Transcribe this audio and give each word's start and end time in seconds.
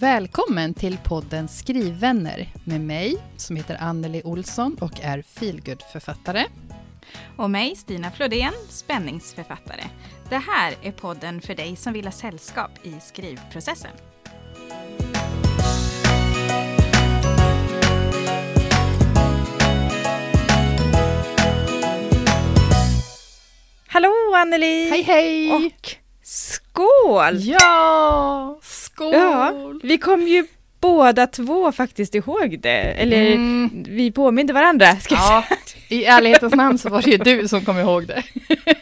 Välkommen 0.00 0.74
till 0.74 0.98
podden 1.04 1.48
Skrivvänner 1.48 2.52
med 2.64 2.80
mig 2.80 3.16
som 3.36 3.56
heter 3.56 3.76
Anneli 3.80 4.22
Olsson 4.24 4.76
och 4.80 5.00
är 5.00 5.22
feelgood-författare. 5.22 6.44
Och 7.36 7.50
mig, 7.50 7.76
Stina 7.76 8.10
Flodén, 8.10 8.52
spänningsförfattare. 8.68 9.84
Det 10.28 10.36
här 10.36 10.74
är 10.82 10.92
podden 10.92 11.40
för 11.40 11.54
dig 11.54 11.76
som 11.76 11.92
vill 11.92 12.04
ha 12.04 12.12
sällskap 12.12 12.70
i 12.82 12.94
skrivprocessen. 13.00 13.90
Hallå 23.86 24.34
Anneli! 24.36 24.90
Hej 24.90 25.02
hej! 25.02 25.52
Och 25.52 26.07
skål! 26.28 27.36
Ja, 27.40 28.58
skål! 28.62 29.14
Ja, 29.14 29.52
vi 29.82 29.98
kom 29.98 30.22
ju 30.22 30.46
båda 30.80 31.26
två 31.26 31.72
faktiskt 31.72 32.14
ihåg 32.14 32.58
det. 32.60 32.80
Eller 32.82 33.26
Mm. 33.32 33.84
vi 33.88 34.12
påminde 34.12 34.52
varandra. 34.52 34.96
Ska 34.96 35.14
Ja, 35.14 35.44
i 35.88 36.04
ärlighetens 36.04 36.54
namn 36.54 36.78
så 36.78 36.88
var 36.88 37.02
det 37.02 37.10
ju 37.10 37.16
du 37.16 37.48
som 37.48 37.64
kom 37.64 37.78
ihåg 37.78 38.06
det. 38.06 38.22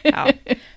Ja. 0.03 0.27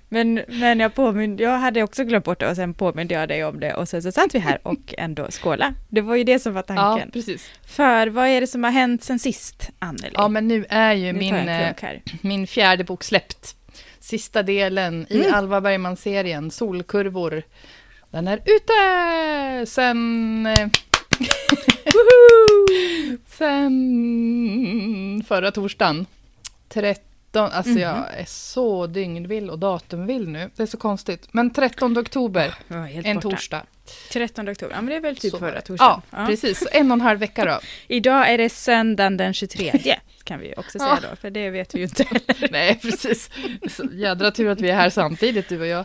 Men, 0.08 0.40
men 0.48 0.80
jag, 0.80 0.94
påminde, 0.94 1.42
jag 1.42 1.58
hade 1.58 1.82
också 1.82 2.04
glömt 2.04 2.24
bort 2.24 2.40
det 2.40 2.50
och 2.50 2.56
sen 2.56 2.74
påminde 2.74 3.14
jag 3.14 3.28
dig 3.28 3.44
om 3.44 3.60
det 3.60 3.74
och 3.74 3.88
sen 3.88 4.02
så 4.02 4.12
satt 4.12 4.34
vi 4.34 4.38
här 4.38 4.58
och 4.62 4.94
ändå 4.98 5.26
skåla. 5.30 5.74
Det 5.88 6.00
var 6.00 6.16
ju 6.16 6.24
det 6.24 6.38
som 6.38 6.52
var 6.54 6.64
Ja, 6.68 6.74
tanken. 6.74 7.10
precis. 7.10 7.50
För 7.66 8.06
vad 8.06 8.28
är 8.28 8.40
det 8.40 8.46
som 8.46 8.64
har 8.64 8.70
hänt 8.70 9.04
sen 9.04 9.18
sist, 9.18 9.70
Anneli? 9.78 10.10
Ja, 10.14 10.28
men 10.28 10.48
nu 10.48 10.64
är 10.68 10.92
ju 10.92 11.12
nu 11.12 11.18
min, 11.18 11.34
eh, 11.48 11.72
min 12.20 12.46
fjärde 12.46 12.84
bok 12.84 13.04
släppt. 13.04 13.56
Sista 14.10 14.42
delen 14.42 15.06
i 15.10 15.20
Mm. 15.20 15.34
Alva 15.34 15.60
Bergman-serien, 15.60 16.50
Solkurvor. 16.50 17.42
Den 18.10 18.28
är 18.28 18.36
ute 18.44 19.66
sen... 19.70 20.46
eh, 20.46 20.68
sen 23.38 25.24
förra 25.28 25.50
torsdagen. 25.50 26.06
13, 26.68 27.50
alltså 27.52 27.70
Mhm. 27.72 27.78
jag 27.80 27.96
är 28.16 28.24
så 28.26 28.86
dygnvill 28.86 29.50
och 29.50 29.58
datumvill 29.58 30.28
nu. 30.28 30.50
Det 30.56 30.62
är 30.62 30.66
så 30.66 30.76
konstigt. 30.76 31.28
Men 31.32 31.50
13 31.50 31.98
oktober, 31.98 32.54
en 32.68 33.14
borta. 33.16 33.20
torsdag. 33.30 33.62
13 34.12 34.48
oktober, 34.48 34.74
ja 34.74 34.80
men 34.80 34.90
det 34.90 34.96
är 34.96 35.00
väl 35.00 35.16
typ 35.16 35.30
Så 35.30 35.38
förra 35.38 35.60
torsdagen. 35.60 36.02
Ja, 36.10 36.26
precis. 36.26 36.58
Så 36.58 36.66
en 36.72 36.90
och 36.90 36.94
en 36.94 37.00
halv 37.00 37.20
vecka 37.20 37.44
då. 37.44 37.60
Idag 37.88 38.30
är 38.30 38.38
det 38.38 38.48
söndagen 38.50 39.16
den 39.16 39.34
23 39.34 39.72
kan 40.30 40.40
vi 40.40 40.54
också 40.56 40.78
säga 40.78 40.98
då, 41.10 41.16
för 41.16 41.30
det 41.30 41.50
vet 41.50 41.74
vi 41.74 41.78
ju 41.78 41.84
inte. 41.84 42.04
Nej, 42.50 42.78
precis. 42.82 43.30
Så 43.68 43.84
jädra 43.92 44.30
tur 44.30 44.48
att 44.48 44.60
vi 44.60 44.70
är 44.70 44.74
här 44.76 44.90
samtidigt, 44.90 45.48
du 45.48 45.60
och 45.60 45.66
jag. 45.66 45.84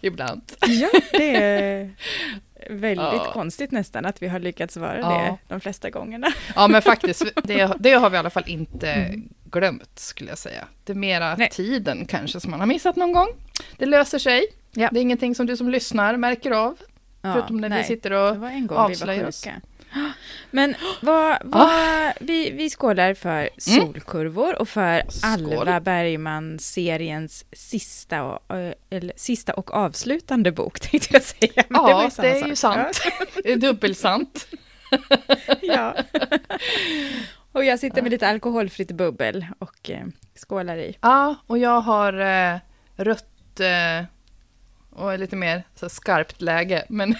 Ibland. 0.00 0.42
ja, 0.66 0.88
det 1.12 1.36
är 1.36 1.90
väldigt 2.70 3.22
Ja. 3.24 3.30
konstigt 3.32 3.70
nästan 3.70 4.06
att 4.06 4.22
vi 4.22 4.28
har 4.28 4.38
lyckats 4.38 4.76
vara 4.76 4.98
Ja. 4.98 5.08
det 5.10 5.36
de 5.54 5.60
flesta 5.60 5.90
gångerna. 5.90 6.32
Ja, 6.56 6.68
men 6.68 6.82
faktiskt, 6.82 7.24
det, 7.44 7.72
det 7.78 7.92
har 7.92 8.10
vi 8.10 8.16
i 8.16 8.18
alla 8.18 8.30
fall 8.30 8.44
inte 8.46 8.90
Mm. 8.92 9.28
glömt, 9.44 9.98
skulle 9.98 10.28
jag 10.30 10.38
säga. 10.38 10.64
Det 10.84 10.92
är 10.92 10.96
mera 10.96 11.34
Nej. 11.36 11.48
tiden 11.50 12.06
kanske 12.06 12.40
som 12.40 12.50
man 12.50 12.60
har 12.60 12.66
missat 12.66 12.96
någon 12.96 13.12
gång. 13.12 13.28
Det 13.78 13.86
löser 13.86 14.18
sig. 14.18 14.46
Ja. 14.72 14.88
Det 14.92 15.00
är 15.00 15.02
ingenting 15.02 15.34
som 15.34 15.46
du 15.46 15.56
som 15.56 15.68
lyssnar 15.70 16.16
märker 16.16 16.50
av, 16.50 16.78
förutom 17.22 17.56
när 17.56 17.68
vi 17.68 17.74
nej. 17.74 17.84
sitter 17.84 18.10
Det 18.10 18.18
och... 18.18 18.36
var 18.36 18.48
en 18.48 18.66
gång 18.66 18.68
vi 18.68 18.74
var 18.74 18.90
avslöjar 18.90 19.26
oss. 19.28 19.44
sjuka. 19.44 19.60
Men 20.50 20.74
vad, 21.02 21.38
vad, 21.44 22.12
vi, 22.20 22.50
vi 22.50 22.70
skålar 22.70 23.14
för 23.14 23.50
solkurvor 23.58 24.60
och 24.60 24.68
för 24.68 25.02
Skål. 25.08 25.58
Alva 25.58 25.80
Bergman-seriens 25.80 27.44
sista 27.52 28.22
och, 28.22 28.56
eh, 28.56 28.72
eller, 28.90 29.12
sista 29.16 29.54
och 29.54 29.74
avslutande 29.74 30.52
bok, 30.52 30.80
tänkte 30.90 31.08
jag 31.12 31.22
säga. 31.22 31.64
Men 31.68 31.80
Ja, 31.82 32.10
samma 32.10 32.28
det 32.28 32.40
är 32.40 32.46
ju 32.46 32.56
sant. 32.56 33.00
Det 33.42 33.52
är 33.52 33.56
dubbelsant. 33.56 34.46
Ja. 35.62 35.96
och 37.52 37.64
jag 37.64 37.78
sitter 37.78 38.02
med 38.02 38.10
lite 38.10 38.28
alkoholfritt 38.28 38.90
bubbel 38.92 39.46
och 39.58 39.90
eh, 39.90 40.06
skålar 40.36 40.76
i. 40.76 40.96
Ja, 41.00 41.34
och 41.46 41.58
jag 41.58 41.80
har 41.80 42.12
eh, 42.20 42.58
rött 42.96 43.60
eh, 43.60 44.04
och 44.90 45.18
lite 45.18 45.36
mer 45.36 45.62
så 45.74 45.88
skarpt 45.88 46.40
läge, 46.40 46.84
men 46.88 47.14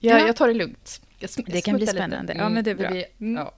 jag, 0.00 0.20
Ja. 0.20 0.26
jag 0.26 0.36
tar 0.36 0.48
det 0.48 0.54
lugnt. 0.54 1.00
Jag 1.24 1.44
sm- 1.44 1.52
Det 1.52 1.60
kan 1.60 1.76
bli 1.76 1.86
spännande. 1.86 2.34
Ja, 2.38 2.48
men 2.48 2.64
det 2.64 2.70
är 2.70 2.74
bra. 2.74 2.90
blir- 2.90 3.04
Mm. 3.20 3.34
ja. 3.34 3.54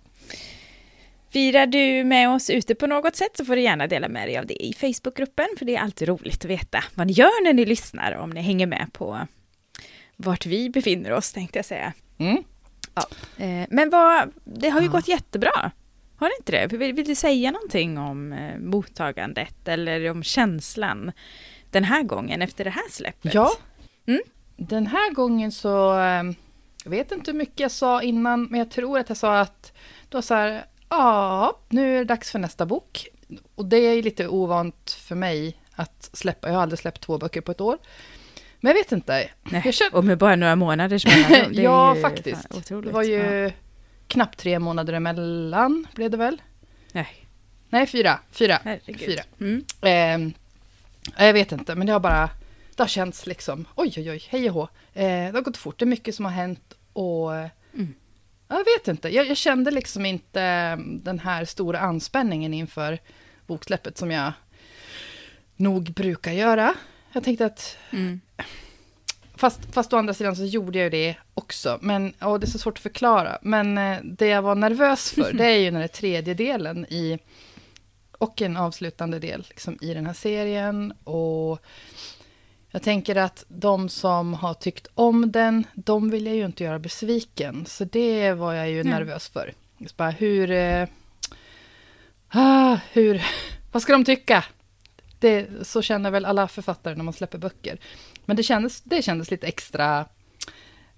Firar 1.30 1.66
du 1.66 2.04
med 2.04 2.28
oss 2.30 2.50
ute 2.50 2.74
på 2.74 2.86
något 2.86 3.16
sätt 3.16 3.36
så 3.36 3.44
får 3.44 3.56
du 3.56 3.62
gärna 3.62 3.86
dela 3.86 4.08
med 4.08 4.28
dig 4.28 4.38
av 4.38 4.46
det 4.46 4.64
i 4.66 4.72
Facebookgruppen, 4.72 5.46
för 5.58 5.64
det 5.64 5.76
är 5.76 5.80
alltid 5.80 6.08
roligt 6.08 6.44
att 6.44 6.50
veta 6.50 6.84
vad 6.94 7.06
ni 7.06 7.12
gör 7.12 7.44
när 7.44 7.52
ni 7.52 7.64
lyssnar, 7.64 8.12
om 8.14 8.30
ni 8.30 8.40
hänger 8.40 8.66
med 8.66 8.86
på 8.92 9.18
vart 10.16 10.46
vi 10.46 10.70
befinner 10.70 11.12
oss, 11.12 11.32
tänkte 11.32 11.58
jag 11.58 11.64
säga. 11.66 11.92
Mm. 12.18 12.36
Eh, 13.38 13.66
Men 13.70 13.90
vad, 13.90 14.32
det 14.44 14.68
har 14.68 14.80
ju 14.80 14.86
Ja. 14.86 14.92
gått 14.92 15.08
jättebra. 15.08 15.70
Har 16.16 16.28
det 16.28 16.34
inte 16.38 16.52
det? 16.52 16.76
Vill, 16.76 16.92
vill 16.92 17.04
du 17.06 17.14
säga 17.14 17.50
någonting 17.50 17.98
om 17.98 18.32
eh, 18.32 18.58
mottagandet 18.58 19.68
eller 19.68 20.10
om 20.10 20.22
känslan 20.22 21.12
den 21.70 21.84
här 21.84 22.02
gången 22.02 22.42
efter 22.42 22.64
det 22.64 22.70
här 22.70 22.90
släppet? 22.90 23.34
Ja. 23.34 23.52
Mm. 24.06 24.20
Den 24.56 24.86
här 24.86 25.12
gången 25.12 25.52
så, 25.52 25.98
eh, 26.00 26.22
jag 26.86 26.90
vet 26.90 27.12
inte 27.12 27.30
hur 27.30 27.38
mycket 27.38 27.60
jag 27.60 27.70
sa 27.70 28.02
innan, 28.02 28.44
men 28.44 28.58
jag 28.58 28.70
tror 28.70 28.98
att 28.98 29.08
jag 29.08 29.18
sa 29.18 29.40
att 29.40 29.72
då 30.08 30.22
så 30.22 30.34
här, 30.34 30.64
ja, 30.88 31.58
nu 31.68 31.94
är 31.94 31.98
det 31.98 32.04
dags 32.04 32.30
för 32.30 32.38
nästa 32.38 32.66
bok. 32.66 33.08
Och 33.54 33.64
det 33.66 33.76
är 33.76 34.02
lite 34.02 34.28
ovant 34.28 34.90
för 34.90 35.14
mig 35.14 35.60
att 35.72 36.10
släppa, 36.12 36.48
jag 36.48 36.54
har 36.54 36.62
aldrig 36.62 36.78
släppt 36.78 37.00
två 37.02 37.18
böcker 37.18 37.40
på 37.40 37.50
ett 37.52 37.60
år. 37.60 37.78
Men 38.60 38.70
jag 38.70 38.74
vet 38.74 38.92
inte. 38.92 39.30
Nej, 39.42 39.72
och 39.92 40.04
med 40.04 40.18
bara 40.18 40.36
några 40.36 40.56
månaders 40.56 41.06
mellanrum. 41.06 41.52
ja, 41.62 41.94
faktiskt. 42.02 42.68
fan. 42.68 42.82
Det 42.82 42.90
var 42.90 43.02
ju 43.02 43.16
Ja. 43.16 43.50
knappt 44.08 44.38
tre 44.38 44.58
månader 44.58 44.92
emellan, 44.92 45.86
blev 45.94 46.10
det 46.10 46.16
väl? 46.16 46.42
Nej, 46.92 47.26
Nej, 47.68 47.86
fyra. 47.86 48.18
Fyra. 48.30 48.58
herregud. 48.64 49.00
Fyra. 49.00 49.22
Mm. 49.40 49.64
Eh, 51.16 51.26
jag 51.26 51.32
vet 51.32 51.52
inte, 51.52 51.74
men 51.74 51.86
det 51.86 51.92
har 51.92 52.00
bara... 52.00 52.30
Det 52.76 52.82
har 52.82 52.88
känts 52.88 53.26
liksom, 53.26 53.64
oj 53.74 53.92
oj 53.96 54.10
oj, 54.10 54.24
hej 54.28 54.48
och 54.48 54.54
hå. 54.54 54.62
Eh, 54.92 55.04
det 55.04 55.32
har 55.34 55.42
gått 55.42 55.56
fort, 55.56 55.78
det 55.78 55.84
är 55.84 55.86
mycket 55.86 56.14
som 56.14 56.24
har 56.24 56.32
hänt 56.32 56.74
och... 56.92 57.34
Mm. 57.34 57.94
Jag 58.48 58.58
vet 58.58 58.88
inte, 58.88 59.08
jag, 59.08 59.26
jag 59.26 59.36
kände 59.36 59.70
liksom 59.70 60.06
inte 60.06 60.42
eh, 60.42 60.76
den 60.78 61.18
här 61.18 61.44
stora 61.44 61.78
anspänningen 61.78 62.54
inför 62.54 62.98
boksläppet 63.46 63.98
som 63.98 64.10
jag 64.10 64.32
nog 65.56 65.92
brukar 65.92 66.32
göra. 66.32 66.74
Jag 67.12 67.24
tänkte 67.24 67.46
att, 67.46 67.78
Mm. 67.90 68.20
fast, 69.34 69.60
fast 69.74 69.92
å 69.92 69.96
andra 69.96 70.14
sidan 70.14 70.36
så 70.36 70.44
gjorde 70.44 70.78
jag 70.78 70.84
ju 70.84 70.90
det 70.90 71.16
också, 71.34 71.78
men 71.82 72.10
och 72.12 72.40
det 72.40 72.46
är 72.46 72.50
så 72.50 72.58
svårt 72.58 72.76
att 72.76 72.82
förklara. 72.82 73.38
Men 73.42 73.78
eh, 73.78 73.98
det 74.04 74.26
jag 74.26 74.42
var 74.42 74.54
nervös 74.54 75.10
för, 75.10 75.32
det 75.38 75.44
är 75.44 75.58
ju 75.58 75.70
den 75.70 75.80
här 75.80 75.88
tredje 75.88 76.34
delen 76.34 76.86
i, 76.86 77.18
och 78.18 78.42
en 78.42 78.56
avslutande 78.56 79.18
del 79.18 79.44
liksom, 79.48 79.78
i 79.80 79.94
den 79.94 80.06
här 80.06 80.12
serien. 80.14 80.92
Och 81.04 81.60
jag 82.76 82.82
tänker 82.82 83.16
att 83.16 83.44
de 83.48 83.88
som 83.88 84.34
har 84.34 84.54
tyckt 84.54 84.86
om 84.94 85.32
den, 85.32 85.66
de 85.74 86.10
vill 86.10 86.26
jag 86.26 86.36
ju 86.36 86.44
inte 86.46 86.64
göra 86.64 86.78
besviken. 86.78 87.66
Så 87.66 87.84
det 87.84 88.32
var 88.32 88.52
jag 88.52 88.70
ju 88.70 88.82
Nej. 88.84 88.92
nervös 88.92 89.28
för. 89.28 89.52
Just 89.78 89.96
bara 89.96 90.10
hur... 90.10 90.50
Eh, 90.50 90.88
ah, 92.28 92.78
hur... 92.92 93.22
Vad 93.72 93.82
ska 93.82 93.92
de 93.92 94.04
tycka? 94.04 94.44
Det, 95.18 95.48
så 95.62 95.82
känner 95.82 96.10
väl 96.10 96.24
alla 96.24 96.48
författare 96.48 96.94
när 96.94 97.04
man 97.04 97.14
släpper 97.14 97.38
böcker. 97.38 97.78
Men 98.24 98.36
det 98.36 98.42
kändes, 98.42 98.80
det 98.82 99.02
kändes 99.02 99.30
lite 99.30 99.46
extra 99.46 100.06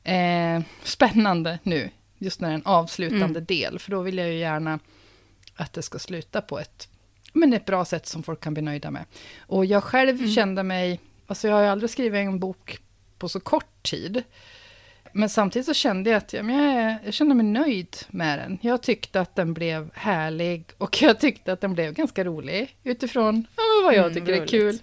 eh, 0.05 0.61
spännande 0.83 1.59
nu, 1.63 1.91
just 2.19 2.41
när 2.41 2.49
det 2.49 2.53
är 2.53 2.59
en 2.59 2.67
avslutande 2.67 3.25
Mm. 3.39 3.45
del. 3.45 3.79
För 3.79 3.91
då 3.91 4.03
vill 4.03 4.19
jag 4.19 4.29
ju 4.29 4.39
gärna 4.39 4.79
att 5.55 5.73
det 5.73 5.83
ska 5.83 5.99
sluta 5.99 6.41
på 6.41 6.59
ett, 6.59 6.89
men 7.33 7.53
ett 7.53 7.65
bra 7.67 7.85
sätt 7.85 8.07
som 8.07 8.23
folk 8.23 8.41
kan 8.41 8.55
bli 8.55 8.63
nöjda 8.63 8.91
med. 8.91 9.05
Och 9.41 9.65
jag 9.65 9.85
själv 9.85 10.19
Mm. 10.19 10.31
kände 10.31 10.63
mig, 10.63 11.01
alltså 11.29 11.49
jag 11.49 11.55
har 11.55 11.63
ju 11.63 11.69
aldrig 11.69 11.91
skrivit 11.91 12.19
en 12.19 12.39
bok 12.39 12.79
på 13.19 13.29
så 13.29 13.41
kort 13.41 13.83
tid. 13.91 14.23
Men 15.13 15.29
samtidigt 15.29 15.67
så 15.67 15.75
kände 15.75 16.11
jag 16.11 16.17
att 16.17 16.33
jag, 16.33 16.51
är- 16.51 16.99
jag 17.05 17.15
kände 17.15 17.35
mig 17.35 17.47
nöjd 17.47 17.97
med 18.09 18.39
den. 18.39 18.59
Jag 18.63 18.83
tyckte 18.83 19.21
att 19.21 19.35
den 19.37 19.55
blev 19.55 19.91
härlig 19.95 20.65
och 20.79 21.03
jag 21.03 21.21
tyckte 21.21 21.53
att 21.53 21.61
den 21.61 21.75
blev 21.75 21.93
ganska 21.93 22.25
rolig 22.25 22.77
utifrån 22.85 23.47
ja, 23.57 23.63
vad 23.85 23.95
jag 23.95 24.05
Mm, 24.07 24.15
tycker 24.15 24.33
är 24.33 24.37
roligt. 24.39 24.51
kul. 24.51 24.79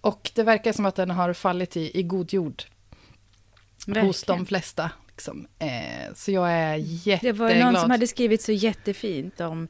Och 0.00 0.30
det 0.34 0.42
verkar 0.42 0.72
som 0.72 0.86
att 0.86 0.94
den 0.94 1.10
har 1.10 1.32
fallit 1.32 1.76
i, 1.76 1.98
i 1.98 2.02
god 2.02 2.32
jord 2.32 2.62
hos 2.62 3.88
Verkligen. 3.88 4.38
de 4.38 4.46
flesta. 4.46 4.90
Liksom. 5.08 5.46
Eh, 5.58 6.14
så 6.14 6.32
jag 6.32 6.52
är 6.52 6.72
Det 6.72 6.78
jätteglad. 6.80 7.36
var 7.36 7.50
ju 7.50 7.64
någon 7.64 7.76
som 7.80 7.90
hade 7.90 8.06
skrivit 8.06 8.42
så 8.42 8.52
jättefint 8.52 9.40
om 9.40 9.68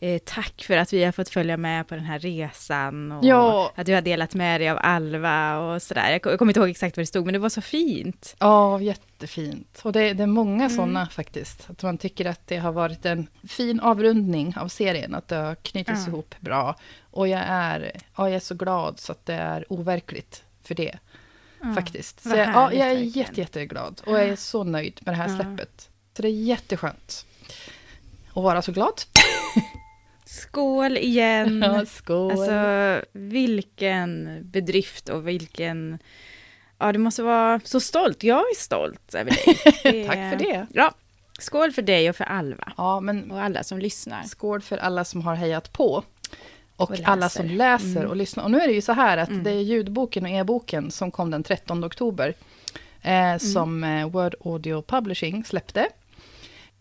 eh, 0.00 0.18
tack 0.24 0.62
för 0.62 0.76
att 0.76 0.92
vi 0.92 1.04
har 1.04 1.12
fått 1.12 1.28
följa 1.28 1.56
med 1.56 1.88
på 1.88 1.94
den 1.94 2.04
här 2.04 2.18
resan 2.18 3.12
och 3.12 3.24
Ja. 3.24 3.72
att 3.74 3.86
du 3.86 3.94
har 3.94 4.00
delat 4.02 4.34
med 4.34 4.60
dig 4.60 4.70
av 4.70 4.78
Alva 4.82 5.58
och 5.58 5.82
sådär. 5.82 6.10
Jag, 6.10 6.32
jag 6.32 6.38
kommer 6.38 6.50
inte 6.50 6.60
ihåg 6.60 6.68
exakt 6.68 6.96
vad 6.96 7.02
det 7.02 7.06
stod, 7.06 7.24
men 7.24 7.32
det 7.32 7.38
var 7.38 7.48
så 7.48 7.60
fint. 7.60 8.36
Ja, 8.38 8.80
jättefint. 8.80 9.80
Och 9.84 9.92
det, 9.92 10.12
det 10.12 10.22
är 10.22 10.26
många 10.26 10.64
Mm. 10.64 10.76
sådana 10.76 11.06
faktiskt. 11.06 11.70
Att 11.70 11.82
man 11.82 11.98
tycker 11.98 12.24
att 12.26 12.46
det 12.46 12.56
har 12.56 12.72
varit 12.72 13.06
en 13.06 13.26
fin 13.48 13.80
avrundning 13.80 14.54
av 14.56 14.68
serien, 14.68 15.14
att 15.14 15.28
det 15.28 15.36
har 15.36 15.54
knutits 15.54 16.00
Ja. 16.06 16.08
ihop 16.08 16.34
bra. 16.40 16.76
Och 17.10 17.28
jag 17.28 17.42
är, 17.46 17.90
ja, 18.16 18.28
jag 18.28 18.36
är 18.36 18.40
så 18.40 18.54
glad 18.54 19.00
så 19.00 19.12
att 19.12 19.26
det 19.26 19.34
är 19.34 19.64
overkligt 19.72 20.42
för 20.64 20.74
det. 20.74 20.98
Ja, 21.62 21.74
faktiskt. 21.74 22.22
Så 22.22 22.28
jag, 22.28 22.48
ja, 22.48 22.72
jag 22.72 22.88
är 22.90 22.92
jätte, 22.98 23.40
jätteglad 23.40 24.00
och 24.06 24.12
jag 24.12 24.22
är 24.28 24.36
så 24.36 24.64
nöjd 24.64 25.00
med 25.04 25.14
det 25.14 25.18
här 25.18 25.28
släppet. 25.36 25.88
Så 26.16 26.22
det 26.22 26.28
är 26.28 26.32
jätteskönt 26.32 27.26
att 28.28 28.34
vara 28.42 28.62
så 28.62 28.72
glad. 28.72 28.92
Skål 30.40 30.96
igen! 30.96 31.62
Ja, 31.66 31.86
skål. 31.86 32.30
Alltså 32.32 33.06
vilken 33.12 34.38
bedrift 34.44 35.08
och 35.08 35.28
vilken... 35.28 35.98
Ja, 36.78 36.92
du 36.92 36.98
måste 36.98 37.22
vara 37.22 37.60
så 37.64 37.80
stolt. 37.80 38.22
Jag 38.22 38.38
är 38.40 38.56
stolt 38.56 39.14
över 39.14 39.30
dig. 39.30 39.56
Det- 39.82 40.06
Tack 40.06 40.16
för 40.16 40.36
det. 40.36 40.66
Ja, 40.72 40.94
skål 41.38 41.72
för 41.72 41.82
dig 41.82 42.10
och 42.10 42.16
för 42.16 42.24
Alva. 42.24 42.72
Ja, 42.76 43.00
men 43.00 43.30
Och 43.30 43.42
alla 43.42 43.62
som 43.62 43.78
lyssnar. 43.78 44.22
skål 44.22 44.60
för 44.60 44.78
alla 44.78 45.04
som 45.04 45.22
har 45.22 45.34
hejat 45.34 45.72
på. 45.72 46.04
Och, 46.76 46.90
Och 46.90 46.96
alla 47.04 47.28
som 47.28 47.46
läser 47.46 47.96
Mm. 47.96 48.08
och 48.10 48.16
lyssnar. 48.16 48.44
Och 48.44 48.50
nu 48.50 48.60
är 48.60 48.66
det 48.66 48.72
ju 48.74 48.82
så 48.82 48.92
här 48.92 49.18
att 49.18 49.28
Mm. 49.28 49.42
det 49.44 49.50
är 49.50 49.60
ljudboken 49.60 50.24
och 50.24 50.30
e-boken 50.30 50.90
som 50.90 51.10
kom 51.10 51.30
den 51.30 51.42
13 51.42 51.84
oktober. 51.84 52.34
Mm. 53.02 53.34
Eh, 53.34 53.38
som 53.38 53.84
eh, 53.84 54.08
Word 54.08 54.34
Audio 54.44 54.82
Publishing 54.82 55.44
släppte. 55.44 55.88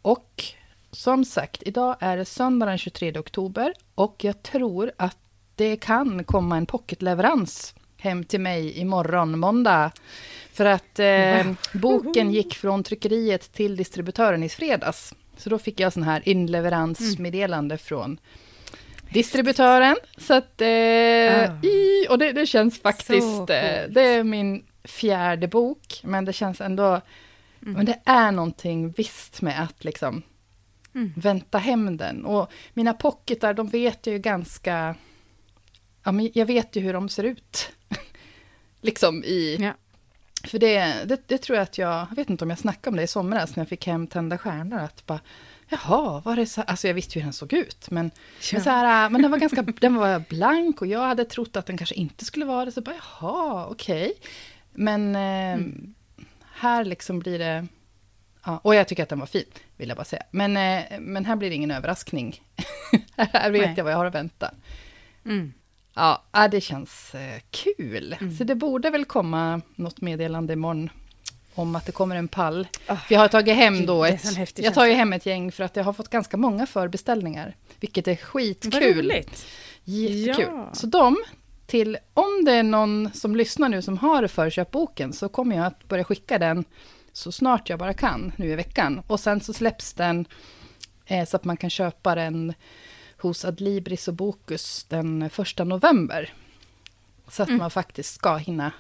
Och 0.02 0.44
som 0.91 1.25
sagt, 1.25 1.63
idag 1.65 1.95
är 2.00 2.18
det 2.18 2.25
söndag 2.25 2.65
den 2.65 2.77
23 2.77 3.13
oktober. 3.19 3.74
Och 3.95 4.24
jag 4.24 4.44
tror 4.44 4.91
att 4.97 5.18
det 5.56 5.75
kan 5.77 6.24
komma 6.24 6.57
en 6.57 6.65
pocketleverans 6.65 7.75
hem 7.97 8.24
till 8.24 8.39
mig 8.41 8.80
imorgon, 8.80 9.39
måndag. 9.39 9.91
För 10.53 10.65
att 10.65 11.00
eh, 11.00 11.51
boken 11.74 12.31
gick 12.31 12.56
från 12.56 12.83
tryckeriet 12.83 13.53
till 13.53 13.75
distributören 13.75 14.44
i 14.44 14.50
fredags. 14.50 15.13
Så 15.38 15.50
då 15.50 15.57
fick 15.59 15.80
jag 15.80 15.94
sån 15.94 16.03
här 16.03 16.30
inleveransmeddelande 16.30 17.77
från 17.77 18.19
distributören. 19.13 19.95
Så 20.18 20.33
att, 20.33 20.62
eh, 20.62 20.68
Ah. 20.69 21.63
i, 21.63 22.07
och 22.09 22.18
det, 22.19 22.31
det 22.31 22.45
känns 22.45 22.81
faktiskt, 22.81 23.39
eh, 23.39 23.81
det 23.89 24.01
är 24.01 24.24
min 24.24 24.63
fjärde 24.83 25.47
bok, 25.47 26.00
men 26.03 26.25
det 26.25 26.33
känns 26.33 26.62
ändå, 26.62 27.01
Mm. 27.62 27.74
men 27.74 27.86
det 27.86 28.00
är 28.06 28.31
någonting 28.31 28.91
visst 28.97 29.41
med 29.41 29.63
att 29.63 29.83
liksom 29.83 30.21
Mm. 30.95 31.13
vänta 31.15 31.57
hem 31.57 31.97
den. 31.97 32.25
Och 32.25 32.51
mina 32.74 32.94
pocketar, 32.94 33.53
de 33.53 33.68
vet 33.68 34.07
jag 34.07 34.13
ju 34.13 34.19
ganska, 34.19 34.95
ja 36.03 36.12
men 36.12 36.30
jag 36.33 36.45
vet 36.45 36.75
ju 36.75 36.81
hur 36.81 36.94
de 36.94 37.09
ser 37.09 37.24
ut. 37.24 37.71
liksom 38.81 39.24
i, 39.24 39.57
Ja. 39.59 39.74
för 40.47 40.59
det, 40.59 41.03
det, 41.06 41.27
det 41.27 41.38
tror 41.38 41.56
jag 41.57 41.63
att 41.63 41.77
jag, 41.77 42.07
jag 42.09 42.15
vet 42.15 42.30
inte 42.30 42.44
om 42.44 42.50
jag 42.50 42.59
snackade 42.59 42.89
om 42.94 42.97
det 42.97 43.03
i 43.03 43.07
somras 43.07 43.56
när 43.56 43.62
jag 43.62 43.69
fick 43.69 43.88
hem 43.88 44.07
Tända 44.07 44.38
stjärnor, 44.38 44.77
att 44.80 45.06
bara, 45.06 45.19
jaha, 45.69 46.21
var 46.25 46.36
det 46.36 46.45
så 46.45 46.62
Alltså 46.62 46.88
jag 46.88 46.94
visste 46.94 47.19
ju 47.19 47.21
hur 47.21 47.25
den 47.25 47.33
såg 47.33 47.53
ut, 47.53 47.89
men, 47.91 48.12
men, 48.53 48.63
så 48.63 48.69
här, 48.69 49.09
men 49.09 49.21
den 49.21 49.31
var 49.31 49.38
ganska, 49.38 49.62
den 49.62 49.95
var 49.95 50.19
blank 50.30 50.81
och 50.81 50.88
jag 50.88 51.00
hade 51.07 51.25
trott 51.25 51.56
att 51.56 51.65
den 51.65 51.77
kanske 51.77 51.95
inte 51.95 52.25
skulle 52.25 52.45
vara 52.45 52.65
det, 52.65 52.71
så 52.71 52.81
bara, 52.81 52.95
jaha, 52.95 53.68
okej. 53.68 54.13
Men 54.74 55.15
eh, 55.15 55.53
Mm. 55.53 55.94
här 56.53 56.86
liksom 56.86 57.19
blir 57.19 57.39
det, 57.39 57.68
ja, 58.50 58.60
och 58.63 58.75
jag 58.75 58.88
tycker 58.88 59.04
att 59.04 59.10
den 59.10 59.19
var 59.19 59.25
fin, 59.25 59.46
vill 59.78 59.90
jag 59.90 59.98
bara 59.98 60.06
säga. 60.06 60.24
Men, 60.31 60.57
eh, 60.57 61.00
men 61.00 61.25
här 61.25 61.36
blir 61.36 61.50
det 61.50 61.56
ingen 61.56 61.72
överraskning. 61.72 62.42
här 63.18 63.51
vet 63.51 63.62
Nej. 63.62 63.74
jag 63.78 63.84
vad 63.84 63.94
jag 63.94 63.98
har 63.98 64.06
att 64.06 64.16
vänta. 64.16 64.51
Mm. 65.25 65.54
Ja, 65.94 66.48
det 66.51 66.62
känns 66.62 67.16
eh, 67.16 67.42
kul. 67.51 68.16
Mm. 68.22 68.38
Så 68.38 68.44
det 68.44 68.56
borde 68.56 68.90
väl 68.90 69.06
komma 69.06 69.62
något 69.75 70.01
meddelande 70.01 70.54
imorgon 70.54 70.90
om 71.56 71.75
att 71.75 71.86
det 71.86 71.92
kommer 71.92 72.16
en 72.16 72.28
pall. 72.28 72.68
För 72.86 73.13
jag 73.13 73.19
har 73.19 73.28
tagit 73.28 73.56
hem 73.56 73.86
då 73.86 74.06
ett, 74.06 74.60
jag 74.60 74.74
tar 74.74 74.86
ju 74.86 74.94
hem 74.94 75.13
ett 75.13 75.25
gäng 75.25 75.51
för 75.51 75.63
att 75.63 75.75
jag 75.75 75.84
har 75.84 75.94
fått 75.94 76.10
ganska 76.10 76.38
många 76.38 76.66
förbeställningar, 76.66 77.56
vilket 77.80 78.07
är 78.07 78.12
Vad 78.12 78.19
skitkul. 78.19 78.98
roligt! 78.98 79.46
Jättekul. 79.84 80.46
Ja. 80.51 80.69
Så 80.74 80.88
de, 80.88 81.18
till, 81.66 81.98
om 82.13 82.46
det 82.46 82.51
är 82.51 82.63
någon 82.63 83.10
som 83.13 83.36
lyssnar 83.36 83.69
nu 83.69 83.81
som 83.81 83.98
har 83.98 84.28
förköpt 84.28 84.72
boken, 84.72 85.13
så 85.13 85.30
kommer 85.30 85.56
jag 85.56 85.66
att 85.66 85.88
börja 85.88 86.04
skicka 86.04 86.38
den 86.38 86.66
så 87.19 87.31
snart 87.31 87.69
jag 87.69 87.80
bara 87.80 87.94
kan, 87.94 88.31
nu 88.36 88.51
i 88.51 88.56
veckan. 88.56 89.01
Och 89.07 89.19
sen 89.19 89.42
så 89.42 89.54
släpps 89.54 89.94
den 89.94 90.25
eh, 91.06 91.25
så 91.25 91.36
att 91.38 91.44
man 91.45 91.57
kan 91.57 91.69
köpa 91.69 92.16
den 92.16 92.54
hos 93.18 93.45
Adlibris 93.45 94.07
och 94.07 94.13
Bokus 94.13 94.83
den 94.89 95.30
första 95.30 95.63
november. 95.63 96.33
Så 97.27 97.44
att 97.44 97.50
Mm. 97.50 97.60
man 97.60 97.71
faktiskt 97.71 98.16
ska 98.16 98.36
hinna, 98.38 98.71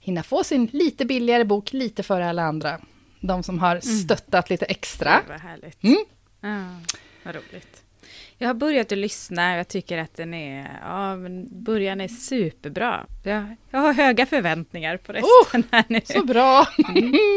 hinna 0.00 0.22
få 0.22 0.44
sin 0.44 0.66
lite 0.72 1.04
billigare 1.04 1.44
bok 1.44 1.72
lite 1.72 2.02
före 2.02 2.28
alla 2.28 2.42
andra. 2.42 2.80
De 3.20 3.42
som 3.42 3.58
har 3.58 3.80
stöttat 3.80 4.50
lite 4.50 4.64
extra. 4.64 5.16
Gud, 5.20 5.28
vad 5.28 5.40
härligt. 5.40 5.82
Mm. 5.84 6.04
Ja, 6.40 6.66
vad 7.24 7.34
roligt. 7.34 7.82
Jag 8.38 8.48
har 8.48 8.54
börjat 8.54 8.92
att 8.92 8.98
lyssna 8.98 9.52
och 9.52 9.58
jag 9.58 9.68
tycker 9.68 9.98
att 9.98 10.16
den 10.16 10.34
är, 10.34 10.78
ja, 10.82 11.16
men 11.16 11.48
början 11.64 12.00
är 12.00 12.08
superbra. 12.08 13.06
Jag, 13.24 13.56
jag 13.70 13.78
har 13.80 13.92
höga 13.92 14.26
förväntningar 14.26 14.96
på 14.96 15.12
resten 15.12 15.62
här 15.72 15.84
nu. 15.88 16.00
Så 16.04 16.24
bra! 16.24 16.66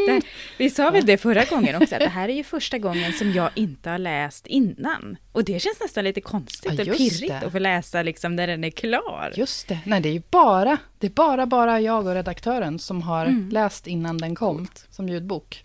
Det, 0.08 0.22
vi 0.58 0.70
sa 0.70 0.90
väl 0.92 1.06
det 1.06 1.18
förra 1.18 1.44
gången 1.46 1.82
också, 1.82 1.96
att 1.96 2.02
det 2.02 2.08
här 2.10 2.30
är 2.30 2.34
ju 2.34 2.44
första 2.44 2.78
gången 2.78 3.14
som 3.14 3.32
jag 3.32 3.50
inte 3.56 3.90
har 3.90 3.98
läst 3.98 4.48
innan. 4.48 5.18
Och 5.32 5.44
det 5.44 5.60
känns 5.60 5.80
nästan 5.82 6.04
lite 6.04 6.22
konstigt 6.22 6.74
Ja, 6.86 6.92
och 6.92 6.98
pirrigt 6.98 7.28
det. 7.42 7.46
att 7.46 7.52
få 7.52 7.60
läsa 7.60 8.04
liksom 8.04 8.36
när 8.36 8.48
den 8.48 8.64
är 8.64 8.70
klar. 8.70 9.34
Just 9.36 9.68
det. 9.68 9.80
Nej, 9.86 10.02
det 10.02 10.10
är 10.10 10.14
ju 10.14 10.22
bara, 10.32 10.78
det 11.00 11.08
är 11.08 11.12
bara, 11.12 11.46
bara 11.46 11.80
jag 11.82 12.08
och 12.08 12.14
redaktören 12.14 12.80
som 12.80 13.02
har 13.02 13.26
Mm. 13.26 13.50
läst 13.50 13.88
innan 13.88 14.18
den 14.18 14.36
kom 14.36 14.68
som 14.90 15.10
ljudbok. 15.10 15.64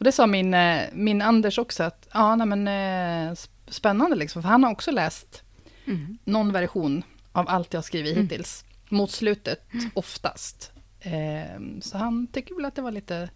Och 0.00 0.04
det 0.04 0.12
sa 0.12 0.26
min, 0.26 0.54
eh, 0.54 0.82
min 0.92 1.22
Anders 1.22 1.58
också, 1.58 1.82
att 1.82 2.08
ja, 2.12 2.36
nej, 2.36 2.46
men, 2.46 2.68
eh, 2.68 3.32
sp- 3.32 3.48
spännande 3.68 4.16
liksom, 4.16 4.42
för 4.42 4.48
han 4.48 4.64
har 4.64 4.70
också 4.70 4.90
läst 4.90 5.42
Mm. 5.86 6.18
någon 6.24 6.52
version 6.52 7.02
av 7.32 7.48
allt 7.48 7.74
jag 7.74 7.84
skrivit 7.84 8.12
Mm. 8.12 8.22
hittills. 8.22 8.64
Mot 8.88 9.10
slutet, 9.10 9.66
oftast. 9.94 10.72
Eh, 11.00 11.60
så 11.82 11.98
han 11.98 12.26
tycker 12.26 12.54
väl 12.54 12.64
att 12.64 12.74
det 12.74 12.82
var 12.82 12.90
lite... 12.90 13.30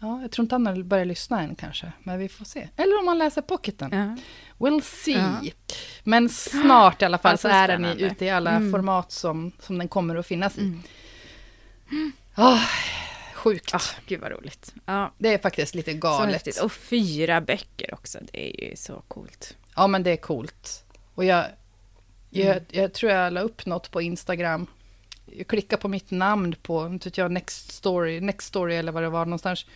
Ja, 0.00 0.22
jag 0.22 0.30
tror 0.30 0.44
inte 0.44 0.54
han 0.54 0.66
har 0.66 0.82
börjat 0.82 1.06
lyssna 1.06 1.42
än 1.42 1.54
kanske, 1.54 1.92
men 2.02 2.18
vi 2.18 2.28
får 2.28 2.44
se. 2.44 2.68
Eller 2.76 2.98
om 3.00 3.08
han 3.08 3.18
läser 3.18 3.42
pocketen. 3.42 3.90
Ja. 3.92 4.16
We'll 4.66 4.80
see. 4.80 5.12
Ja. 5.12 5.52
Men 6.04 6.28
snart 6.28 7.02
i 7.02 7.04
alla 7.04 7.18
fall 7.18 7.38
så 7.38 7.48
är 7.48 7.68
den 7.68 7.84
ute 7.84 8.24
i 8.24 8.30
alla 8.30 8.50
Mm. 8.50 8.72
format 8.72 9.12
som, 9.12 9.52
som 9.60 9.78
den 9.78 9.88
kommer 9.88 10.16
att 10.16 10.26
finnas 10.26 10.58
i. 10.58 10.60
Mm. 10.60 10.82
Ah, 12.34 12.58
sjukt. 13.42 13.74
Ah, 13.74 13.80
gud 14.06 14.20
vad 14.20 14.30
roligt. 14.32 14.74
Ja, 14.86 15.12
Det 15.18 15.34
är 15.34 15.38
faktiskt 15.38 15.74
lite 15.74 15.92
galet. 15.92 16.58
Och 16.62 16.72
fyra 16.72 17.40
böcker 17.40 17.94
också, 17.94 18.18
det 18.32 18.62
är 18.64 18.70
ju 18.70 18.76
så 18.76 19.02
coolt. 19.08 19.56
Ja, 19.76 19.86
men 19.86 20.02
det 20.02 20.10
är 20.10 20.16
coolt. 20.16 20.84
Och 21.14 21.24
jag, 21.24 21.44
jag, 22.30 22.46
Mm. 22.56 22.64
jag 22.70 22.92
tror 22.92 23.12
jag 23.12 23.32
la 23.32 23.40
upp 23.40 23.66
något 23.66 23.90
på 23.90 24.02
Instagram. 24.02 24.66
Jag 25.26 25.46
klickade 25.46 25.82
på 25.82 25.88
mitt 25.88 26.10
namn 26.10 26.54
på 26.62 26.86
inte 26.86 27.08
vet 27.08 27.18
jag, 27.18 27.30
Next 27.32 27.72
Story, 27.72 28.20
Next 28.20 28.48
Story 28.48 28.74
eller 28.76 28.92
vad 28.92 29.02
det 29.02 29.08
var 29.08 29.24
någonstans. 29.26 29.66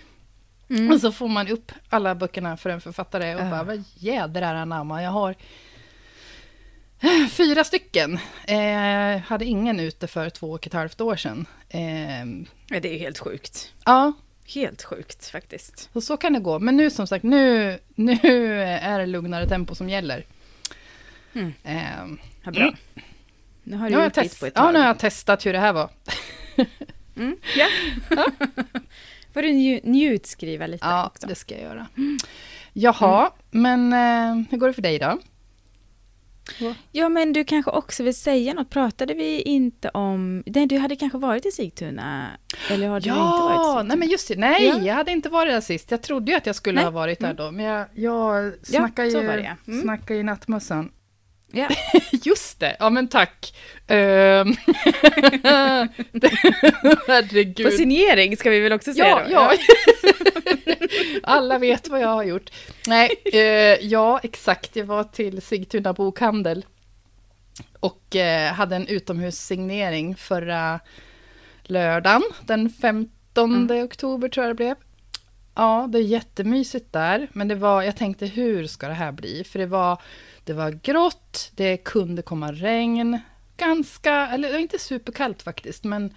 Mm. 0.70 0.92
Och 0.92 1.00
så 1.00 1.12
får 1.12 1.28
man 1.28 1.48
upp 1.48 1.72
alla 1.88 2.14
böckerna 2.14 2.56
för 2.56 2.70
en 2.70 2.80
författare 2.80 3.34
och 3.34 3.40
Ja. 3.40 3.50
bara, 3.50 3.62
vad 3.62 3.84
jädrar 3.94 4.54
anamma, 4.54 5.02
jag 5.02 5.10
har 5.10 5.34
fyra 7.30 7.64
stycken. 7.64 8.18
Eh, 8.46 9.18
hade 9.22 9.44
ingen 9.44 9.80
ute 9.80 10.06
för 10.06 10.30
två 10.30 10.50
och 10.52 10.66
ett 10.66 10.72
halvt 10.72 11.00
år 11.00 11.16
sedan. 11.16 11.46
Eh, 11.68 12.24
Ja, 12.68 12.80
det 12.80 12.94
är 12.94 12.98
helt 12.98 13.18
sjukt. 13.18 13.72
ja, 13.84 14.12
Helt 14.54 14.82
sjukt 14.82 15.26
faktiskt. 15.28 15.88
så, 15.92 16.00
så 16.00 16.16
kan 16.16 16.32
det 16.32 16.40
gå. 16.40 16.58
Men 16.58 16.76
nu 16.76 16.90
som 16.90 17.06
sagt, 17.06 17.22
nu, 17.24 17.78
nu 17.94 18.18
är 18.62 18.98
det 18.98 19.06
lugnare 19.06 19.48
tempo 19.48 19.74
som 19.74 19.88
gäller. 19.88 20.24
Mm. 21.34 21.52
Eh, 21.64 22.18
Ja, 22.44 22.50
bra. 22.50 22.72
Nu 23.64 23.76
har 23.76 23.84
nu, 23.84 23.90
du 23.90 23.96
jag 24.00 24.04
gjort 24.04 24.12
test, 24.14 24.40
på 24.40 24.46
ett 24.46 24.52
ja, 24.56 24.62
tag. 24.62 24.72
nu 24.72 24.78
har 24.78 24.86
jag 24.86 24.98
testat 24.98 25.46
hur 25.46 25.52
det 25.52 25.58
här 25.58 25.72
var. 25.72 25.90
Mm, 27.16 27.36
ja. 27.56 27.66
Får 29.34 29.42
du 29.42 29.48
nju- 29.48 29.80
njutskriva 29.84 30.66
lite 30.66 30.86
Ja, 30.86 31.06
också. 31.06 31.26
det 31.26 31.34
ska 31.34 31.54
jag 31.54 31.62
göra. 31.62 31.86
Jaha, 32.72 33.30
men 33.50 33.92
eh, 33.92 34.46
hur 34.50 34.56
går 34.58 34.66
det 34.66 34.72
för 34.74 34.82
dig 34.82 34.98
då? 34.98 35.18
Ja, 36.92 37.08
men 37.08 37.32
du 37.32 37.44
kanske 37.44 37.70
också 37.70 38.02
vill 38.02 38.14
säga 38.14 38.54
något. 38.54 38.70
Pratade 38.70 39.14
vi 39.14 39.40
inte 39.42 39.88
om... 39.88 40.42
Nej, 40.46 40.66
du 40.66 40.78
hade 40.78 40.96
kanske 40.96 41.18
varit 41.18 41.46
i 41.46 41.50
Sigtuna? 41.50 42.26
Eller 42.70 42.88
har 42.88 43.00
du 43.00 43.08
inte 43.10 43.20
varit 43.20 43.50
i 43.50 43.54
Ja, 43.54 43.62
Sigtuna? 43.64 43.82
nej 43.82 43.96
men 43.96 44.08
just 44.08 44.28
det. 44.28 44.36
Nej, 44.36 44.66
Ja. 44.66 44.78
jag 44.78 44.94
hade 44.94 45.12
inte 45.12 45.28
varit 45.28 45.52
där 45.52 45.60
sist. 45.60 45.90
Jag 45.90 46.02
trodde 46.02 46.30
ju 46.32 46.36
att 46.38 46.46
jag 46.46 46.54
skulle 46.56 46.74
Nej. 46.74 46.84
ha 46.84 46.90
varit 46.90 47.20
där 47.20 47.34
då. 47.34 47.50
Men 47.50 47.64
jag, 47.64 47.86
jag 47.94 48.52
snackar 48.62 49.10
så 49.10 49.18
ju, 49.18 49.24
ja. 49.24 49.56
Mm. 49.66 49.82
snackar 49.82 50.14
ju 50.14 50.22
nattmössan. 50.22 50.90
Ja. 51.52 51.68
Just 52.12 52.60
det, 52.60 52.76
ja 52.78 52.90
men 52.90 53.08
tack. 53.08 53.56
Ehm, 53.86 54.56
Herregud. 57.06 57.66
På 57.66 57.70
signering 57.72 58.36
ska 58.36 58.50
vi 58.50 58.60
väl 58.60 58.72
också 58.72 58.92
säga 58.92 59.08
Ja, 59.08 59.22
då? 59.24 59.30
ja. 59.30 59.52
Alla 61.22 61.58
vet 61.58 61.88
vad 61.88 62.00
jag 62.00 62.08
har 62.08 62.24
gjort. 62.24 62.50
Nej, 62.86 63.10
eh, 63.32 63.40
ja 63.86 64.20
exakt. 64.22 64.76
Jag 64.76 64.84
var 64.84 65.04
till 65.04 65.42
Sigtuna 65.42 65.92
bokhandel 65.92 66.66
och 67.80 68.16
eh, 68.16 68.52
hade 68.52 68.76
en 68.76 68.86
utomhussignering 68.86 70.16
förra 70.16 70.80
lördagen, 71.62 72.22
den 72.46 72.70
15 72.70 73.70
oktober 73.84 74.28
tror 74.28 74.46
jag 74.46 74.50
det 74.50 74.56
blev. 74.56 74.74
Ja, 75.54 75.88
det 75.92 75.98
är 75.98 76.02
jättemysigt 76.02 76.92
där, 76.92 77.28
men 77.32 77.48
det 77.48 77.54
var, 77.54 77.82
jag 77.82 77.96
tänkte 77.96 78.26
hur 78.26 78.66
ska 78.66 78.88
det 78.88 78.94
här 78.94 79.12
bli? 79.12 79.44
För 79.44 79.58
det 79.58 79.66
var, 79.66 80.02
det 80.46 80.52
var 80.52 80.70
grått, 80.70 81.52
det 81.54 81.76
kunde 81.76 82.22
komma 82.22 82.52
regn, 82.52 83.18
ganska, 83.56 84.12
eller 84.12 84.58
inte 84.58 84.78
superkallt 84.78 85.42
faktiskt, 85.42 85.84
men 85.84 86.14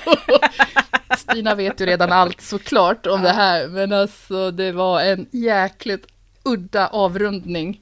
Stina 1.19 1.55
vet 1.55 1.81
ju 1.81 1.87
redan 1.87 2.13
allt 2.13 2.41
såklart 2.41 3.07
om 3.07 3.23
det 3.23 3.33
här, 3.33 3.69
men 3.69 3.93
alltså 3.93 4.51
det 4.51 4.73
var 4.73 5.01
en 5.01 5.27
jäkligt 5.31 6.07
udda 6.43 6.87
avrundning 6.87 7.81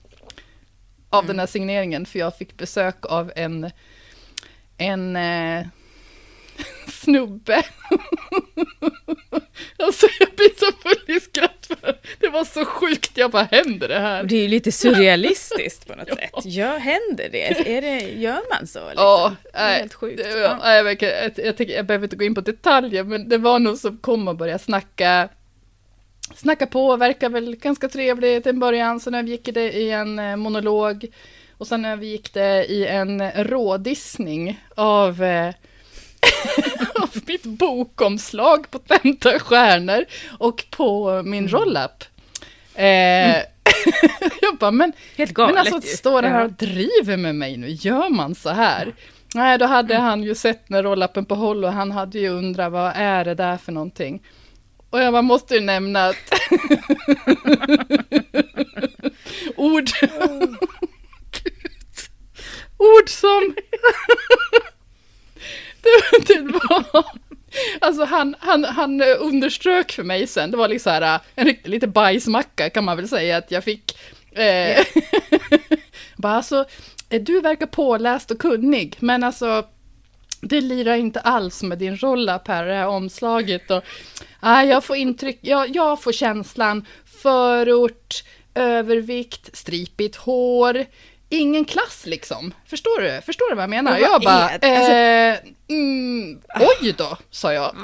av 1.10 1.26
den 1.26 1.38
här 1.38 1.46
signeringen, 1.46 2.06
för 2.06 2.18
jag 2.18 2.36
fick 2.38 2.56
besök 2.56 3.06
av 3.06 3.32
en, 3.36 3.70
en 4.78 5.16
eh, 5.16 5.66
snubbe. 6.88 7.62
alltså 9.78 10.06
jag 10.20 10.28
blir 10.37 10.58
så 10.58 10.73
full 10.82 11.16
i 11.16 11.20
skratt 11.20 11.66
för 11.66 11.99
det 12.20 12.28
var 12.28 12.44
så 12.44 12.64
sjukt, 12.64 13.11
jag 13.18 13.30
bara 13.30 13.42
händer 13.50 13.88
det 13.88 13.99
här? 13.99 14.20
Och 14.23 14.26
det 14.28 14.37
är 14.37 14.42
ju 14.42 14.49
lite 14.49 14.73
surrealistiskt 14.73 15.87
på 15.87 15.94
något 15.94 16.08
Ja. 16.11 16.14
sätt. 16.16 16.30
Ja, 16.44 16.76
händer 16.76 17.28
det? 17.32 17.70
Är 17.76 17.82
det? 17.82 18.00
Gör 18.00 18.40
man 18.58 18.66
så? 18.66 18.78
Liksom? 18.88 19.04
Ja, 19.04 19.32
det 19.52 19.58
är 19.58 19.78
helt 19.78 19.94
sjukt. 19.94 20.23
Ja. 20.25 20.58
ja. 20.62 20.75
jag, 20.75 21.02
jag, 21.02 21.32
jag, 21.37 21.56
tänker- 21.56 21.75
jag 21.76 21.87
behöver 21.87 22.04
inte 22.06 22.16
gå 22.16 22.25
in 22.25 22.34
på 22.34 22.40
detaljer, 22.40 23.04
men 23.04 23.28
det 23.28 23.38
var 23.38 23.58
nog 23.58 23.78
som 23.78 23.96
kom 23.96 24.28
och 24.28 24.37
började 24.37 24.58
snacka, 24.58 25.28
snacka 26.34 26.66
på, 26.66 26.96
verkar 26.96 27.28
väl 27.28 27.56
ganska 27.56 27.88
trevligt 27.88 28.42
till 28.42 28.50
en 28.50 28.61
början, 28.61 29.00
sen 29.00 29.14
övergick 29.14 29.49
det 29.54 29.73
i 29.73 29.90
en 29.90 30.18
eh, 30.18 30.37
monolog, 30.37 31.06
och 31.58 31.66
sen 31.66 31.84
övergick 31.84 32.34
det 32.34 32.64
i 32.64 32.87
en 32.87 33.30
rådissning 33.32 34.61
av, 34.76 35.23
eh, 35.23 35.54
av 36.95 37.11
mitt 37.26 37.45
bokomslag 37.45 38.71
på 38.71 38.78
Tenta 38.78 39.38
stjärnor 39.38 40.04
och 40.38 40.64
på 40.71 41.23
min 41.23 41.49
roll-up. 41.49 42.04
Eh, 42.75 43.37
jag 44.40 44.57
bara, 44.61 44.71
men 44.71 44.93
Helt 45.16 45.33
galet 45.33 45.54
men 45.54 45.75
alltså, 45.75 45.97
står 45.97 46.23
det 46.23 46.28
här 46.28 46.45
och 46.45 46.52
driver 46.52 47.16
med 47.16 47.35
mig 47.35 47.57
nu? 47.57 47.69
Gör 47.69 48.11
man 48.11 48.35
så 48.35 48.50
här? 48.50 48.95
Nej, 49.35 49.59
då 49.59 49.66
hade 49.66 49.97
han 49.97 50.23
ju 50.23 50.35
sett 50.35 50.69
när 50.69 50.83
rollappen 50.83 51.25
på 51.25 51.35
håll 51.35 51.64
och 51.64 51.73
han 51.73 51.93
hade 51.93 52.19
ju 52.19 52.28
undrat 52.28 52.73
vad 52.73 52.93
är 52.97 53.25
det 53.25 53.35
där 53.35 53.57
för 53.57 53.73
någonting? 53.73 54.23
Och 54.90 55.00
jag 55.00 55.12
bara 55.12 55.23
måste 55.23 55.54
ju 55.54 55.61
nämna 55.61 56.07
att 56.07 56.16
ord, 59.57 59.88
ord 62.78 63.09
som 63.09 63.54
det, 66.26 66.35
det 66.35 66.53
var 66.53 67.05
Alltså 67.81 68.05
han, 68.05 68.35
han, 68.38 68.64
han 68.64 69.03
underströk 69.03 69.93
för 69.93 70.03
mig 70.03 70.26
sen, 70.26 70.50
det 70.50 70.57
var 70.57 70.69
liksom 70.69 70.91
så 70.91 71.05
här, 71.05 71.21
en 71.35 71.47
riktigt 71.47 71.69
lite 71.69 71.87
bajsmacka 71.87 72.71
kan 72.71 72.85
man 72.85 72.97
väl 72.97 73.09
säga 73.09 73.37
att 73.37 73.50
jag 73.50 73.64
fick. 73.64 73.99
Eh, 74.33 74.85
bara 76.17 76.33
alltså, 76.33 76.64
eh, 77.11 77.23
du 77.23 77.41
verkar 77.41 77.67
påläst 77.67 78.31
och 78.31 78.38
kunnig, 78.38 78.97
men 79.00 79.25
alltså 79.25 79.64
det 80.41 80.61
lirar 80.61 80.95
inte 80.95 81.21
alls 81.21 81.62
med 81.62 81.79
din 81.79 81.97
roll-up 81.97 82.49
här, 82.49 82.67
det 82.67 82.75
här 82.75 82.87
omslaget. 82.87 83.71
Och, 83.71 83.85
nej, 84.41 84.69
jag 84.69 84.85
får 84.85 84.97
intryck, 84.97 85.38
jag, 85.41 85.76
jag 85.76 86.03
får 86.03 86.12
känslan 86.12 86.87
förort, 87.23 88.25
övervikt, 88.55 89.57
stripigt 89.57 90.17
hår, 90.17 90.85
ingen 91.38 91.64
klass 91.64 92.03
liksom. 92.07 92.55
Förstår 92.67 93.00
du? 93.00 93.21
Förstår 93.26 93.49
du 93.50 93.55
vad 93.57 93.62
jag 93.62 93.71
menar? 93.71 93.91
Vad 93.93 94.00
Jag 94.00 94.21
bara? 94.23 94.49
Alltså- 94.49 94.93
eh, 94.93 95.37
mm, 95.69 96.41
oj 96.61 96.95
då, 96.99 97.17
sa 97.31 97.53
jag. 97.53 97.76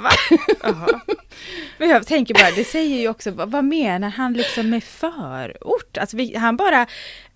Men 1.78 1.88
jag 1.88 2.06
tänker 2.06 2.34
bara, 2.34 2.50
det 2.50 2.64
säger 2.64 2.96
ju 3.00 3.08
också, 3.08 3.30
vad, 3.30 3.50
vad 3.50 3.64
menar 3.64 4.08
han 4.08 4.32
liksom 4.32 4.70
med 4.70 4.84
förort? 4.84 5.98
Alltså 5.98 6.16
vi, 6.16 6.36
han 6.36 6.56
bara 6.56 6.86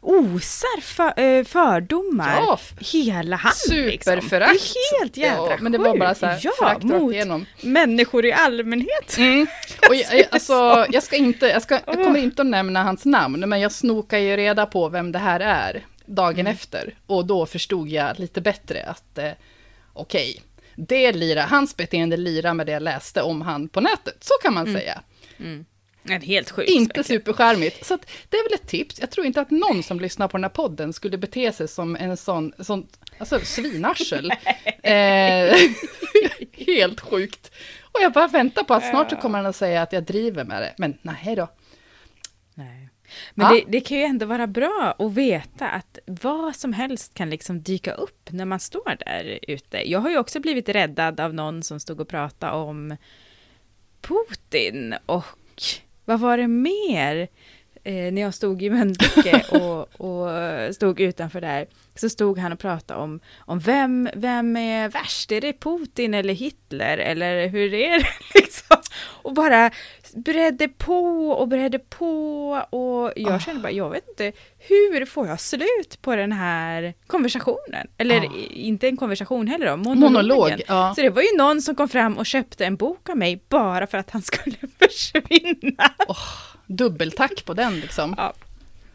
osar 0.01 0.81
för, 0.81 1.21
eh, 1.21 1.45
fördomar 1.45 2.35
Ja, 2.37 2.59
hela 2.93 3.37
han. 3.37 3.53
Liksom. 3.71 4.13
Superförakt. 4.13 4.53
Det 4.75 4.79
är 4.79 5.01
helt 5.01 5.17
jädra 5.17 5.51
Ja, 5.51 5.57
men 5.61 5.73
det 5.73 5.79
var 5.79 5.97
bara 5.99 6.15
så 6.15 6.27
här, 6.27 6.39
Ja, 6.43 6.79
mot 6.83 7.13
igenom. 7.13 7.47
människor 7.61 8.25
i 8.25 8.33
allmänhet. 8.33 9.17
Mm. 9.19 9.47
Och 9.89 9.95
jag, 9.95 10.15
jag- 10.19 10.27
alltså, 10.31 10.87
jag, 10.91 11.03
ska 11.03 11.17
inte, 11.17 11.47
jag, 11.47 11.63
ska, 11.63 11.75
jag 11.87 11.95
kommer 11.95 12.19
inte 12.21 12.43
att 12.43 12.49
nämna 12.49 12.83
hans 12.83 13.05
namn, 13.05 13.49
men 13.49 13.61
jag 13.61 13.73
snokar 13.73 14.19
ju 14.19 14.37
reda 14.37 14.67
på 14.67 14.89
vem 14.89 15.13
det 15.13 15.19
här 15.19 15.41
är 15.41 15.85
dagen 16.07 16.41
Mm. 16.41 16.53
efter. 16.53 16.95
Och 17.07 17.27
då 17.27 17.47
förstod 17.47 17.89
jag 17.89 18.19
lite 18.19 18.41
bättre 18.41 18.83
att 18.83 19.19
eh, 19.19 19.31
okej, 19.93 20.43
det 20.77 21.13
lirar, 21.13 21.47
hans 21.47 21.77
beteende 21.77 22.17
lirar 22.17 22.55
med 22.55 22.67
det 22.67 22.73
jag 22.73 22.83
läste 22.83 23.23
om 23.23 23.43
han 23.43 23.69
på 23.69 23.81
nätet. 23.81 24.25
Så 24.25 24.35
kan 24.43 24.55
man 24.55 24.73
säga. 24.73 25.03
En 26.09 26.23
helt 26.23 26.51
sjukt. 26.51 26.71
Inte 26.71 27.05
superskärmigt. 27.05 27.87
Så 27.87 27.99
det 28.29 28.37
är 28.37 28.51
väl 28.51 28.55
ett 28.61 28.69
tips. 28.69 29.01
Jag 29.01 29.11
tror 29.11 29.27
inte 29.27 29.41
att 29.41 29.51
någon 29.51 29.83
som 29.83 30.01
lyssnar 30.01 30.29
på 30.29 30.37
den 30.37 30.45
här 30.45 30.51
podden 30.51 30.93
skulle 30.93 31.19
bete 31.19 31.53
sig 31.53 31.69
som 31.69 31.97
en 31.97 32.17
sån, 32.17 32.53
sån 32.59 32.87
alltså 33.19 33.41
svinarsel. 33.41 34.31
eh, 34.83 35.57
helt 36.67 37.01
sjukt. 37.01 37.51
Och 37.83 38.01
jag 38.03 38.13
bara 38.13 38.29
väntar 38.29 38.63
på 38.65 38.75
att 38.75 38.91
snart 38.91 39.11
så 39.11 39.17
kommer 39.17 39.39
han 39.39 39.47
att 39.47 39.57
säga 39.57 39.83
att 39.83 39.93
jag 39.93 40.03
driver 40.05 40.45
med 40.45 40.63
det. 40.63 40.75
Men 40.79 40.99
nej 41.03 41.37
då. 41.37 41.49
Nej. 42.55 42.84
Men 43.35 43.47
Ja. 43.47 43.53
det, 43.55 43.65
det 43.73 43.81
kan 43.81 43.99
ju 43.99 44.05
ändå 44.05 44.27
vara 44.27 44.47
bra 44.47 44.95
att 44.99 45.13
veta 45.13 45.69
att 45.69 45.99
vad 46.07 46.57
som 46.57 46.73
helst 46.73 47.15
kan 47.15 47.31
liksom 47.31 47.63
dyka 47.63 47.93
upp 47.95 48.29
när 48.31 48.45
man 48.45 48.61
står 48.61 48.97
där 49.07 49.39
ute. 49.49 49.91
Jag 49.91 50.01
har 50.01 50.11
ju 50.11 50.19
också 50.19 50.41
blivit 50.41 50.69
räddad 50.69 51.21
av 51.21 51.35
någon 51.35 51.63
som 51.63 51.81
stod 51.81 52.01
och 52.01 52.09
pratade 52.09 52.53
om 52.53 52.97
Putin 54.01 54.95
och 55.07 55.25
vad 56.05 56.21
var 56.21 56.37
det 56.39 56.49
mer? 56.49 57.29
Eh, 57.87 58.13
när 58.13 58.23
jag 58.23 58.35
stod 58.35 58.63
i 58.63 58.71
Mölnlycke 58.71 59.45
och, 59.51 60.01
och 60.01 60.75
stod 60.75 61.01
utanför 61.01 61.41
där 61.41 61.67
så 61.95 62.09
stod 62.09 62.39
han 62.39 62.53
och 62.53 62.59
pratade 62.59 63.01
om, 63.01 63.21
om 63.39 63.59
vem, 63.59 64.09
vem 64.15 64.57
är 64.57 64.89
värst? 64.89 65.33
Är 65.33 65.41
det 65.41 65.53
Putin 65.61 66.15
eller 66.15 66.35
Hitler 66.35 66.99
eller 66.99 67.49
hur 67.49 67.75
är 67.75 67.99
det 67.99 68.07
liksom? 68.41 68.77
Och 69.23 69.35
bara 69.35 69.71
bredde 70.15 70.69
på 70.69 71.29
och 71.31 71.49
bredde 71.49 71.79
på 71.79 72.11
och 72.71 73.13
jag 73.17 73.43
kände 73.43 73.61
bara, 73.63 73.73
jag 73.73 73.91
vet 73.91 74.09
inte, 74.09 74.33
hur 74.59 75.05
får 75.07 75.27
jag 75.29 75.41
slut 75.41 75.99
på 76.03 76.17
den 76.17 76.33
här 76.33 76.95
konversationen? 77.07 77.87
Eller 77.99 78.37
i- 78.39 78.63
inte 78.67 78.89
en 78.89 78.97
konversation 78.97 79.47
heller 79.47 79.67
då, 79.67 79.77
monologen. 79.77 80.13
Monolog, 80.13 80.63
ja. 80.69 80.93
Så 80.97 81.03
det 81.03 81.11
var 81.11 81.23
ju 81.23 81.37
någon 81.39 81.63
som 81.63 81.75
kom 81.75 81.89
fram 81.89 82.19
och 82.19 82.27
köpte 82.27 82.67
en 82.67 82.77
bok 82.77 83.09
av 83.11 83.17
mig 83.17 83.45
bara 83.49 83.87
för 83.87 83.99
att 83.99 84.11
han 84.11 84.23
skulle 84.23 84.57
försvinna. 84.79 85.95
Dubbeltack 86.67 87.45
på 87.45 87.55
den 87.55 87.81
liksom. 87.81 88.15
Ja, 88.19 88.33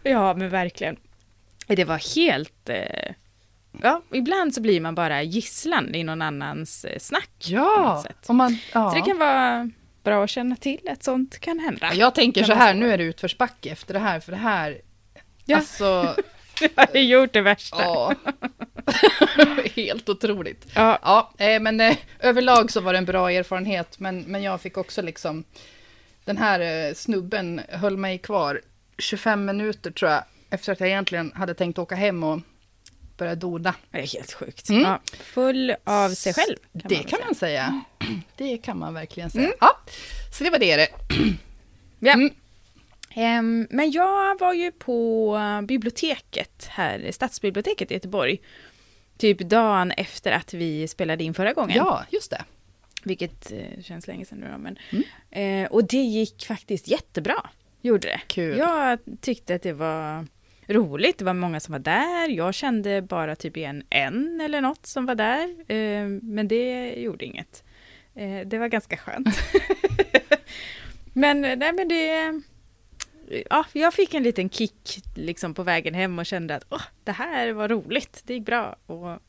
ja 0.04 0.34
men 0.34 0.50
verkligen. 0.50 0.96
Det 1.68 1.84
var 1.86 2.16
helt... 2.16 2.70
Eh, 2.70 3.14
ja, 3.82 4.02
ibland 4.14 4.54
så 4.54 4.62
blir 4.62 4.82
man 4.82 4.96
bara 4.96 5.24
gisslan 5.24 5.96
i 5.96 6.04
någon 6.04 6.22
annans 6.22 6.86
eh, 6.86 7.00
snack. 7.00 7.30
Ja, 7.40 8.04
om 8.28 8.36
man, 8.38 8.58
ja. 8.74 8.90
Så 8.90 8.96
det 8.96 9.02
kan 9.02 9.18
vara 9.18 9.70
bra 10.04 10.24
att 10.24 10.30
känna 10.30 10.56
till 10.56 10.90
att 10.92 11.04
sånt 11.04 11.40
kan 11.40 11.60
hända. 11.60 11.94
Jag 11.94 12.16
tänker 12.16 12.44
så 12.44 12.54
här, 12.54 12.74
nu 12.74 12.92
är 12.92 12.98
det 12.98 13.04
utförsbacke 13.04 13.70
efter 13.70 13.94
det 13.94 14.00
här, 14.00 14.20
för 14.20 14.32
det 14.32 14.38
här, 14.38 14.82
Ja. 15.46 15.58
alltså, 15.58 16.16
Jag 16.76 16.88
har 16.88 17.00
gjort 17.00 17.34
det 17.34 17.42
värsta. 17.42 17.78
ja. 17.84 18.14
Helt 19.76 20.10
otroligt. 20.10 20.66
Ja, 20.76 21.00
Ja, 21.02 21.46
eh, 21.46 21.60
men 21.60 21.80
eh, 21.82 21.98
överlag 22.20 22.72
så 22.72 22.82
var 22.82 22.94
det 22.94 22.98
en 23.00 23.06
bra 23.06 23.32
erfarenhet, 23.32 24.00
men, 24.00 24.22
men 24.22 24.44
jag 24.44 24.62
fick 24.62 24.78
också 24.78 25.02
liksom, 25.02 25.44
den 26.26 26.38
här 26.38 26.60
eh, 26.90 26.94
snubben 26.94 27.62
höll 27.70 27.98
mig 27.98 28.18
kvar 28.18 28.62
25 28.98 29.46
minuter 29.46 29.92
tror 29.92 30.12
jag, 30.12 30.24
efter 30.50 30.72
att 30.74 30.80
jag 30.80 30.90
egentligen 30.90 31.32
hade 31.36 31.54
tänkt 31.54 31.80
åka 31.80 31.96
hem 31.96 32.24
och 32.24 32.40
börja 33.18 33.36
dona. 33.36 33.76
det 33.92 33.98
är 33.98 34.08
helt 34.08 34.34
sjukt. 34.34 34.70
Mm. 34.70 34.82
Ja, 34.82 35.00
full 35.20 35.76
av 35.84 36.10
sig 36.10 36.34
själv. 36.34 36.56
Kan 36.82 36.90
det 36.90 36.96
man 36.96 37.04
kan 37.04 37.10
säga. 37.10 37.26
man 37.26 37.36
säga. 37.36 37.84
Det 38.38 38.58
kan 38.58 38.78
man 38.78 38.94
verkligen 38.94 39.30
säga. 39.30 39.52
Ja, 39.60 39.80
så 40.38 40.44
det 40.44 40.50
var 40.50 40.60
det. 40.60 40.76
det. 40.76 40.88
Ja. 42.02 42.14
Mm. 42.14 42.34
Ehm, 43.16 43.68
men 43.70 43.92
jag 43.92 44.40
var 44.40 44.54
ju 44.54 44.72
på 44.72 45.40
biblioteket 45.64 46.68
här, 46.70 47.12
Stadsbiblioteket 47.12 47.92
i 47.92 47.94
Göteborg. 47.94 48.42
Typ 49.18 49.40
dagen 49.40 49.92
efter 49.92 50.32
att 50.32 50.54
vi 50.54 50.88
spelade 50.88 51.24
in 51.24 51.34
förra 51.34 51.54
gången. 51.54 51.78
Ja, 51.78 52.04
just 52.10 52.32
det. 52.32 52.44
Vilket 53.04 53.52
eh, 53.52 53.82
känns 53.82 54.08
länge 54.08 54.26
sedan 54.26 54.38
nu 54.38 54.48
då, 54.52 54.58
men. 54.58 54.78
Mm. 54.90 55.04
Eh, 55.66 55.72
och 55.72 55.88
det 55.88 55.98
gick 55.98 56.46
faktiskt 56.46 56.88
jättebra. 56.88 57.50
Gjorde 57.82 58.08
det. 58.08 58.22
Kul. 58.28 58.58
Jag 58.58 59.00
tyckte 59.22 59.56
att 59.56 59.62
det 59.62 59.74
var 59.74 60.26
roligt. 60.68 61.18
Det 61.18 61.26
var 61.26 61.34
många 61.34 61.60
som 61.60 61.72
var 61.72 61.80
där. 61.80 62.30
Jag 62.30 62.54
kände 62.54 63.02
bara 63.02 63.36
typ 63.36 63.58
igen 63.58 63.84
en 63.90 64.42
eller 64.42 64.62
något 64.62 64.86
som 64.86 65.06
var 65.06 65.16
där. 65.16 65.72
Eh, 65.72 66.08
men 66.08 66.48
det 66.48 66.94
gjorde 66.94 67.26
inget. 67.26 67.64
Eh, 68.16 68.48
det 68.48 68.58
var 68.58 68.68
ganska 68.68 68.98
skönt. 68.98 69.28
men 71.14 71.42
nej 71.42 71.74
men 71.74 71.88
det... 71.88 72.42
Ja, 73.50 73.66
jag 73.74 73.94
fick 73.94 74.14
en 74.14 74.24
liten 74.24 74.50
kick 74.50 75.02
liksom 75.16 75.54
på 75.54 75.64
vägen 75.64 75.94
hem 75.94 76.20
och 76.20 76.26
kände 76.26 76.56
att 76.56 76.66
Åh, 76.70 76.82
det 77.04 77.12
här 77.12 77.52
var 77.54 77.68
roligt. 77.68 78.22
Det 78.26 78.34
gick 78.34 78.46
bra. 78.46 78.76
Och 78.86 79.20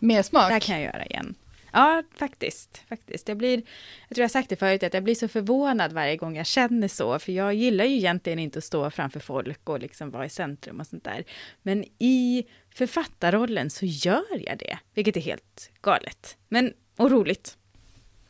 Mer 0.00 0.22
smak. 0.22 0.48
det 0.48 0.52
här 0.52 0.60
kan 0.60 0.80
jag 0.80 0.84
göra 0.94 1.06
igen. 1.06 1.34
Ja, 1.72 2.02
faktiskt. 2.14 2.82
faktiskt. 2.88 3.28
Jag, 3.28 3.36
blir, 3.36 3.62
jag 4.08 4.14
tror 4.14 4.22
jag 4.22 4.30
sagt 4.30 4.48
det 4.48 4.56
förut, 4.56 4.82
att 4.82 4.94
jag 4.94 5.04
blir 5.04 5.14
så 5.14 5.28
förvånad 5.28 5.92
varje 5.92 6.16
gång 6.16 6.36
jag 6.36 6.46
känner 6.46 6.88
så, 6.88 7.18
för 7.18 7.32
jag 7.32 7.54
gillar 7.54 7.84
ju 7.84 7.96
egentligen 7.96 8.38
inte 8.38 8.58
att 8.58 8.64
stå 8.64 8.90
framför 8.90 9.20
folk 9.20 9.68
och 9.68 9.80
liksom 9.80 10.10
vara 10.10 10.26
i 10.26 10.28
centrum 10.28 10.80
och 10.80 10.86
sånt 10.86 11.04
där. 11.04 11.24
Men 11.62 11.84
i 11.98 12.46
författarrollen 12.74 13.70
så 13.70 13.86
gör 13.86 14.46
jag 14.46 14.58
det, 14.58 14.78
vilket 14.94 15.16
är 15.16 15.20
helt 15.20 15.70
galet. 15.82 16.36
Men, 16.48 16.72
och 16.96 17.10
roligt. 17.10 17.56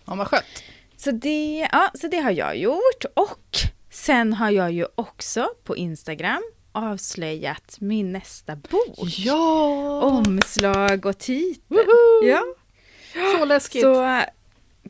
Ja, 0.05 0.15
vad 0.15 0.27
skönt. 0.27 0.63
Så 0.97 1.11
det, 1.11 1.69
ja, 1.73 1.91
så 1.95 2.09
det 2.09 2.17
har 2.17 2.31
jag 2.31 2.57
gjort. 2.57 3.05
Och 3.15 3.49
sen 3.91 4.33
har 4.33 4.51
jag 4.51 4.73
ju 4.73 4.87
också 4.95 5.49
på 5.65 5.77
Instagram 5.77 6.43
avslöjat 6.73 7.77
min 7.81 8.13
nästa 8.13 8.57
bok. 8.57 8.99
Ja! 9.19 10.03
Omslag 10.03 11.07
och 11.07 11.19
titel. 11.19 11.63
Woho! 11.69 12.27
Ja, 12.29 12.43
Så 13.13 13.45
läskigt. 13.45 13.83
Så 13.83 14.25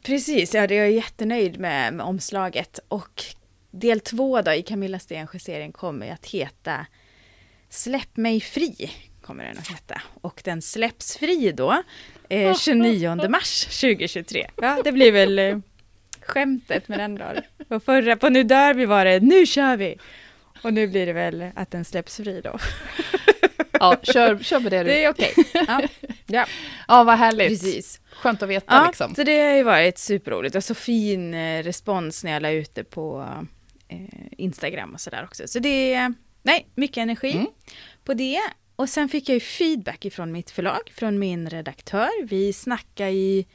precis, 0.03 0.55
ja, 0.55 0.67
det 0.67 0.75
är 0.75 0.79
jag 0.79 0.91
jättenöjd 0.91 1.61
med, 1.61 1.95
med 1.95 2.07
omslaget. 2.07 2.81
Och 2.89 3.25
del 3.71 4.01
två 4.01 4.43
då 4.43 4.53
i 4.53 4.63
Camilla 4.63 4.99
Stensjös 4.99 5.43
serien 5.43 5.73
kommer 5.73 6.13
att 6.13 6.27
heta 6.27 6.87
Släpp 7.73 8.17
mig 8.17 8.41
fri, 8.41 8.91
kommer 9.23 9.45
den 9.45 9.59
att 9.59 9.69
heta. 9.69 10.03
Och 10.21 10.41
den 10.45 10.63
släpps 10.63 11.17
fri 11.17 11.53
då 11.53 11.83
eh, 12.29 12.57
29 12.59 13.29
mars 13.29 13.65
2023. 13.65 14.51
Ja, 14.57 14.81
det 14.85 14.93
blir 14.93 15.13
väl 15.13 15.39
eh, 15.39 15.59
skämtet 16.23 16.89
med 16.89 16.99
den 16.99 17.15
då. 17.15 17.25
Och 17.77 17.83
förra, 17.83 18.17
på 18.17 18.29
Nu 18.29 18.43
dör 18.43 18.75
vi 18.75 18.87
var 18.87 19.05
det 19.05 19.21
Nu 19.21 19.47
kör 19.47 19.77
vi! 19.77 19.99
Och 20.63 20.73
nu 20.73 20.87
blir 20.87 21.07
det 21.07 21.13
väl 21.13 21.51
att 21.55 21.71
den 21.71 21.85
släpps 21.85 22.17
fri 22.17 22.41
då. 22.41 22.59
Ja, 23.81 23.97
kör, 24.03 24.39
kör 24.39 24.61
med 24.61 24.73
det 24.73 24.79
du. 24.79 24.85
Det 24.85 25.05
är 25.05 25.11
okej. 25.11 25.35
Ja, 25.55 25.83
ja, 26.27 26.47
Ja, 26.89 27.05
vad 27.05 27.19
härligt. 27.19 27.49
precis. 27.49 28.01
Skönt 28.13 28.43
att 28.43 28.49
veta 28.49 28.75
Ja, 28.75 28.87
liksom. 28.87 29.15
så 29.15 29.23
det 29.23 29.39
har 29.41 29.55
ju 29.57 29.63
varit 29.63 29.99
superroligt 29.99 30.55
och 30.57 30.65
så 30.65 30.75
fin 30.75 31.35
eh, 31.35 31.63
respons 31.63 32.25
när 32.25 32.33
jag 32.33 32.43
la 32.43 32.51
ut 32.51 32.75
det 32.75 32.85
på 32.85 33.27
eh, 33.89 33.99
Instagram 34.39 34.95
och 34.95 35.01
sådär 35.01 35.25
också. 35.25 35.43
Så 35.49 35.59
det 35.59 35.95
är, 35.95 36.15
nej, 36.43 36.67
mycket 36.75 36.97
energi 36.99 37.33
Mm. 37.33 37.47
på 38.05 38.15
det. 38.15 38.41
Och 38.77 38.89
sen 38.89 39.09
fick 39.09 39.29
jag 39.29 39.35
ju 39.35 39.41
feedback 39.41 40.05
ifrån 40.05 40.33
mitt 40.33 40.51
förlag, 40.51 40.81
från 40.95 41.19
min 41.19 41.51
redaktör. 41.51 42.25
Vi 42.25 42.53
snackade 42.53 43.11
i 43.11 43.47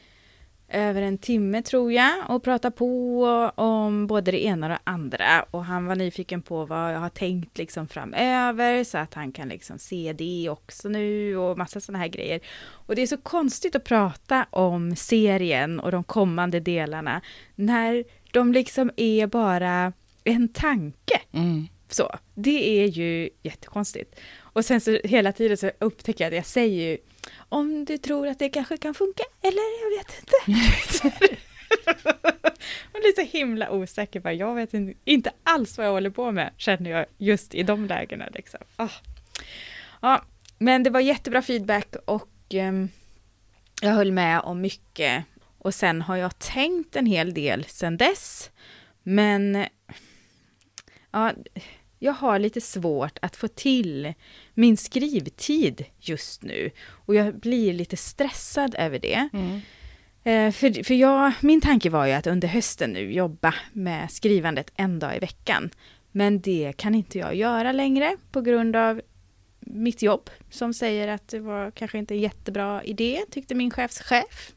över 0.76 1.02
en 1.02 1.18
timme 1.18 1.62
tror 1.62 1.92
jag 1.92 2.14
och 2.28 2.44
pratade 2.44 2.76
på 2.76 3.26
om 3.56 4.08
både 4.08 4.32
det 4.32 4.46
ena 4.46 4.66
och 4.66 4.70
det 4.70 4.80
andra. 4.84 5.46
Och 5.52 5.66
han 5.66 5.86
var 5.86 5.96
nyfiken 5.96 6.42
på 6.42 6.66
vad 6.66 6.94
jag 6.94 7.00
har 7.00 7.10
tänkt 7.10 7.58
liksom 7.58 7.88
framöver 7.88 8.84
så 8.84 8.98
att 8.98 9.14
han 9.14 9.32
kan 9.32 9.50
liksom 9.50 9.80
se 9.80 10.14
det 10.18 10.50
också 10.50 10.90
nu 10.90 11.38
och 11.38 11.58
massa 11.58 11.80
sådana 11.80 12.00
här 12.00 12.08
grejer. 12.08 12.40
Och 12.68 12.96
det 12.96 13.02
är 13.02 13.08
så 13.08 13.18
konstigt 13.18 13.76
att 13.76 13.84
prata 13.84 14.46
om 14.50 14.96
serien 14.96 15.80
och 15.80 15.92
de 15.92 16.04
kommande 16.04 16.60
delarna 16.60 17.22
när 17.56 18.04
de 18.32 18.54
liksom 18.54 18.92
är 18.96 19.28
bara 19.28 19.94
en 20.24 20.48
tanke. 20.48 21.22
Mm. 21.32 21.68
Så, 21.90 22.10
det 22.34 22.84
är 22.84 22.88
ju 22.88 23.30
jättekonstigt. 23.44 24.20
Och 24.40 24.66
sen 24.66 24.82
så 24.82 25.00
hela 25.04 25.32
tiden 25.32 25.58
så 25.58 25.72
upptäcker 25.80 26.24
jag 26.24 26.28
att 26.28 26.36
jag 26.36 26.46
säger 26.46 26.90
ju 26.90 26.98
om 27.34 27.86
du 27.86 27.98
tror 27.98 28.28
att 28.28 28.40
det 28.40 28.50
kanske 28.50 28.78
kan 28.78 28.94
funka, 28.94 29.24
eller 29.42 29.84
jag 29.84 29.98
vet 29.98 30.20
inte. 30.20 30.36
Man 32.94 33.02
blir 33.02 33.16
så 33.16 33.38
himla 33.38 33.72
osäker, 33.72 34.20
bara, 34.20 34.34
jag 34.34 34.56
vet 34.56 34.74
inte, 34.74 35.00
inte 35.06 35.32
alls 35.44 35.78
vad 35.78 35.88
jag 35.88 35.92
håller 35.92 36.10
på 36.10 36.32
med, 36.32 36.54
känner 36.58 36.90
jag 36.90 37.06
just 37.18 37.56
i 37.56 37.64
de 37.64 37.86
lägena. 37.86 38.26
Liksom. 38.34 38.60
Ah. 38.76 38.90
Ja, 40.02 40.26
men 40.58 40.84
det 40.84 40.90
var 40.90 41.00
jättebra 41.00 41.42
feedback 41.42 41.96
och 42.06 42.30
ehm, 42.50 42.90
jag 43.82 43.92
höll 43.92 44.12
med 44.12 44.40
om 44.40 44.62
mycket. 44.62 45.26
Och 45.58 45.76
sen 45.76 46.02
har 46.02 46.16
jag 46.16 46.40
tänkt 46.40 46.96
en 46.96 47.06
hel 47.06 47.34
del 47.34 47.64
sen 47.64 47.98
dess, 47.98 48.52
men 49.04 49.66
ja, 51.12 51.32
jag 52.00 52.14
har 52.14 52.40
lite 52.40 52.62
svårt 52.62 53.20
att 53.22 53.36
få 53.36 53.48
till 53.48 54.14
min 54.54 54.78
skrivtid 54.78 55.86
just 56.00 56.44
nu. 56.44 56.72
Och 56.88 57.16
jag 57.16 57.40
blir 57.40 57.74
lite 57.74 57.98
stressad 57.98 58.76
över 58.78 59.00
det. 59.00 59.30
Mm. 59.34 59.62
Eh, 60.24 60.52
för 60.52 60.84
för 60.84 60.94
jag, 60.94 61.34
min 61.40 61.62
tanke 61.62 61.90
var 61.90 62.06
ju 62.06 62.14
att 62.14 62.28
under 62.28 62.48
hösten 62.48 62.90
nu 62.90 63.12
jobba 63.14 63.54
med 63.74 64.12
skrivandet 64.12 64.72
en 64.76 65.00
dag 65.00 65.16
i 65.16 65.20
veckan. 65.20 65.70
Men 66.12 66.42
det 66.42 66.74
kan 66.78 66.96
inte 66.96 67.18
jag 67.18 67.36
göra 67.36 67.72
längre 67.72 68.18
på 68.32 68.42
grund 68.42 68.76
av 68.76 69.02
mitt 69.60 70.02
jobb 70.02 70.30
som 70.50 70.74
säger 70.74 71.08
att 71.08 71.28
det 71.28 71.40
var 71.40 71.72
kanske 71.72 71.98
inte 71.98 72.14
en 72.14 72.20
jättebra 72.20 72.84
idé, 72.84 73.22
tyckte 73.32 73.56
min 73.56 73.72
chefschef. 73.72 74.52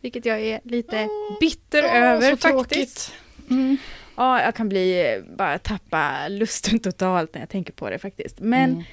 Vilket 0.00 0.26
jag 0.26 0.40
är 0.40 0.60
lite 0.64 1.08
bitter 1.40 1.82
över 1.82 2.30
så 2.30 2.36
faktiskt. 2.36 3.12
Mm. 3.50 3.76
Ja, 4.16 4.42
jag 4.42 4.54
kan 4.54 4.68
bli, 4.68 5.22
bara 5.36 5.58
tappa 5.58 6.28
lusten 6.28 6.78
totalt 6.78 7.34
när 7.34 7.40
jag 7.42 7.48
tänker 7.48 7.72
på 7.72 7.90
det 7.90 7.98
faktiskt. 7.98 8.40
Men 8.40 8.70
Mm. 8.70 8.84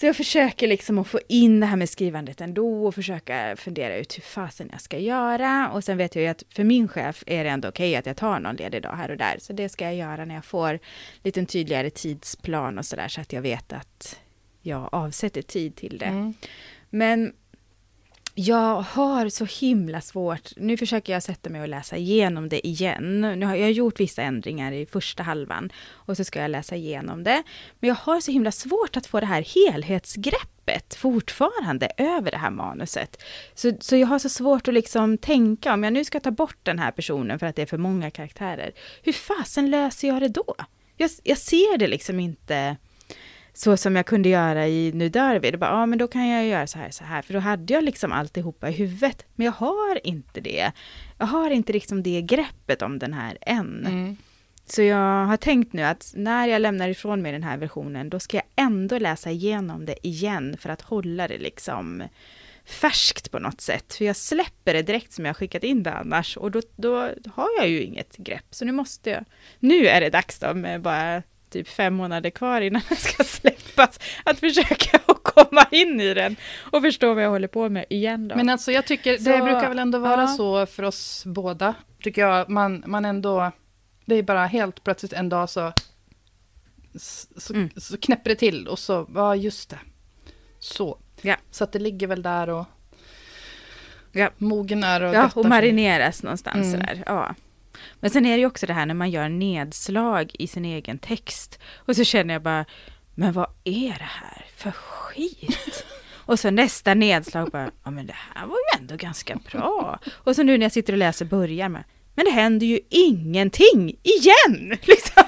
så 0.00 0.06
jag 0.06 0.16
försöker 0.16 0.66
liksom 0.68 0.98
att 0.98 1.06
få 1.08 1.20
in 1.28 1.60
det 1.60 1.66
här 1.66 1.76
med 1.76 1.88
skrivandet 1.88 2.40
ändå 2.40 2.86
och 2.86 2.94
försöka 2.94 3.56
fundera 3.56 3.96
ut 3.96 4.16
hur 4.16 4.22
fasen 4.22 4.68
jag 4.72 4.80
ska 4.80 4.98
göra. 4.98 5.70
Och 5.72 5.84
sen 5.84 5.96
vet 5.96 6.14
jag 6.14 6.22
ju 6.22 6.28
att 6.28 6.42
för 6.50 6.64
min 6.64 6.88
chef 6.88 7.24
är 7.26 7.44
det 7.44 7.50
ändå 7.50 7.68
okej 7.68 7.96
att 7.96 8.06
jag 8.06 8.16
tar 8.16 8.40
någon 8.40 8.56
ledig 8.56 8.82
dag 8.82 8.96
här 8.96 9.10
och 9.10 9.16
där. 9.16 9.36
Så 9.38 9.52
det 9.52 9.68
ska 9.68 9.84
jag 9.84 9.94
göra 9.94 10.24
när 10.24 10.34
jag 10.34 10.44
får 10.44 10.78
lite 11.22 11.40
en 11.40 11.46
tydligare 11.46 11.90
tidsplan 11.90 12.78
och 12.78 12.84
sådär 12.86 13.08
så 13.08 13.20
att 13.20 13.32
jag 13.32 13.42
vet 13.42 13.72
att 13.72 14.20
jag 14.62 14.88
avsätter 14.92 15.42
tid 15.42 15.76
till 15.76 15.98
det. 15.98 16.04
Mm. 16.06 16.34
Men 16.90 17.32
jag 18.34 18.80
har 18.80 19.28
så 19.28 19.44
himla 19.44 20.00
svårt, 20.00 20.50
nu 20.56 20.76
försöker 20.76 21.12
jag 21.12 21.22
sätta 21.22 21.50
mig 21.50 21.60
och 21.60 21.68
läsa 21.68 21.96
igenom 21.96 22.48
det 22.48 22.66
igen. 22.66 23.20
Nu 23.20 23.46
har 23.46 23.54
jag 23.54 23.72
gjort 23.72 24.00
vissa 24.00 24.22
ändringar 24.22 24.72
i 24.72 24.86
första 24.86 25.22
halvan 25.22 25.72
och 25.90 26.16
så 26.16 26.24
ska 26.24 26.40
jag 26.40 26.50
läsa 26.50 26.76
igenom 26.76 27.24
det. 27.24 27.42
Men 27.80 27.88
jag 27.88 27.94
har 27.94 28.20
så 28.20 28.30
himla 28.30 28.52
svårt 28.52 28.96
att 28.96 29.06
få 29.06 29.20
det 29.20 29.26
här 29.26 29.42
helhetsgreppet 29.42 30.94
fortfarande 30.94 31.88
över 31.96 32.30
det 32.30 32.36
här 32.36 32.50
manuset. 32.50 33.22
Så, 33.54 33.72
så 33.80 33.96
jag 33.96 34.06
har 34.06 34.18
så 34.18 34.28
svårt 34.28 34.68
att 34.68 34.74
liksom 34.74 35.18
tänka, 35.18 35.74
om 35.74 35.84
jag 35.84 35.92
nu 35.92 36.04
ska 36.04 36.20
ta 36.20 36.30
bort 36.30 36.58
den 36.62 36.78
här 36.78 36.90
personen 36.90 37.38
för 37.38 37.46
att 37.46 37.56
det 37.56 37.62
är 37.62 37.66
för 37.66 37.78
många 37.78 38.10
karaktärer, 38.10 38.72
hur 39.02 39.12
fasen 39.12 39.70
löser 39.70 40.08
jag 40.08 40.22
det 40.22 40.28
då? 40.28 40.54
Jag, 40.96 41.10
jag 41.22 41.38
ser 41.38 41.78
det 41.78 41.86
liksom 41.86 42.20
inte 42.20 42.76
så 43.54 43.76
som 43.76 43.96
jag 43.96 44.06
kunde 44.06 44.28
göra 44.28 44.68
i 44.68 44.92
Nu 44.94 45.08
dör 45.08 45.38
vi. 45.38 45.50
Det 45.50 45.58
bara, 45.58 45.70
ja 45.70 45.86
men 45.86 45.98
då 45.98 46.06
kan 46.06 46.28
jag 46.28 46.46
göra 46.46 46.66
så 46.66 46.78
här, 46.78 46.90
så 46.90 47.04
här. 47.04 47.22
För 47.22 47.34
då 47.34 47.40
hade 47.40 47.74
jag 47.74 47.84
liksom 47.84 48.12
alltihopa 48.12 48.68
i 48.68 48.72
huvudet. 48.72 49.26
Men 49.34 49.44
jag 49.44 49.52
har 49.52 50.06
inte 50.06 50.40
det. 50.40 50.72
Jag 51.18 51.26
har 51.26 51.50
inte 51.50 51.72
liksom 51.72 52.02
det 52.02 52.22
greppet 52.22 52.82
om 52.82 52.98
den 52.98 53.12
här 53.12 53.38
än. 53.40 53.86
Mm. 53.86 54.16
Så 54.66 54.82
jag 54.82 55.26
har 55.26 55.36
tänkt 55.36 55.72
nu 55.72 55.82
att 55.82 56.12
när 56.16 56.46
jag 56.46 56.62
lämnar 56.62 56.88
ifrån 56.88 57.22
mig 57.22 57.32
den 57.32 57.42
här 57.42 57.56
versionen, 57.56 58.10
då 58.10 58.20
ska 58.20 58.36
jag 58.36 58.46
ändå 58.56 58.98
läsa 58.98 59.30
igenom 59.30 59.86
det 59.86 60.06
igen 60.06 60.56
för 60.60 60.68
att 60.68 60.82
hålla 60.82 61.28
det 61.28 61.38
liksom 61.38 62.02
färskt 62.64 63.30
på 63.30 63.38
något 63.38 63.60
sätt. 63.60 63.94
För 63.94 64.04
jag 64.04 64.16
släpper 64.16 64.74
det 64.74 64.82
direkt 64.82 65.12
som 65.12 65.24
jag 65.24 65.36
skickat 65.36 65.64
in 65.64 65.82
det 65.82 65.92
annars 65.92 66.36
och 66.36 66.50
då, 66.50 66.60
då 66.76 66.96
har 67.34 67.48
jag 67.58 67.68
ju 67.68 67.82
inget 67.82 68.16
grepp. 68.16 68.46
Så 68.50 68.64
nu 68.64 68.72
måste 68.72 69.10
jag, 69.10 69.24
nu 69.58 69.86
är 69.86 70.00
det 70.00 70.10
dags 70.10 70.38
då 70.38 70.54
med 70.54 70.82
bara 70.82 71.22
typ 71.54 71.68
fem 71.68 71.94
månader 71.94 72.30
kvar 72.30 72.60
innan 72.60 72.82
den 72.88 72.96
ska 72.98 73.24
släppas, 73.24 74.00
att 74.24 74.38
försöka 74.40 75.00
att 75.06 75.22
komma 75.22 75.66
in 75.70 76.00
i 76.00 76.14
den 76.14 76.36
och 76.72 76.82
förstå 76.82 77.14
vad 77.14 77.24
jag 77.24 77.30
håller 77.30 77.48
på 77.48 77.68
med 77.68 77.84
igen 77.90 78.28
då. 78.28 78.36
Men 78.36 78.48
alltså 78.48 78.72
jag 78.72 78.86
tycker, 78.86 79.18
Så, 79.18 79.24
det 79.30 79.42
brukar 79.42 79.68
väl 79.68 79.78
ändå 79.78 79.98
vara 79.98 80.20
ja. 80.20 80.26
så 80.26 80.66
för 80.66 80.82
oss 80.82 81.22
båda, 81.26 81.74
tycker 82.02 82.22
jag. 82.22 82.48
Man, 82.48 82.84
man 82.86 83.04
ändå, 83.04 83.52
det 84.04 84.14
är 84.14 84.22
bara 84.22 84.46
helt 84.46 84.84
plötsligt 84.84 85.12
en 85.12 85.28
dag 85.28 85.50
så, 85.50 85.72
så, 87.36 87.52
Mm. 87.54 87.70
så 87.76 87.96
knäpper 87.98 88.30
det 88.30 88.36
till 88.36 88.68
och 88.68 88.78
så, 88.78 89.08
ja 89.14 89.36
just 89.36 89.70
det. 89.70 89.78
Så. 90.58 90.98
Ja. 91.22 91.36
Så 91.50 91.64
att 91.64 91.72
det 91.72 91.78
ligger 91.78 92.06
väl 92.06 92.22
där 92.22 92.48
och 92.50 92.64
Ja. 94.12 94.30
mognar 94.38 95.00
och 95.00 95.14
ja, 95.14 95.30
och 95.34 95.44
marineras 95.46 96.22
någonstans 96.22 96.66
Mm. 96.66 96.70
sådär. 96.80 97.02
Ja. 97.06 97.34
Men 98.00 98.10
sen 98.10 98.26
är 98.26 98.30
det 98.30 98.40
ju 98.40 98.46
också 98.46 98.66
det 98.66 98.72
här 98.72 98.86
när 98.86 98.94
man 98.94 99.10
gör 99.10 99.28
nedslag 99.28 100.30
i 100.38 100.46
sin 100.46 100.64
egen 100.64 100.98
text. 100.98 101.58
Och 101.74 101.96
så 101.96 102.04
känner 102.04 102.34
jag 102.34 102.42
bara, 102.42 102.64
men 103.14 103.32
vad 103.32 103.50
är 103.64 103.88
det 103.88 104.08
här 104.10 104.44
för 104.56 104.70
skit? 104.70 105.84
Och 106.26 106.38
så 106.40 106.50
nästa 106.50 106.94
nedslag 106.94 107.50
bara, 107.50 107.70
ja 107.84 107.90
men 107.90 108.06
det 108.06 108.14
här 108.16 108.46
var 108.46 108.56
ju 108.56 108.80
ändå 108.80 108.96
ganska 108.96 109.36
bra. 109.52 109.98
Och 110.12 110.36
så 110.36 110.42
nu 110.42 110.58
när 110.58 110.64
jag 110.64 110.72
sitter 110.72 110.92
och 110.92 110.98
läser 110.98 111.24
börjar 111.24 111.68
med, 111.68 111.84
men 112.14 112.24
det 112.24 112.30
händer 112.30 112.66
ju 112.66 112.80
ingenting 112.88 113.96
igen! 114.02 114.78
Liksom. 114.82 115.24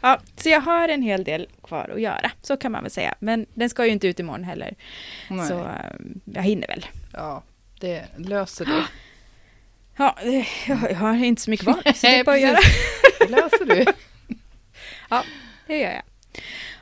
Ja, 0.00 0.20
så 0.36 0.48
jag 0.48 0.60
har 0.60 0.88
en 0.88 1.02
hel 1.02 1.24
del 1.24 1.48
kvar 1.62 1.90
att 1.94 2.00
göra, 2.00 2.30
så 2.42 2.56
kan 2.56 2.72
man 2.72 2.82
väl 2.82 2.90
säga. 2.90 3.14
Men 3.18 3.46
den 3.54 3.70
ska 3.70 3.86
ju 3.86 3.92
inte 3.92 4.08
ut 4.08 4.20
imorgon 4.20 4.44
heller. 4.44 4.74
Nej. 5.30 5.48
Så 5.48 5.58
eh, 5.58 6.00
jag 6.24 6.42
hinner 6.42 6.68
väl. 6.68 6.86
Ja, 7.12 7.42
det 7.80 8.04
löser 8.18 8.64
du. 8.64 8.72
Ja, 10.02 10.16
eh, 10.22 10.46
jag 10.90 10.96
har 10.96 11.24
inte 11.24 11.42
så 11.42 11.50
mycket 11.50 11.64
kvar, 11.66 11.92
så 11.94 12.06
det 12.06 12.18
är 12.18 12.24
bara 12.24 12.36
att 12.36 12.42
göra. 12.42 12.58
Det 13.18 13.28
löser 13.28 13.64
du. 13.64 13.84
Ja, 15.10 15.24
det 15.66 15.78
gör 15.78 15.90
jag. 15.90 16.02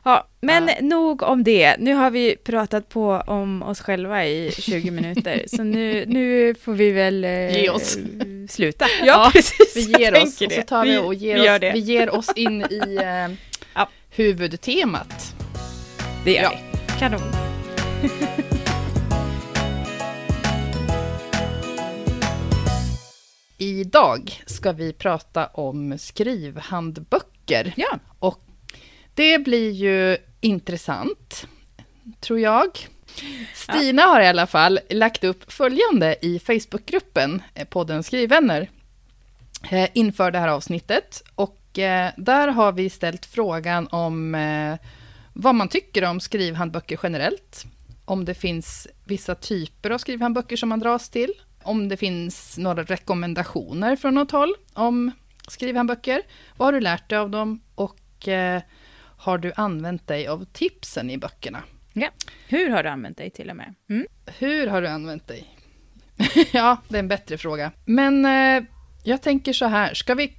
Ja, 0.04 0.26
men 0.40 0.68
Ja. 0.68 0.74
nog 0.80 1.22
om 1.22 1.44
det. 1.44 1.76
Nu 1.78 1.94
har 1.94 2.10
vi 2.10 2.36
pratat 2.36 2.88
på 2.88 3.10
om 3.26 3.62
oss 3.62 3.80
själva 3.80 4.26
i 4.26 4.52
20 4.58 4.90
minuter, 4.90 5.44
så 5.56 5.62
nu, 5.62 6.04
nu 6.06 6.54
får 6.54 6.72
vi 6.72 6.90
väl 6.90 7.24
eh, 7.24 7.52
Ge 7.62 7.70
oss. 7.70 7.98
sluta. 8.48 8.86
Ja, 9.00 9.06
Ja, 9.06 9.30
precis. 9.32 9.76
Vi 9.88 10.00
ger 10.00 10.22
oss 10.22 10.40
och 10.40 10.52
så 10.52 10.62
tar 10.62 10.84
vi 10.84 10.98
och 10.98 11.12
vi 11.12 11.16
ger, 11.16 11.36
gör 11.36 11.56
oss, 11.68 11.74
vi 11.74 11.78
ger 11.78 12.10
oss 12.14 12.28
in 12.36 12.62
i 12.70 12.96
eh, 13.02 13.36
Ja. 13.74 13.88
huvudtemat. 14.10 15.34
Det 16.24 16.32
gör 16.32 16.42
Ja. 16.42 16.52
vi. 16.72 16.98
Kanon. 16.98 17.22
Idag 23.62 24.42
ska 24.46 24.72
vi 24.72 24.92
prata 24.92 25.46
om 25.46 25.98
skrivhandböcker. 25.98 27.72
Ja, 27.76 27.98
Och 28.18 28.40
det 29.14 29.38
blir 29.38 29.70
ju 29.70 30.16
intressant, 30.40 31.46
tror 32.20 32.40
jag. 32.40 32.78
Stina 33.54 34.02
har 34.02 34.20
i 34.20 34.26
alla 34.26 34.46
fall 34.46 34.80
lagt 34.90 35.24
upp 35.24 35.52
följande 35.52 36.16
i 36.22 36.38
Facebookgruppen, 36.38 37.42
eh, 37.54 37.68
podden 37.68 38.02
Skrivvänner, 38.02 38.70
eh, 39.70 39.88
inför 39.94 40.30
det 40.30 40.38
här 40.38 40.48
avsnittet. 40.48 41.22
Och 41.34 41.78
eh, 41.78 42.10
där 42.16 42.48
har 42.48 42.72
vi 42.72 42.90
ställt 42.90 43.26
frågan 43.26 43.88
om 43.88 44.36
vad 45.32 45.54
man 45.54 45.68
tycker 45.68 46.04
om 46.04 46.20
skrivhandböcker 46.20 46.98
generellt. 47.02 47.64
Om 48.04 48.24
det 48.24 48.34
finns 48.34 48.88
vissa 49.04 49.34
typer 49.34 49.90
av 49.90 49.98
skrivhandböcker 49.98 50.56
som 50.56 50.68
man 50.68 50.80
dras 50.80 51.08
till. 51.08 51.32
Om 51.70 51.88
det 51.88 51.96
finns 51.96 52.58
några 52.58 52.82
rekommendationer 52.82 53.96
från 53.96 54.14
något 54.14 54.30
håll 54.30 54.54
om 54.72 55.10
skrivhandböcker. 55.48 56.22
Vad 56.56 56.66
har 56.66 56.72
du 56.72 56.80
lärt 56.80 57.08
dig 57.08 57.18
av 57.18 57.30
dem? 57.30 57.60
Och 57.74 58.28
eh, 58.28 58.62
har 59.16 59.38
du 59.38 59.52
använt 59.56 60.06
dig 60.06 60.26
av 60.26 60.44
tipsen 60.52 61.10
i 61.10 61.18
böckerna? 61.18 61.62
ja. 61.92 62.08
Hur 62.48 62.70
har 62.70 62.82
du 62.82 62.88
använt 62.88 63.16
dig 63.18 63.30
till 63.30 63.50
och 63.50 63.56
med? 63.56 63.74
Mm. 63.90 64.06
Hur 64.38 64.66
har 64.66 64.82
du 64.82 64.88
använt 64.88 65.26
dig? 65.28 65.56
ja, 66.52 66.76
det 66.88 66.96
är 66.96 66.98
en 67.00 67.08
bättre 67.08 67.38
fråga. 67.38 67.72
Men 67.84 68.24
eh, 68.24 68.64
jag 69.04 69.22
tänker 69.22 69.52
så 69.52 69.66
här, 69.66 69.94
ska 69.94 70.14
vi, 70.14 70.32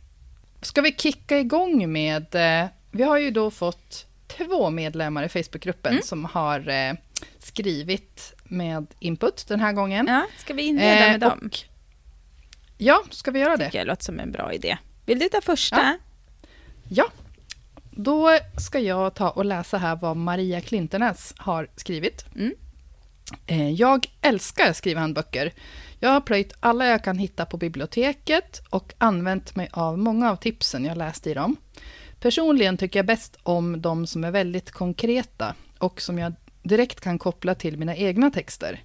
ska 0.62 0.82
vi 0.82 0.92
kicka 0.92 1.40
igång 1.40 1.92
med... 1.92 2.36
Eh, 2.36 2.70
vi 2.92 3.04
har 3.04 3.18
ju 3.18 3.32
då 3.32 3.52
fått 3.52 4.06
två 4.28 4.70
medlemmar 4.70 5.24
i 5.24 5.30
Facebookgruppen 5.30 5.92
Mm. 5.92 6.04
som 6.04 6.26
har 6.26 6.70
eh, 6.70 6.94
skrivit 7.40 8.34
med 8.52 8.88
input 9.00 9.46
den 9.48 9.60
här 9.60 9.74
gången. 9.74 10.08
Ja, 10.08 10.26
ska 10.38 10.54
vi 10.54 10.62
inleda 10.64 11.06
Eh, 11.06 11.12
med 11.12 11.20
dem? 11.20 11.40
och- 11.46 11.60
Ja, 12.78 13.04
ska 13.10 13.32
vi 13.32 13.40
göra 13.40 13.58
det? 13.58 13.70
jag 13.74 13.88
låter 13.88 14.04
som 14.04 14.20
en 14.20 14.32
bra 14.32 14.54
idé. 14.54 14.78
Vill 15.06 15.20
du 15.20 15.30
ta 15.30 15.42
första? 15.42 15.76
Ja. 15.78 15.98
Ja. 16.90 17.06
Då 17.92 18.38
ska 18.58 18.80
jag 18.80 19.14
ta 19.16 19.30
och 19.30 19.46
läsa 19.46 19.78
här 19.78 19.96
vad 19.96 20.18
Maria 20.18 20.62
Klintenäs 20.62 21.34
har 21.38 21.68
skrivit. 21.76 22.26
Mm. 22.36 22.54
Eh, 23.48 23.70
Jag 23.72 24.08
älskar 24.22 24.74
skrivhandböcker. 24.74 25.54
Jag 26.00 26.10
har 26.10 26.22
plöjt 26.22 26.54
alla 26.60 26.86
jag 26.88 27.04
kan 27.04 27.18
hitta 27.18 27.46
på 27.46 27.58
biblioteket 27.58 28.62
och 28.70 28.94
använt 28.98 29.56
mig 29.56 29.70
av 29.72 29.98
många 29.98 30.32
av 30.32 30.36
tipsen 30.36 30.86
jag 30.86 30.98
läst 30.98 31.28
i 31.28 31.34
dem. 31.34 31.56
Personligen 32.20 32.78
tycker 32.78 33.00
jag 33.00 33.06
bäst 33.06 33.38
om 33.44 33.82
de 33.82 34.08
som 34.08 34.24
är 34.24 34.32
väldigt 34.32 34.72
konkreta 34.72 35.56
och 35.78 36.02
som 36.02 36.20
jag 36.20 36.34
direkt 36.64 37.02
kan 37.02 37.20
koppla 37.20 37.56
till 37.56 37.78
mina 37.78 37.96
egna 37.96 38.32
texter. 38.32 38.84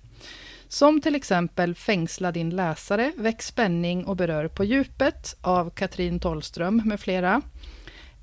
Som 0.68 1.00
till 1.00 1.14
exempel 1.14 1.74
Fängsla 1.74 2.32
din 2.32 2.50
läsare, 2.50 3.12
Väck 3.16 3.42
spänning 3.42 4.04
och 4.04 4.16
berör 4.16 4.48
på 4.48 4.64
djupet 4.64 5.36
av 5.40 5.70
Katrin 5.70 6.20
Tollström 6.20 6.82
med 6.84 7.00
flera. 7.00 7.42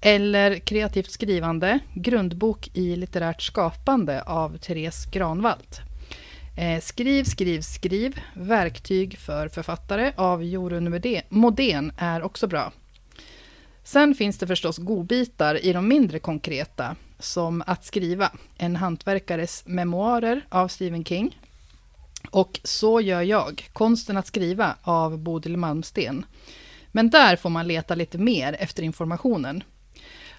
Eller 0.02 0.60
Kreativt 0.60 1.12
skrivande, 1.12 1.80
grundbok 1.94 2.70
i 2.74 2.96
litterärt 2.96 3.42
skapande 3.42 4.22
av 4.22 4.58
Therese 4.58 5.06
Granvalt. 5.12 5.82
Eh, 6.58 6.82
skriv, 6.82 7.24
skriv, 7.24 7.62
skriv, 7.62 8.20
verktyg 8.34 9.18
för 9.18 9.48
författare 9.48 10.14
av 10.16 10.44
Jorun 10.44 11.02
Modén 11.30 11.92
är 11.98 12.24
också 12.24 12.48
bra. 12.48 12.72
Sen 13.84 14.16
finns 14.16 14.38
det 14.38 14.48
förstås 14.48 14.78
godbitar 14.78 15.66
i 15.66 15.74
de 15.74 15.88
mindre 15.88 16.20
konkreta, 16.20 16.96
som 17.24 17.64
Att 17.68 17.86
skriva, 17.86 18.32
en 18.58 18.76
hantverkares 18.76 19.64
memoarer 19.66 20.46
av 20.50 20.68
Stephen 20.68 21.06
King. 21.06 21.38
Och 22.30 22.60
Så 22.64 23.02
gör 23.02 23.22
jag, 23.22 23.70
konsten 23.74 24.18
att 24.18 24.28
skriva 24.28 24.76
av 24.82 25.18
Bodil 25.18 25.58
Malmsten. 25.58 26.26
Men 26.92 27.10
där 27.10 27.36
får 27.36 27.50
man 27.50 27.68
leta 27.68 27.96
lite 27.96 28.18
mer 28.18 28.56
efter 28.60 28.84
informationen. 28.84 29.64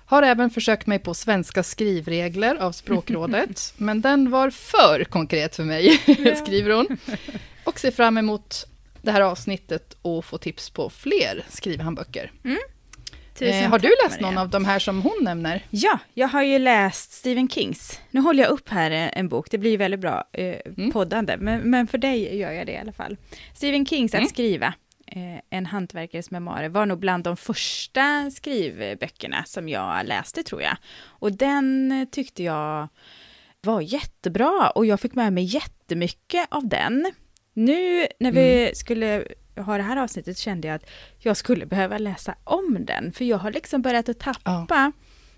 Har 0.07 0.23
även 0.23 0.51
försökt 0.51 0.87
mig 0.87 0.99
på 0.99 1.15
svenska 1.15 1.63
skrivregler 1.63 2.57
av 2.57 2.73
Språkrådet, 2.73 3.75
men 3.77 4.01
den 4.01 4.31
var 4.31 4.51
för 4.51 5.05
konkret 5.05 5.57
för 5.57 5.65
mig, 5.65 5.99
skriver 6.45 6.71
hon. 6.71 6.99
Och 7.65 7.81
ser 7.81 7.91
fram 7.91 8.19
emot 8.19 8.67
det 9.03 9.11
här 9.11 9.21
avsnittet 9.21 9.97
och 10.03 10.25
få 10.25 10.39
tips 10.39 10.71
på 10.71 10.91
fler 10.91 11.45
skrivhandböcker. 11.49 12.33
Tusen 13.39 13.65
Eh, 13.65 13.71
har 13.71 13.79
du 13.79 13.89
läst 14.05 14.21
någon 14.21 14.39
av 14.39 14.49
de 14.49 14.65
här 14.65 14.79
som 14.79 15.03
hon 15.03 15.19
nämner? 15.21 15.63
Ja, 15.71 15.99
jag 16.15 16.29
har 16.29 16.43
ju 16.43 16.59
läst 16.59 17.13
Stephen 17.13 17.49
Kings. 17.49 18.01
Nu 18.11 18.21
håller 18.21 18.43
jag 18.43 18.51
upp 18.51 18.69
här 18.69 18.91
en, 18.91 19.11
en 19.13 19.29
bok, 19.29 19.51
det 19.51 19.59
blir 19.59 19.79
väldigt 19.79 20.01
bra 20.01 20.25
eh, 20.33 20.57
Mm. 20.77 20.93
poddande, 20.93 21.37
men, 21.37 21.61
men 21.71 21.87
för 21.87 21.99
dig 21.99 22.37
gör 22.37 22.51
jag 22.53 22.67
det 22.67 22.73
i 22.73 22.77
alla 22.79 22.93
fall. 22.93 23.17
Stephen 23.55 23.87
Kings 23.87 24.15
Mm. 24.15 24.25
Att 24.25 24.31
skriva, 24.31 24.67
eh, 25.07 25.41
en 25.51 25.67
hantverkares 25.67 26.31
memoarer, 26.31 26.69
var 26.69 26.87
nog 26.87 26.99
bland 26.99 27.25
de 27.25 27.37
första 27.37 28.31
skrivböckerna 28.31 29.45
som 29.47 29.69
jag 29.69 30.07
läste 30.07 30.43
tror 30.43 30.63
jag. 30.63 30.77
Och 31.07 31.33
den 31.33 31.93
eh, 31.93 32.09
tyckte 32.09 32.43
jag 32.43 32.89
var 33.61 33.81
jättebra 33.81 34.71
och 34.75 34.87
jag 34.87 35.01
fick 35.01 35.15
med 35.15 35.33
mig 35.33 35.45
jättemycket 35.45 36.47
av 36.51 36.69
den. 36.69 37.13
Nu 37.55 38.07
när 38.19 38.33
vi 38.33 38.63
Mm. 38.63 38.75
skulle 38.75 39.25
ha 39.57 39.77
det 39.77 39.83
här 39.83 39.97
avsnittet 39.97 40.39
kände 40.39 40.69
jag 40.69 40.75
att 40.75 40.91
jag 41.19 41.37
skulle 41.37 41.67
behöva 41.67 41.99
läsa 41.99 42.35
om 42.45 42.77
den, 42.81 43.13
för 43.13 43.25
jag 43.25 43.39
har 43.39 43.53
liksom 43.53 43.83
börjat 43.83 44.09
att 44.09 44.19
tappa. 44.19 44.93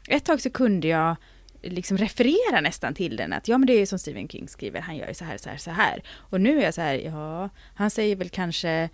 Ett 0.09 0.25
tag 0.25 0.41
så 0.41 0.51
kunde 0.51 0.89
jag 0.89 1.17
liksom 1.63 1.99
referera 1.99 2.61
nästan 2.61 2.95
till 2.95 3.17
den, 3.17 3.33
att 3.33 3.49
ja 3.49 3.59
men 3.59 3.67
det 3.67 3.73
är 3.73 3.79
ju 3.79 3.87
som 3.87 3.99
Stephen 3.99 4.29
King 4.29 4.49
skriver, 4.49 4.81
han 4.81 4.97
gör 4.97 5.09
ju 5.09 5.15
så 5.15 5.25
här, 5.25 5.37
så 5.39 5.49
här, 5.51 5.57
så 5.57 5.71
här. 5.71 6.03
Och 6.17 6.41
nu 6.41 6.59
är 6.59 6.65
jag 6.65 6.75
så 6.75 6.81
här, 6.81 6.95
ja, 6.95 7.49
han 7.75 7.91
säger 7.91 8.17
väl 8.17 8.29
kanske 8.29 8.89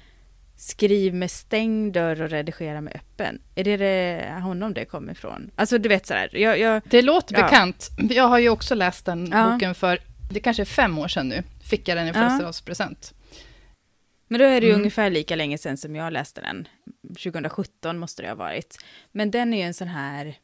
skriv 0.57 1.15
med 1.15 1.31
stängd 1.31 1.93
dörr 1.95 2.23
och 2.23 2.31
redigera 2.31 2.81
med 2.81 2.93
öppen. 2.97 3.39
Är 3.55 3.65
det, 3.65 3.77
det 3.77 4.33
honom 4.43 4.75
det 4.75 4.85
kommer 4.85 5.13
ifrån? 5.13 5.51
Alltså 5.57 5.79
du 5.79 5.89
vet 5.89 6.07
sådär, 6.07 6.31
jag, 6.33 6.59
jag, 6.59 6.83
Det 6.85 7.03
låter 7.03 7.35
Ja. 7.39 7.43
bekant. 7.43 7.89
Jag 8.11 8.25
har 8.29 8.39
ju 8.39 8.49
också 8.49 8.75
läst 8.75 9.05
den 9.07 9.29
Ja. 9.33 9.51
boken 9.51 9.75
för, 9.75 9.99
det 10.31 10.41
kanske 10.41 10.63
är 10.63 10.65
fem 10.65 10.99
år 10.99 11.09
sedan 11.09 11.29
nu, 11.29 11.43
fick 11.77 11.89
jag 11.89 11.97
den 11.99 12.05
i 12.07 12.09
Ja. 12.09 12.15
födelsedagspresent. 12.15 13.15
Men 14.29 14.39
då 14.41 14.45
är 14.47 14.61
det 14.61 14.67
ju 14.67 14.73
Mm. 14.73 14.81
ungefär 14.81 15.11
lika 15.11 15.37
länge 15.37 15.59
sedan 15.59 15.77
som 15.77 15.97
jag 15.97 16.13
läste 16.13 16.41
den. 16.41 16.69
2017 17.09 17.99
måste 17.99 18.23
det 18.23 18.29
ha 18.29 18.35
varit. 18.35 18.79
Men 19.13 19.31
den 19.31 19.55
är 19.55 19.57
ju 19.59 19.63
en 19.63 19.75
sån 19.75 19.89
här, 19.89 20.39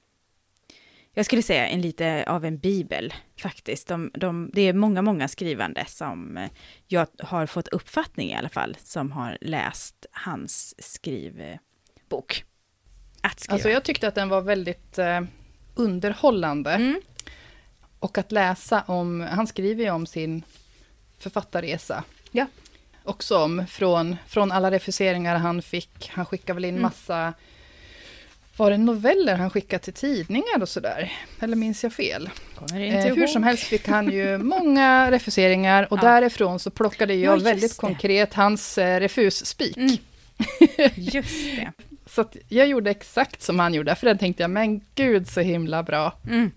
jag 1.14 1.24
skulle 1.26 1.42
säga 1.42 1.66
en 1.68 1.80
lite 1.80 2.24
av 2.28 2.44
en 2.44 2.58
bibel 2.58 3.14
faktiskt. 3.42 3.88
De, 3.88 4.10
de, 4.14 4.50
det 4.54 4.62
är 4.62 4.72
många, 4.72 5.02
många 5.02 5.28
skrivande 5.28 5.84
som 5.88 6.36
eh, 6.36 6.50
jag 6.86 7.06
har 7.18 7.46
fått 7.46 7.68
uppfattning 7.68 8.30
i 8.30 8.34
alla 8.36 8.48
fall, 8.48 8.76
som 8.84 9.12
har 9.12 9.38
läst 9.40 10.06
hans 10.12 10.74
skrivbok. 10.78 12.44
Att 13.22 13.40
skriva. 13.40 13.54
Alltså 13.54 13.68
jag 13.68 13.84
tyckte 13.84 14.08
att 14.08 14.14
den 14.14 14.28
var 14.28 14.40
väldigt 14.42 14.98
eh, 14.98 15.20
underhållande. 15.74 16.70
mm. 16.72 17.00
Och 18.00 18.18
att 18.18 18.32
läsa 18.32 18.82
om, 18.86 19.20
han 19.20 19.46
skriver 19.46 19.84
ju 19.84 19.90
om 19.90 20.06
sin 20.06 20.42
författarresa. 21.18 22.04
Ja. 22.32 22.46
Också 23.04 23.38
om, 23.38 23.66
från, 23.68 24.16
från 24.28 24.52
alla 24.52 24.70
refuseringar 24.70 25.36
han 25.36 25.62
fick. 25.62 26.10
Han 26.14 26.26
skickade 26.26 26.54
väl 26.54 26.64
in 26.64 26.70
Mm. 26.70 26.82
massa, 26.82 27.32
var 28.56 28.70
det 28.70 28.76
noveller 28.78 29.36
han 29.36 29.50
skickade 29.50 29.84
till 29.84 29.92
tidningar 29.92 30.62
och 30.62 30.68
sådär? 30.68 31.12
Eller 31.40 31.56
minns 31.56 31.82
jag 31.82 31.92
fel? 31.92 32.30
Inte 32.62 32.76
Eh, 32.78 33.14
hur 33.14 33.26
som 33.26 33.42
helst 33.42 33.62
fick 33.64 33.88
han 33.88 34.12
ju 34.12 34.38
många 34.42 35.10
refuseringar 35.10 35.92
och 35.92 35.98
Ja. 35.98 36.02
därifrån 36.02 36.58
så 36.58 36.70
plockade 36.70 37.14
Ja, 37.14 37.20
jag 37.24 37.34
just 37.36 37.46
väldigt 37.46 37.70
det. 37.76 37.80
konkret 37.80 38.34
hans 38.34 38.78
eh, 38.78 39.00
refusspik. 39.00 39.76
Mm. 39.76 39.96
Just 40.94 41.56
det. 41.56 41.72
Så 42.06 42.24
jag 42.48 42.66
gjorde 42.66 42.90
exakt 42.90 43.42
som 43.42 43.58
han 43.58 43.74
gjorde, 43.74 43.94
för 43.94 44.06
den 44.06 44.18
tänkte 44.18 44.42
jag, 44.42 44.50
men 44.50 44.80
gud 44.94 45.28
så 45.28 45.40
himla 45.40 45.82
bra. 45.82 46.12
Mm. 46.26 46.50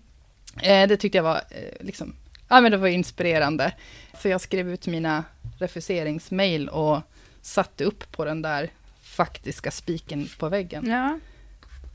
Eh, 0.62 0.88
det 0.88 0.96
tyckte 0.96 1.18
jag 1.18 1.22
var, 1.22 1.36
eh, 1.36 1.84
liksom, 1.86 2.16
ja 2.52 2.60
men 2.60 2.70
det 2.72 2.78
var 2.78 2.88
inspirerande. 2.88 3.72
Så 4.18 4.28
jag 4.28 4.40
skrev 4.40 4.70
ut 4.70 4.86
mina 4.86 5.24
refuseringsmail 5.58 6.68
och 6.68 7.00
satte 7.42 7.84
upp 7.84 8.12
på 8.12 8.24
den 8.24 8.42
där 8.42 8.70
faktiska 9.02 9.70
spiken 9.70 10.28
på 10.38 10.48
väggen. 10.48 10.90
Ja, 10.90 11.18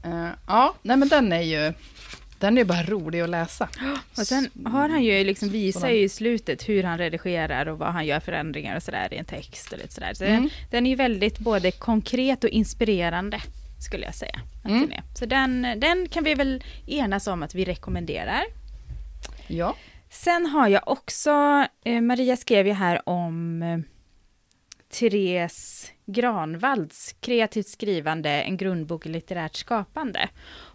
Eh, 0.03 0.29
ja, 0.47 0.75
nej 0.81 0.97
men 0.97 1.07
den 1.07 1.33
är 1.33 1.41
ju, 1.41 1.73
den 2.39 2.57
är 2.57 2.61
ju 2.61 2.65
bara 2.65 2.83
rolig 2.83 3.19
att 3.19 3.29
läsa. 3.29 3.69
och 4.17 4.27
sen 4.27 4.49
har 4.65 4.89
han 4.89 5.03
ju 5.03 5.23
liksom 5.23 5.49
visat 5.49 5.91
i 5.91 6.09
slutet 6.09 6.69
hur 6.69 6.83
han 6.83 6.97
redigerar 6.97 7.65
och 7.65 7.77
vad 7.77 7.93
han 7.93 8.05
gör 8.05 8.19
förändringar 8.19 8.75
och 8.75 8.83
sådär 8.83 9.13
i 9.13 9.17
en 9.17 9.25
text 9.25 9.71
och 9.71 9.77
lite 9.77 9.93
sådär. 9.93 10.13
Så 10.13 10.23
Mm. 10.23 10.41
den, 10.41 10.49
den 10.69 10.85
är 10.85 10.89
ju 10.89 10.95
väldigt 10.95 11.39
både 11.39 11.71
konkret 11.71 12.43
och 12.43 12.49
inspirerande, 12.49 13.41
skulle 13.79 14.05
jag 14.05 14.15
säga. 14.15 14.39
Mm. 14.65 14.91
Så 15.15 15.25
den, 15.25 15.61
den 15.77 16.09
kan 16.09 16.23
vi 16.23 16.33
väl 16.33 16.63
enas 16.87 17.27
om 17.27 17.43
att 17.43 17.55
vi 17.55 17.65
rekommenderar. 17.65 18.43
Ja. 19.47 19.75
Sen 20.09 20.45
har 20.45 20.67
jag 20.67 20.87
också, 20.87 21.65
eh, 21.85 22.01
Maria 22.01 22.37
skrev 22.37 22.67
ju 22.67 22.73
här 22.73 23.09
om 23.09 23.61
eh, 23.61 23.79
Therese 24.89 25.91
Granvalds 26.05 27.15
Kreativt 27.19 27.67
skrivande, 27.67 28.29
en 28.29 28.57
grundbok 28.57 29.05
i 29.05 29.09
litterärt 29.09 29.55
skapande. 29.55 30.29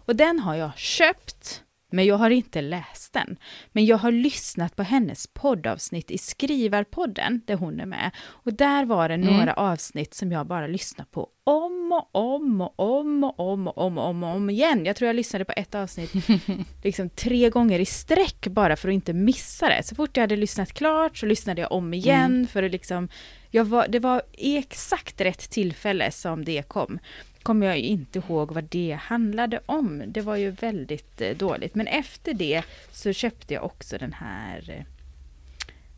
Och 0.05 0.15
den 0.15 0.39
har 0.39 0.55
jag 0.55 0.77
köpt, 0.77 1.63
men 1.93 2.05
jag 2.05 2.15
har 2.17 2.29
inte 2.29 2.61
läst 2.61 3.13
den. 3.13 3.35
Men 3.71 3.85
jag 3.85 3.97
har 3.97 4.11
lyssnat 4.11 4.75
på 4.75 4.83
hennes 4.83 5.27
poddavsnitt 5.27 6.11
i 6.11 6.17
Skrivarpodden, 6.17 7.41
där 7.45 7.55
hon 7.55 7.79
är 7.79 7.85
med. 7.85 8.11
Och 8.25 8.53
där 8.53 8.85
var 8.85 9.09
det 9.09 9.13
Mm. 9.13 9.37
några 9.37 9.53
avsnitt 9.53 10.13
som 10.13 10.31
jag 10.31 10.47
bara 10.47 10.67
lyssnade 10.67 11.09
på 11.11 11.29
om 11.43 11.91
och 11.91 12.09
om 12.15 12.61
och 12.61 12.73
om 12.79 13.23
och 13.23 13.39
om 13.39 13.67
och 13.67 13.77
om 13.77 13.97
och 13.97 14.05
om, 14.07 14.23
och 14.23 14.35
om 14.35 14.49
igen. 14.49 14.85
Jag 14.85 14.95
tror 14.95 15.07
jag 15.07 15.15
lyssnade 15.15 15.45
på 15.45 15.53
ett 15.55 15.75
avsnitt 15.75 16.11
liksom 16.83 17.09
tre 17.09 17.49
gånger 17.49 17.79
i 17.79 17.85
sträck 17.85 18.47
bara 18.47 18.75
för 18.75 18.87
att 18.89 18.93
inte 18.93 19.13
missa 19.13 19.69
det. 19.69 19.83
Så 19.83 19.95
fort 19.95 20.17
jag 20.17 20.23
hade 20.23 20.35
lyssnat 20.35 20.73
klart 20.73 21.17
så 21.17 21.25
lyssnade 21.25 21.61
jag 21.61 21.71
om 21.71 21.93
igen 21.93 22.47
för 22.47 22.63
att 22.63 22.71
liksom, 22.71 23.09
jag 23.51 23.65
var, 23.65 23.87
det 23.87 23.99
var 23.99 24.21
i 24.37 24.57
exakt 24.57 25.21
rätt 25.21 25.49
tillfälle 25.49 26.11
som 26.11 26.45
det 26.45 26.67
kom. 26.67 26.99
Kommer 27.43 27.65
jag 27.67 27.77
inte 27.77 28.19
ihåg 28.19 28.51
vad 28.51 28.63
det 28.63 28.97
handlade 29.01 29.59
om. 29.65 30.03
Det 30.07 30.21
var 30.21 30.35
ju 30.35 30.49
väldigt 30.51 31.21
eh, 31.21 31.37
dåligt. 31.37 31.75
Men 31.75 31.87
efter 31.87 32.33
det 32.33 32.63
så 32.91 33.13
köpte 33.13 33.53
jag 33.53 33.63
också 33.63 33.97
den 33.97 34.13
här 34.13 34.69
eh, 34.69 34.85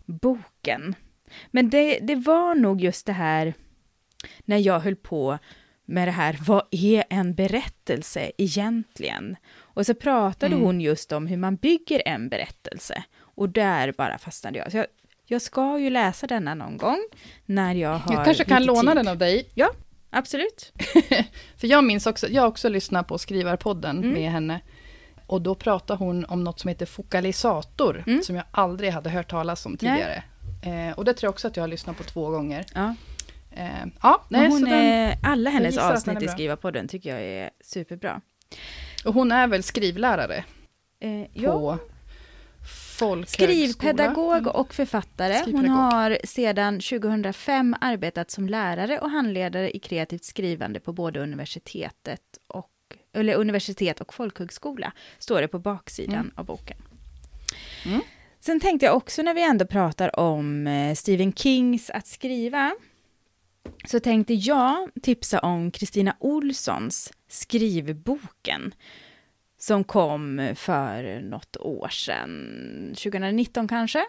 boken. 0.06 0.96
Men 1.52 1.70
det, 1.70 2.00
det 2.00 2.16
var 2.16 2.56
nog 2.56 2.82
just 2.82 3.06
det 3.06 3.14
här 3.14 3.54
när 4.46 4.58
jag 4.58 4.80
höll 4.80 4.96
på 4.96 5.38
med 5.86 6.08
det 6.08 6.12
här, 6.12 6.38
vad 6.48 6.64
är 6.72 7.04
en 7.10 7.34
berättelse 7.36 8.32
egentligen? 8.38 9.36
Och 9.58 9.86
så 9.86 9.94
pratade 9.94 10.54
Mm. 10.56 10.66
hon 10.66 10.82
just 10.82 11.12
om 11.12 11.28
hur 11.28 11.38
man 11.38 11.56
bygger 11.56 12.02
en 12.06 12.30
berättelse. 12.30 13.04
Och 13.20 13.50
där 13.50 13.92
bara 13.98 14.18
fastnade 14.18 14.58
jag. 14.60 14.72
Så 14.72 14.78
jag, 14.78 14.86
jag 15.26 15.42
ska 15.42 15.80
ju 15.80 15.90
läsa 15.90 16.28
denna 16.28 16.56
någon 16.56 16.78
gång, 16.78 17.00
när 17.46 17.76
jag 17.76 17.98
har 17.98 18.14
Jag 18.16 18.26
kanske 18.26 18.44
kan 18.44 18.66
låna 18.66 18.92
tid. 18.92 18.98
den 19.00 19.08
av 19.08 19.18
dig. 19.18 19.48
Absolut. 20.18 20.74
För 21.58 21.68
jag 21.68 21.84
minns 21.84 22.08
också, 22.08 22.28
jag 22.28 22.42
har 22.42 22.48
också 22.50 22.70
lyssnat 22.70 23.08
på 23.08 23.18
Skrivarpodden 23.18 23.98
Mm. 23.98 24.12
med 24.14 24.32
henne. 24.32 24.60
Och 25.28 25.42
då 25.42 25.56
pratade 25.56 25.98
hon 26.00 26.26
om 26.26 26.44
något 26.44 26.60
som 26.60 26.68
heter 26.68 26.86
fokalisator, 26.86 28.04
Mm. 28.08 28.24
som 28.24 28.36
jag 28.36 28.46
aldrig 28.52 28.92
hade 28.92 29.10
hört 29.10 29.30
talas 29.30 29.66
om 29.66 29.78
tidigare. 29.78 30.24
Eh, 30.62 30.98
och 30.98 31.06
det 31.06 31.14
tror 31.14 31.28
jag 31.28 31.32
också 31.34 31.48
att 31.48 31.56
jag 31.58 31.64
har 31.64 31.68
lyssnat 31.68 31.98
på 31.98 32.04
två 32.04 32.30
gånger. 32.30 32.66
Ja. 32.74 32.96
Eh, 33.52 33.68
ja, 34.02 34.22
nej, 34.30 34.48
hon 34.48 34.60
så 34.60 34.66
den, 34.66 34.74
är, 34.74 35.18
alla 35.24 35.50
hennes 35.50 35.78
avsnitt 35.78 36.18
är 36.18 36.24
i. 36.26 36.28
Skrivarpodden 36.28 36.88
tycker 36.88 37.10
jag 37.10 37.22
är 37.24 37.50
superbra. 37.64 38.22
och 39.06 39.14
hon 39.14 39.32
är 39.32 39.48
väl 39.48 39.64
skrivlärare 39.64 40.44
Eh, 41.00 41.26
ja. 41.34 41.52
på 41.52 41.60
folkhögskola? 41.64 41.95
Skrivpedagog 43.28 44.48
och 44.48 44.74
författare. 44.74 45.52
Hon 45.52 45.70
har 45.70 46.18
sedan 46.24 46.80
2005 46.80 47.76
arbetat 47.82 48.32
som 48.32 48.50
lärare 48.50 49.00
och 49.00 49.10
handledare 49.10 49.72
i 49.76 49.80
kreativt 49.80 50.24
skrivande 50.24 50.80
på 50.80 50.94
både 50.94 51.20
universitetet 51.20 52.22
och, 52.48 52.72
eller 53.14 53.36
universitet 53.36 54.02
och 54.02 54.14
folkhögskola, 54.14 54.92
står 55.20 55.42
det 55.42 55.48
på 55.48 55.60
baksidan 55.60 56.16
Mm. 56.16 56.32
av 56.36 56.46
boken. 56.46 56.78
Mm. 57.86 58.02
Sen 58.40 58.60
tänkte 58.60 58.86
jag 58.86 58.96
också 58.96 59.22
när 59.22 59.34
vi 59.34 59.44
ändå 59.44 59.66
pratar 59.66 60.20
om 60.20 60.68
eh, 60.68 60.94
Stephen 60.96 61.34
Kings 61.34 61.90
Att 61.90 62.08
skriva, 62.08 62.76
så 63.86 64.00
tänkte 64.00 64.34
jag 64.34 64.90
tipsa 65.02 65.40
om 65.40 65.72
Kristina 65.72 66.16
Olssons 66.20 67.14
Skrivboken, 67.28 68.74
som 69.66 69.84
kom 69.84 70.52
för 70.56 71.22
något 71.22 71.58
år 71.58 71.90
sedan, 71.90 72.94
2019 73.04 73.68
kanske? 73.68 74.06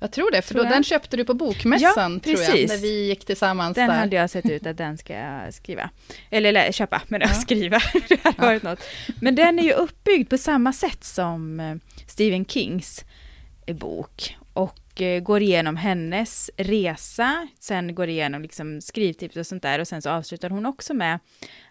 Jag 0.00 0.12
tror 0.12 0.30
det, 0.30 0.42
för 0.42 0.54
Tror 0.54 0.64
då, 0.64 0.70
den 0.70 0.84
köpte 0.84 1.16
du 1.16 1.24
på 1.24 1.34
bokmässan, 1.34 2.12
Ja, 2.14 2.20
tror 2.20 2.40
jag, 2.40 2.68
när 2.68 2.78
vi 2.78 3.06
gick 3.08 3.24
tillsammans 3.24 3.74
Den 3.74 3.88
där. 3.88 3.96
hade 3.98 4.16
jag 4.16 4.30
sett 4.30 4.50
ut 4.50 4.66
att 4.66 4.76
den 4.76 4.98
ska 4.98 5.12
jag 5.14 5.54
skriva. 5.54 5.90
Eller, 6.30 6.48
eller 6.48 6.72
köpa, 6.72 7.02
men 7.08 7.20
Ja. 7.20 7.28
skriva. 7.34 7.78
Det 8.08 8.20
hade 8.24 8.36
Ja. 8.38 8.46
varit 8.46 8.62
något. 8.62 8.80
Men 9.20 9.34
den 9.34 9.58
är 9.58 9.62
ju 9.62 9.72
uppbyggd 9.72 10.30
på 10.30 10.38
samma 10.38 10.72
sätt 10.72 11.04
som 11.04 11.60
eh, 11.60 11.76
Stephen 12.06 12.44
Kings 12.44 13.04
eh, 13.66 13.76
bok. 13.76 14.36
Och 14.52 14.78
går 15.22 15.42
igenom 15.42 15.76
hennes 15.76 16.50
resa, 16.56 17.48
sen 17.58 17.94
går 17.94 18.08
igenom 18.08 18.42
liksom 18.42 18.80
skrivtips 18.80 19.36
och 19.36 19.46
sånt 19.46 19.62
där. 19.62 19.78
Och 19.78 19.88
sen 19.88 20.02
så 20.02 20.10
avslutar 20.10 20.50
hon 20.50 20.66
också 20.66 20.94
med 20.94 21.18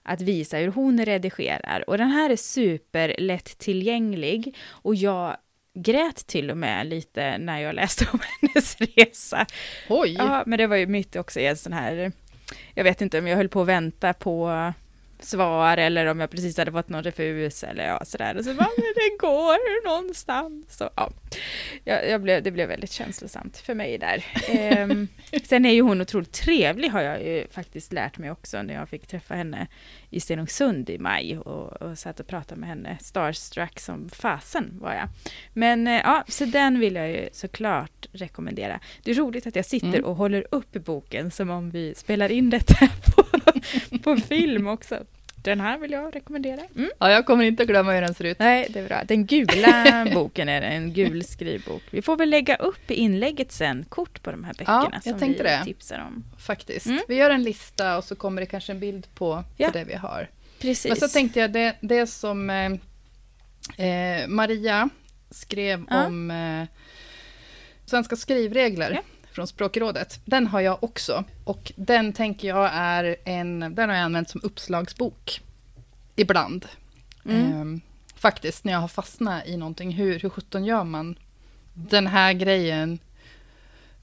att 0.03 0.21
visa 0.21 0.57
hur 0.57 0.67
hon 0.67 1.05
redigerar. 1.05 1.89
Och 1.89 1.97
den 1.97 2.09
här 2.09 2.29
är 2.29 2.35
superlättillgänglig. 2.35 4.57
Och 4.69 4.95
jag 4.95 5.37
grät 5.73 6.27
till 6.27 6.51
och 6.51 6.57
med 6.57 6.87
lite 6.87 7.37
när 7.37 7.59
jag 7.59 7.75
läste 7.75 8.07
om 8.13 8.19
hennes 8.41 8.77
resa. 8.79 9.45
Oj! 9.89 10.15
Ja, 10.17 10.43
men 10.45 10.57
det 10.57 10.67
var 10.67 10.75
ju 10.75 10.87
mitt 10.87 11.15
också 11.15 11.39
i 11.39 11.45
en 11.45 11.57
sån 11.57 11.73
här, 11.73 12.11
jag 12.73 12.83
vet 12.83 13.01
inte 13.01 13.19
om 13.19 13.27
jag 13.27 13.37
höll 13.37 13.49
på 13.49 13.61
att 13.61 13.67
vänta 13.67 14.13
på 14.13 14.73
svar 15.19 15.77
eller 15.77 16.05
om 16.05 16.19
jag 16.19 16.29
precis 16.29 16.57
hade 16.57 16.71
fått 16.71 16.89
någon 16.89 17.03
refus 17.03 17.63
eller 17.63 17.87
ja, 17.87 18.05
sådär. 18.05 18.37
Och 18.37 18.43
så 18.43 18.53
bara, 18.53 18.69
men 18.77 18.93
det 18.95 19.17
går 19.19 19.85
någonstans. 19.85 20.77
Så, 20.77 20.89
ja. 20.95 21.11
jag, 21.83 22.09
jag 22.09 22.21
blev, 22.21 22.43
det 22.43 22.51
blev 22.51 22.67
väldigt 22.67 22.91
känslosamt 22.91 23.57
för 23.57 23.73
mig 23.73 23.97
där. 23.97 24.25
Ehm, 24.47 25.07
sen 25.43 25.65
är 25.65 25.73
ju 25.73 25.81
hon 25.81 26.01
otroligt 26.01 26.31
trevlig 26.31 26.89
har 26.89 27.01
jag 27.01 27.23
ju 27.23 27.47
faktiskt 27.51 27.93
lärt 27.93 28.17
mig 28.17 28.31
också 28.31 28.61
när 28.61 28.73
jag 28.73 28.89
fick 28.89 29.07
träffa 29.07 29.35
henne 29.35 29.67
i 30.09 30.19
Stenungsund 30.19 30.89
i 30.89 30.97
maj 30.97 31.37
och, 31.37 31.81
och 31.81 31.97
satt 31.97 32.19
och 32.19 32.27
pratade 32.27 32.59
med 32.61 32.69
henne. 32.69 32.97
Starstruck 33.01 33.79
som 33.79 34.09
fasen 34.09 34.73
var 34.81 34.93
jag. 34.93 35.07
Men 35.53 35.87
eh, 35.87 35.93
ja, 35.93 36.23
så 36.27 36.45
den 36.45 36.79
vill 36.79 36.95
jag 36.95 37.09
ju 37.09 37.29
såklart 37.31 38.07
rekommendera. 38.11 38.79
Det 39.03 39.11
är 39.11 39.15
roligt 39.15 39.47
att 39.47 39.55
jag 39.55 39.65
sitter 39.65 39.87
Mm. 39.89 40.03
och 40.05 40.15
håller 40.15 40.45
upp 40.51 40.71
boken 40.71 41.31
som 41.31 41.49
om 41.49 41.69
vi 41.69 41.95
spelar 41.95 42.31
in 42.31 42.49
detta 42.49 42.75
på, 43.15 43.23
på 43.99 44.17
film 44.17 44.67
också. 44.67 45.03
Den 45.49 45.59
här 45.59 45.77
vill 45.77 45.91
jag 45.91 46.15
rekommendera. 46.15 46.61
Mm. 46.75 46.89
Ja, 46.99 47.11
jag 47.11 47.25
kommer 47.25 47.43
inte 47.45 47.65
glömma 47.65 47.91
hur 47.93 48.01
den 48.01 48.13
ser 48.13 48.25
ut. 48.25 48.39
Nej, 48.39 48.67
det 48.69 48.79
är 48.79 48.87
bra. 48.87 49.03
Den 49.03 49.25
gula 49.25 50.07
boken 50.13 50.49
är 50.49 50.61
det, 50.61 50.67
en 50.67 50.93
gul 50.93 51.23
skrivbok. 51.23 51.81
Vi 51.91 52.01
får 52.01 52.15
väl 52.17 52.29
lägga 52.29 52.55
upp 52.55 52.91
i 52.91 52.93
inlägget 52.93 53.51
sen 53.51 53.85
kort 53.89 54.23
på 54.23 54.31
de 54.31 54.43
här 54.43 54.53
böckerna 54.53 54.89
jag 54.93 55.03
som 55.03 55.19
tänkte 55.19 55.43
vi 55.43 55.49
det. 55.49 55.61
tipsar 55.63 55.99
om. 56.07 56.23
Faktiskt. 56.37 56.85
Mm. 56.85 56.99
Vi 57.07 57.15
gör 57.15 57.29
en 57.29 57.43
lista 57.43 57.97
och 57.97 58.03
så 58.03 58.15
kommer 58.15 58.41
det 58.41 58.45
kanske 58.45 58.71
en 58.71 58.79
bild 58.79 59.07
på, 59.15 59.43
Ja. 59.57 59.67
på 59.67 59.77
det 59.77 59.83
vi 59.83 59.93
har. 59.95 60.29
Precis. 60.59 60.89
Men 60.89 60.97
så 60.97 61.07
tänkte 61.07 61.39
jag, 61.39 61.51
det, 61.51 61.75
det 61.81 62.07
som 62.07 62.49
eh, 62.49 63.85
eh, 63.87 64.27
Maria 64.27 64.89
skrev 65.31 65.85
Ja. 65.89 66.05
om 66.05 66.31
eh, 66.31 66.63
svenska 67.85 68.15
skrivregler 68.15 68.91
Ja. 68.91 69.01
Från 69.39 69.47
Språkrådet, 69.47 70.19
den 70.25 70.47
har 70.47 70.59
jag 70.61 70.83
också. 70.83 71.23
Och 71.43 71.71
den 71.75 72.13
tänker 72.13 72.47
jag 72.47 72.69
är 72.73 73.15
en, 73.25 73.59
den 73.59 73.89
har 73.89 73.95
jag 73.95 74.03
använt 74.05 74.29
som 74.29 74.41
uppslagsbok 74.43 75.41
ibland. 76.15 76.65
Mm. 77.25 77.73
Eh, 77.75 77.79
faktiskt, 78.19 78.63
när 78.63 78.73
jag 78.73 78.79
har 78.79 78.87
fastnat 78.87 79.47
i 79.47 79.57
någonting, 79.57 79.91
hur, 79.91 80.19
hur 80.19 80.29
sjutton 80.29 80.65
gör 80.65 80.83
man 80.83 81.19
den 81.73 82.07
här 82.07 82.33
grejen? 82.33 82.99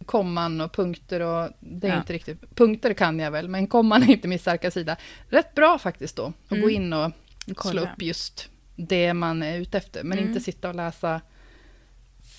Komman 0.06 0.60
och 0.60 0.72
punkter 0.72 1.20
och 1.20 1.50
det 1.60 1.86
är 1.86 1.92
Ja. 1.92 1.98
inte 1.98 2.12
riktigt, 2.12 2.54
punkter 2.54 2.94
kan 2.94 3.18
jag 3.18 3.30
väl, 3.30 3.48
men 3.48 3.66
komman 3.66 4.02
är 4.02 4.10
inte 4.10 4.28
min 4.28 4.38
starka 4.38 4.70
sida. 4.70 4.96
Rätt 5.28 5.54
bra 5.54 5.78
faktiskt 5.78 6.16
då, 6.16 6.32
att 6.46 6.50
Mm. 6.52 6.62
gå 6.62 6.70
in 6.70 6.92
och 6.92 7.12
slå 7.46 7.54
Kolla. 7.54 7.82
upp 7.82 8.02
just 8.02 8.48
det 8.76 9.14
man 9.14 9.42
är 9.42 9.58
ute 9.58 9.78
efter, 9.78 10.04
men 10.04 10.18
Mm. 10.18 10.30
inte 10.30 10.40
sitta 10.44 10.68
och 10.68 10.74
läsa 10.74 11.20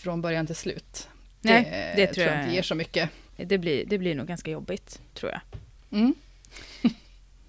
från 0.04 0.22
början 0.22 0.46
till 0.48 0.56
slut. 0.56 1.08
Nej, 1.42 1.94
det 1.96 2.08
tror 2.08 2.28
jag- 2.28 2.40
inte 2.44 2.56
ger 2.56 2.62
så 2.62 2.76
mycket. 2.76 3.10
Det 3.38 3.58
blir, 3.58 3.86
det 3.86 3.98
blir 3.98 4.16
nog 4.16 4.28
ganska 4.28 4.52
jobbigt, 4.52 5.02
tror 5.14 5.32
jag. 5.32 5.42
Mm. 6.00 6.14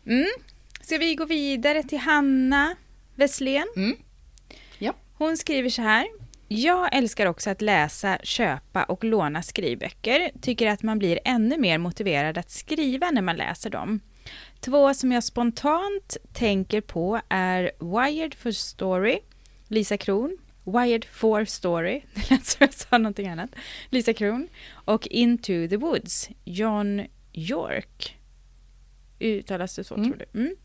Mm. 0.07 0.27
Ska 0.81 0.98
vi 0.98 1.14
gå 1.14 1.24
vidare 1.24 1.83
till 1.83 1.98
Hanna 1.98 2.77
Wesslén? 3.14 3.66
Mm. 3.77 3.96
Ja. 4.79 4.92
Hon 5.14 5.37
skriver 5.37 5.70
så 5.70 5.83
här. 5.83 6.07
Jag 6.48 6.94
älskar 6.96 7.27
också 7.27 7.51
att 7.51 7.62
läsa, 7.62 8.18
köpa 8.22 8.85
och 8.85 9.05
låna 9.05 9.42
skrivböcker. 9.42 10.31
Tycker 10.40 10.66
att 10.66 10.83
man 10.83 10.98
blir 10.98 11.18
ännu 11.24 11.59
mer 11.59 11.79
motiverad 11.79 12.38
att 12.38 12.51
skriva 12.51 13.11
när 13.11 13.22
man 13.22 13.37
läser 13.37 13.70
dem. 13.70 14.01
Två 14.61 14.94
som 14.94 15.12
jag 15.12 15.24
spontant 15.24 16.16
tänker 16.33 16.81
på 16.81 17.20
är 17.29 17.70
Wired 17.81 18.35
for 18.35 18.51
Story, 18.51 19.18
Lisa 19.68 19.96
Kron. 19.96 20.38
Wired 20.73 21.05
for 21.05 21.45
Story, 21.45 22.03
det 22.15 22.31
lät 22.31 22.47
som 22.47 22.57
jag 22.61 22.75
sa 22.75 22.99
någonting 22.99 23.29
annat. 23.29 23.51
Lisa 23.91 24.13
Kron. 24.13 24.49
Och 24.73 25.07
Into 25.07 25.69
the 25.69 25.77
Woods, 25.77 26.31
John 26.45 27.03
York. 27.33 28.17
Uttalas 29.21 29.77
det 29.77 29.85
så 29.85 29.95
Mm. 29.95 30.07
tror 30.09 30.19
du? 30.33 30.41
Mm. 30.41 30.57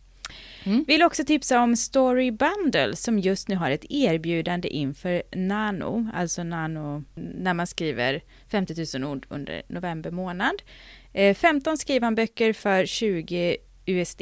Mm. 0.63 0.84
Vill 0.88 1.04
också 1.04 1.26
tipsa 1.26 1.60
om 1.62 1.76
Story 1.76 2.32
Bundle 2.32 2.96
som 2.96 3.20
just 3.20 3.48
nu 3.48 3.56
har 3.56 3.72
ett 3.72 3.86
erbjudande 3.89 4.68
inför 4.70 5.24
Nano, 5.36 6.10
alltså 6.13 6.44
Nano 6.44 7.04
när 7.16 7.54
man 7.54 7.68
skriver 7.68 8.22
50 8.52 8.98
000 9.00 9.12
ord 9.12 9.26
under 9.30 9.62
november 9.68 10.12
månad. 10.12 10.62
Eh, 11.13 11.36
15 11.36 11.78
skrivanböcker 11.78 12.54
för 12.54 12.86
20 12.86 13.58
USD, 13.86 14.22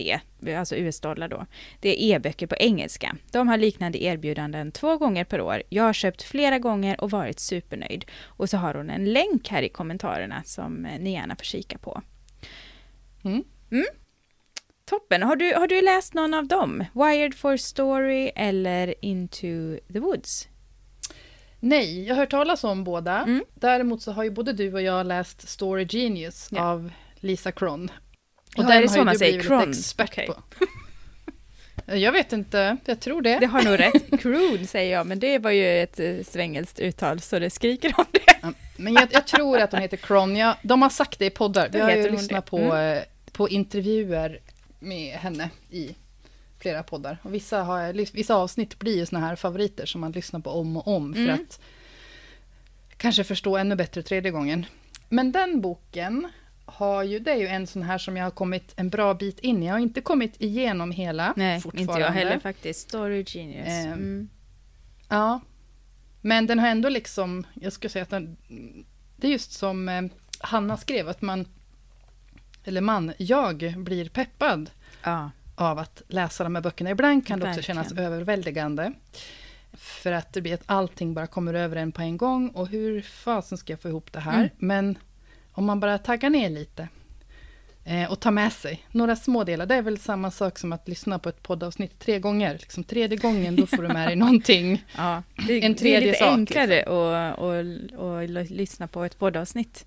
alltså 0.58 0.76
US-dollar 0.76 1.28
då. 1.28 1.46
Det 1.80 1.90
är 1.90 2.16
e-böcker 2.16 2.48
på 2.48 2.56
engelska. 2.56 3.16
De 3.32 3.48
har 3.48 3.58
liknande 3.58 4.04
erbjudanden 4.04 4.72
två 4.72 4.98
gånger 4.98 5.24
per 5.24 5.42
år. 5.42 5.64
Jag 5.70 5.84
har 5.84 5.94
köpt 5.94 6.24
flera 6.24 6.60
gånger 6.60 7.02
och 7.02 7.12
varit 7.12 7.40
supernöjd. 7.40 8.06
Och 8.24 8.50
så 8.50 8.58
har 8.58 8.74
hon 8.74 8.90
en 8.90 9.06
länk 9.14 9.50
här 9.50 9.62
i 9.62 9.70
kommentarerna 9.70 10.44
som 10.46 10.86
eh, 10.86 11.00
ni 11.00 11.14
gärna 11.14 11.36
får 11.36 11.44
kika 11.44 11.78
på. 11.78 12.02
Mm. 13.24 13.44
Toppen. 14.86 15.24
Har 15.24 15.36
du, 15.36 15.54
har 15.54 15.68
du 15.68 15.82
läst 15.82 16.14
någon 16.14 16.34
av 16.34 16.48
dem? 16.48 16.86
Wired 16.94 17.36
for 17.36 17.58
Story 17.58 18.32
eller 18.36 18.96
Into 19.02 19.78
the 19.94 20.00
Woods? 20.00 20.48
Nej, 21.60 22.04
jag 22.08 22.16
har 22.16 22.22
hört 22.22 22.30
talas 22.32 22.64
om 22.64 22.84
båda. 22.84 23.18
Mm. 23.24 23.44
Däremot 23.54 24.02
så 24.02 24.12
har 24.12 24.24
ju 24.24 24.30
både 24.30 24.54
du 24.54 24.74
och 24.74 24.82
jag 24.82 25.06
läst 25.08 25.50
Story 25.50 25.88
Genius 25.90 26.50
Ja. 26.52 26.64
av 26.64 26.92
Lisa 27.16 27.52
Cron. 27.52 27.92
Ja, 28.56 28.74
är 28.74 28.82
det 28.82 28.90
så 28.90 29.04
man 29.04 29.18
säger? 29.18 29.70
expert 29.70 30.10
Okej. 30.12 30.28
på. 30.28 30.36
Jag 31.96 32.12
vet 32.12 32.34
inte, 32.34 32.78
jag 32.86 33.00
tror 33.00 33.22
det. 33.22 33.40
Det 33.40 33.46
har 33.46 33.62
nog 33.64 33.80
rätt. 33.80 34.22
Croon 34.22 34.68
säger 34.68 34.92
jag, 34.94 35.08
men 35.08 35.20
det 35.20 35.40
var 35.40 35.52
ju 35.52 35.82
ett 35.84 36.00
eh, 36.00 36.16
svengelskt 36.24 36.80
uttal 36.80 37.20
så 37.20 37.40
det 37.40 37.50
skriker 37.50 37.94
om 37.98 38.06
det. 38.12 38.20
Ja, 38.42 38.54
Men 38.78 38.94
jag, 38.94 39.08
jag 39.12 39.28
tror 39.28 39.60
att 39.60 39.72
hon 39.72 39.82
heter 39.82 39.98
Cron. 39.98 40.36
Ja, 40.36 40.58
de 40.62 40.82
har 40.82 40.90
sagt 40.90 41.20
det 41.20 41.26
i 41.26 41.30
poddar. 41.30 41.70
Vi 41.72 41.80
har 41.80 41.92
ju 41.92 42.10
lyssnat 42.10 42.46
på, 42.46 42.58
Mm. 42.60 42.98
eh, 42.98 43.04
på 43.32 43.50
intervjuer 43.50 44.40
med 44.80 45.14
henne 45.16 45.50
i 45.70 45.96
flera 46.60 46.84
poddar. 46.84 47.18
Och 47.24 47.34
vissa, 47.34 47.62
har, 47.64 48.14
vissa 48.14 48.36
avsnitt 48.36 48.80
blir 48.80 48.98
ju 48.98 49.06
såna 49.06 49.22
här 49.28 49.36
favoriter 49.36 49.86
som 49.86 50.02
man 50.02 50.12
lyssnar 50.12 50.40
på 50.40 50.50
om 50.50 50.78
och 50.78 50.88
om 50.88 51.14
för 51.14 51.22
Mm. 51.22 51.34
att 51.36 51.60
kanske 52.98 53.24
förstå 53.24 53.58
ännu 53.58 53.76
bättre 53.76 54.04
tredje 54.04 54.32
gången. 54.32 54.66
Men 55.10 55.32
den 55.32 55.62
boken 55.62 56.28
har 56.76 57.04
ju, 57.04 57.20
det 57.20 57.32
är 57.32 57.36
ju 57.36 57.48
en 57.48 57.68
sån 57.68 57.84
här 57.84 57.98
som 57.98 58.18
jag 58.18 58.24
har 58.26 58.32
kommit 58.32 58.74
en 58.76 58.90
bra 58.90 59.14
bit 59.14 59.40
in 59.40 59.64
i. 59.64 59.66
Jag 59.66 59.74
har 59.74 59.80
inte 59.80 60.02
kommit 60.02 60.42
igenom 60.42 60.92
hela 60.92 61.34
Nej, 61.36 61.62
fortfarande. 61.62 61.92
inte 61.94 62.02
jag 62.02 62.12
heller 62.12 62.40
faktiskt. 62.40 62.90
Story 62.90 63.24
Genius. 63.28 63.68
Ehm, 63.68 63.92
Mm. 63.94 64.30
Ja. 65.10 65.40
Men 66.22 66.48
den 66.48 66.60
har 66.60 66.68
ändå 66.68 66.90
liksom, 66.90 67.44
jag 67.54 67.74
skulle 67.74 67.90
säga 67.90 68.04
att 68.04 68.10
den, 68.10 68.38
det 69.18 69.28
är 69.28 69.32
just 69.32 69.52
som 69.52 69.90
eh, 69.90 70.02
Hanna 70.40 70.78
skrev, 70.78 71.10
att 71.10 71.22
man, 71.22 71.46
eller 72.64 72.82
man, 72.82 73.14
jag 73.18 73.74
blir 73.78 74.10
peppad 74.10 74.70
Ja, 75.04 75.32
av 75.56 75.80
att 75.80 76.02
läsa 76.08 76.44
de 76.44 76.56
här 76.56 76.62
böckerna. 76.62 76.90
Ibland 76.90 77.28
kan 77.28 77.40
det 77.40 77.46
också 77.46 77.56
Verkligen. 77.58 77.84
kännas 77.86 78.00
överväldigande. 78.06 78.94
För 79.74 80.12
att 80.12 80.34
det 80.34 80.42
blir 80.42 80.54
att 80.54 80.64
allting 80.66 81.14
bara 81.14 81.28
kommer 81.28 81.54
över 81.54 81.76
en 81.76 81.92
på 81.92 82.02
en 82.02 82.18
gång 82.18 82.50
och 82.50 82.68
hur 82.68 83.02
fasen 83.02 83.58
ska 83.58 83.74
jag 83.74 83.80
få 83.82 83.88
ihop 83.90 84.12
det 84.14 84.20
här? 84.20 84.34
Mm. 84.38 84.50
Men 84.58 84.98
om 85.62 85.66
man 85.66 85.80
bara 85.80 85.98
taggar 85.98 86.30
ner 86.30 86.50
lite 86.50 86.88
eh, 87.84 88.12
och 88.12 88.20
tar 88.20 88.32
med 88.32 88.54
sig 88.54 88.86
några 88.92 89.16
små 89.16 89.44
delar. 89.44 89.66
Det 89.66 89.76
är 89.76 89.82
väl 89.82 89.98
samma 90.00 90.32
sak 90.32 90.60
som 90.60 90.74
att 90.74 90.88
lyssna 90.88 91.20
på 91.20 91.30
ett 91.30 91.44
poddavsnitt 91.44 92.00
tre 92.00 92.20
gånger. 92.20 92.54
Liksom, 92.54 92.84
tredje 92.84 93.18
gången, 93.18 93.56
då 93.56 93.66
får 93.68 93.78
du 93.82 93.88
med 93.88 94.08
dig 94.08 94.16
någonting. 94.26 94.84
ja. 94.98 95.24
Det, 95.48 95.54
En 95.54 95.60
det 95.62 95.68
är 95.68 95.74
tredje 95.74 96.00
lite 96.00 96.14
sak, 96.20 96.40
liksom. 96.40 96.40
enklare 96.40 96.82
att, 96.84 98.38
att, 98.44 98.50
lyssna 98.50 98.88
på 98.88 99.04
ett 99.04 99.20
poddavsnitt 99.20 99.86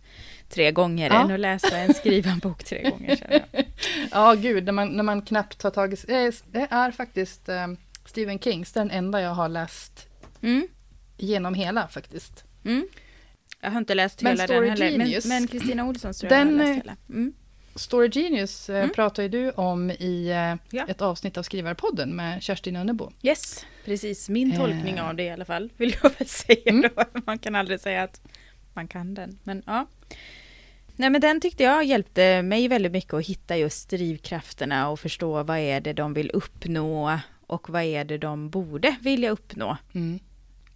tre 0.48 0.70
gånger 0.72 1.10
Ja. 1.10 1.24
än 1.24 1.30
att 1.30 1.40
läsa 1.40 1.76
en 1.78 1.94
skriven 1.94 2.38
bok 2.38 2.64
tre 2.64 2.90
gånger. 2.90 3.42
Jag. 3.52 3.64
Ja, 4.10 4.34
gud, 4.34 4.64
när 4.64 4.72
man, 4.72 4.88
när 4.88 5.02
man 5.02 5.22
knappt 5.22 5.62
har 5.62 5.70
tagit... 5.70 6.04
Det 6.06 6.14
är, 6.14 6.34
det 6.52 6.66
är 6.70 6.90
faktiskt 6.90 7.48
eh, 7.48 7.66
Stephen 8.06 8.38
Kings, 8.38 8.72
den 8.72 8.90
enda 8.90 9.20
jag 9.20 9.30
har 9.34 9.48
läst 9.48 10.06
Mm. 10.42 10.68
genom 11.16 11.54
hela 11.54 11.88
faktiskt. 11.88 12.44
Mm. 12.64 12.88
Jag 13.64 13.70
har 13.70 13.78
inte 13.78 13.94
läst 13.94 14.22
Men 14.22 14.32
hela 14.32 14.44
Story 14.44 14.68
den 14.68 14.70
heller, 14.82 14.90
Genius, 14.98 15.26
men 15.26 15.46
Kristina 15.46 15.84
Olssons 15.88 16.18
tror 16.18 16.32
jag 16.32 16.46
den, 16.46 16.58
har 16.58 16.64
eh, 16.64 16.68
läst 16.68 16.82
hela. 16.82 16.96
Mm. 17.08 17.32
Story 17.74 18.08
Genius 18.12 18.70
eh, 18.70 18.76
Mm. 18.76 18.90
pratar 18.94 19.22
ju 19.22 19.28
du 19.28 19.50
om 19.50 19.90
i 19.90 20.28
eh, 20.30 20.76
Ja. 20.78 20.84
ett 20.88 21.02
avsnitt 21.02 21.36
av 21.38 21.42
Skrivarpodden 21.42 22.16
med 22.16 22.42
Kerstin 22.42 22.76
Önnebo. 22.76 23.10
Yes, 23.22 23.66
precis. 23.84 24.28
Min 24.28 24.52
Eh. 24.52 24.58
tolkning 24.58 25.00
av 25.00 25.14
det 25.16 25.22
i 25.22 25.30
alla 25.30 25.44
fall, 25.44 25.70
vill 25.76 25.96
jag 26.02 26.10
väl 26.18 26.28
säga 26.28 26.70
Mm. 26.70 26.90
då. 26.96 27.04
Man 27.26 27.38
kan 27.38 27.54
aldrig 27.54 27.80
säga 27.80 28.02
att 28.02 28.20
man 28.74 28.88
kan 28.88 29.14
den, 29.14 29.38
men 29.44 29.62
ja. 29.66 29.86
Nej 30.96 31.10
men 31.10 31.20
den 31.20 31.40
tyckte 31.40 31.62
jag 31.62 31.84
hjälpte 31.84 32.42
mig 32.42 32.68
väldigt 32.68 32.92
mycket 32.92 33.14
att 33.14 33.26
hitta 33.26 33.56
just 33.56 33.90
drivkrafterna 33.90 34.88
och 34.88 35.00
förstå 35.00 35.42
vad 35.42 35.58
är 35.58 35.80
det 35.80 35.92
de 35.92 36.14
vill 36.14 36.30
uppnå 36.30 37.18
och 37.46 37.70
vad 37.70 37.82
är 37.82 38.04
det 38.04 38.18
de 38.18 38.50
borde 38.50 38.96
vilja 39.00 39.30
uppnå. 39.30 39.76
Mm. 39.94 40.18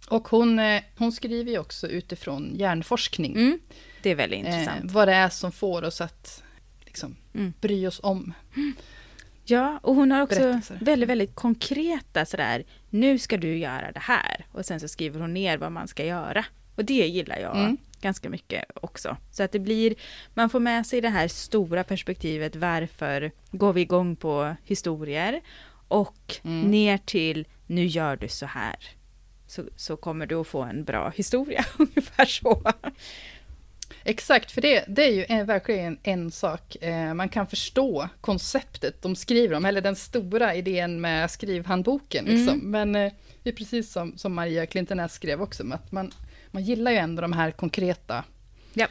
Och 0.09 0.27
hon, 0.27 0.59
eh, 0.59 0.81
hon 0.97 1.11
skriver 1.11 1.51
ju 1.51 1.59
också 1.59 1.87
utifrån 1.87 2.51
hjärnforskning. 2.55 3.31
Mm. 3.35 3.59
Det 4.03 4.09
är 4.09 4.15
väldigt 4.15 4.45
eh, 4.45 4.51
intressant. 4.59 4.91
vad 4.91 5.07
det 5.07 5.13
är 5.13 5.29
som 5.29 5.51
får 5.51 5.83
oss 5.83 6.01
att 6.01 6.43
liksom, 6.85 7.15
Mm. 7.33 7.53
bry 7.61 7.87
oss 7.87 7.99
om. 8.03 8.33
Ja, 9.45 9.79
och 9.83 9.95
hon 9.95 10.11
har 10.11 10.21
också 10.21 10.39
Berättelser. 10.39 10.77
väldigt, 10.81 11.09
väldigt 11.09 11.35
konkreta 11.35 12.25
sådär, 12.25 12.63
nu 12.89 13.19
ska 13.19 13.37
du 13.37 13.57
göra 13.57 13.91
det 13.91 13.99
här. 13.99 14.45
Och 14.51 14.65
sen 14.65 14.79
så 14.79 14.87
skriver 14.87 15.19
hon 15.19 15.33
ner 15.33 15.57
vad 15.57 15.71
man 15.71 15.87
ska 15.87 16.05
göra. 16.05 16.45
Och 16.75 16.85
det 16.85 17.07
gillar 17.07 17.37
jag 17.39 17.57
Mm. 17.57 17.77
ganska 18.01 18.29
mycket 18.29 18.65
också. 18.75 19.17
Så 19.31 19.43
att 19.43 19.51
det 19.51 19.59
blir, 19.59 19.95
man 20.33 20.49
får 20.49 20.59
med 20.59 20.85
sig 20.87 21.01
det 21.01 21.09
här 21.09 21.27
stora 21.27 21.83
perspektivet, 21.83 22.55
varför 22.55 23.31
går 23.51 23.73
vi 23.73 23.81
igång 23.81 24.15
på 24.15 24.55
historier? 24.63 25.41
Och 25.87 26.35
Mm. 26.43 26.61
ner 26.71 26.97
till, 26.97 27.47
nu 27.67 27.85
gör 27.85 28.15
du 28.15 28.27
så 28.27 28.45
här. 28.45 28.75
Så, 29.49 29.63
så 29.75 29.97
kommer 29.97 30.25
du 30.25 30.35
att 30.35 30.47
få 30.47 30.61
en 30.61 30.83
bra 30.83 31.09
historia, 31.09 31.65
ungefär 31.77 32.25
så. 32.25 32.63
Exakt, 34.03 34.51
för 34.51 34.61
det, 34.61 34.85
det 34.87 35.03
är 35.03 35.11
ju 35.11 35.25
en, 35.29 35.45
verkligen 35.45 35.97
en 36.03 36.31
sak. 36.31 36.75
Eh, 36.81 37.13
man 37.13 37.29
kan 37.29 37.47
förstå 37.47 38.09
konceptet 38.21 39.01
de 39.01 39.15
skriver 39.15 39.55
om, 39.55 39.65
eller 39.65 39.81
den 39.81 39.95
stora 39.95 40.55
idén 40.55 41.01
med 41.01 41.31
skrivhandboken. 41.31 42.27
Mm. 42.27 42.37
Liksom. 42.37 42.59
Men 42.71 42.95
eh, 42.95 43.11
det 43.43 43.49
är 43.49 43.53
precis 43.53 43.91
som, 43.91 44.17
som 44.17 44.33
Maria 44.33 44.65
Klintenäs 44.65 45.13
skrev 45.13 45.41
också, 45.41 45.63
att 45.73 45.91
man, 45.91 46.11
man 46.51 46.63
gillar 46.63 46.91
ju 46.91 46.97
ändå 46.97 47.21
de 47.21 47.33
här 47.33 47.51
konkreta, 47.51 48.23
Ja. 48.73 48.87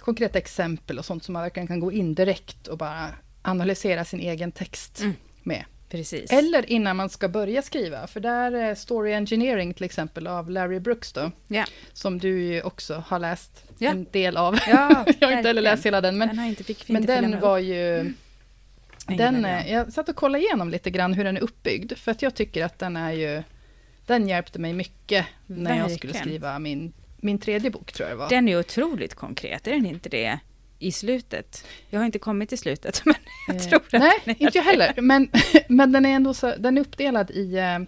konkreta 0.00 0.38
exempel 0.38 0.98
och 0.98 1.04
sånt 1.04 1.24
som 1.24 1.32
man 1.32 1.42
verkligen 1.42 1.66
kan 1.66 1.80
gå 1.80 1.92
in 1.92 2.14
direkt 2.14 2.66
och 2.66 2.78
bara 2.78 3.08
analysera 3.42 4.04
sin 4.04 4.20
egen 4.20 4.52
text 4.52 5.00
Mm. 5.00 5.14
med. 5.42 5.64
Precis. 5.88 6.32
Eller 6.32 6.70
innan 6.70 6.96
man 6.96 7.08
ska 7.10 7.28
börja 7.28 7.62
skriva, 7.62 8.06
för 8.06 8.20
där 8.20 8.52
är 8.52 8.74
Story 8.74 9.12
Engineering 9.12 9.74
till 9.74 9.84
exempel 9.84 10.26
av 10.26 10.50
Larry 10.50 10.80
Brooks 10.80 11.12
då, 11.12 11.30
Ja. 11.48 11.64
som 11.92 12.18
du 12.18 12.42
ju 12.42 12.62
också 12.62 13.04
har 13.06 13.18
läst 13.18 13.64
Ja. 13.78 13.90
en 13.90 14.06
del 14.12 14.36
av. 14.36 14.54
Ja, 14.54 14.66
jag 14.68 14.76
har 14.76 15.00
inte 15.00 15.12
verkligen. 15.26 15.44
heller 15.46 15.62
läst 15.62 15.86
hela 15.86 16.00
den, 16.00 16.18
men, 16.18 16.28
den 16.36 16.44
inte, 16.44 16.64
fick 16.64 16.88
men 16.88 17.06
den 17.06 17.40
var 17.40 17.58
upp. 17.58 17.64
ju... 17.64 18.12
Den 19.06 19.16
Den, 19.16 19.44
jag. 19.44 19.68
jag 19.70 19.92
satt 19.92 20.08
och 20.08 20.16
kollade 20.16 20.44
igenom 20.44 20.68
lite 20.70 20.90
grann 20.90 21.12
hur 21.14 21.24
den 21.24 21.36
är 21.36 21.40
uppbyggd, 21.40 21.92
för 21.96 22.10
att 22.10 22.22
jag 22.22 22.34
tycker 22.34 22.64
att 22.64 22.78
den 22.78 22.96
är 22.96 23.12
ju... 23.12 23.42
Den 24.06 24.28
hjälpte 24.28 24.58
mig 24.58 24.72
mycket 24.72 25.26
när 25.46 25.78
jag 25.78 25.90
skulle 25.90 26.12
Verkligen. 26.12 26.26
skriva 26.38 26.58
min, 26.58 26.92
min 27.16 27.38
tredje 27.38 27.70
bok, 27.70 27.92
tror 27.92 28.08
jag 28.08 28.16
det 28.18 28.20
var. 28.20 28.28
Den 28.28 28.48
är 28.48 28.58
otroligt 28.58 29.14
konkret, 29.14 29.66
är 29.66 29.70
den 29.72 29.86
inte 29.86 30.08
det? 30.08 30.38
I 30.78 30.92
slutet. 30.92 31.64
Jag 31.90 32.00
har 32.00 32.06
inte 32.06 32.18
kommit 32.18 32.48
till 32.48 32.58
slutet, 32.58 33.02
men 33.04 33.14
jag 33.46 33.56
Eh, 33.56 33.62
tror 33.62 33.76
att 33.76 33.92
Nej, 33.92 34.36
inte 34.38 34.58
jag 34.58 34.64
heller. 34.64 34.94
Men, 35.00 35.30
men 35.68 35.92
den 35.92 36.06
är 36.06 36.10
ändå 36.10 36.34
så, 36.34 36.54
den 36.58 36.76
är 36.78 36.80
uppdelad 36.82 37.30
i... 37.30 37.56
Eh, 37.56 37.78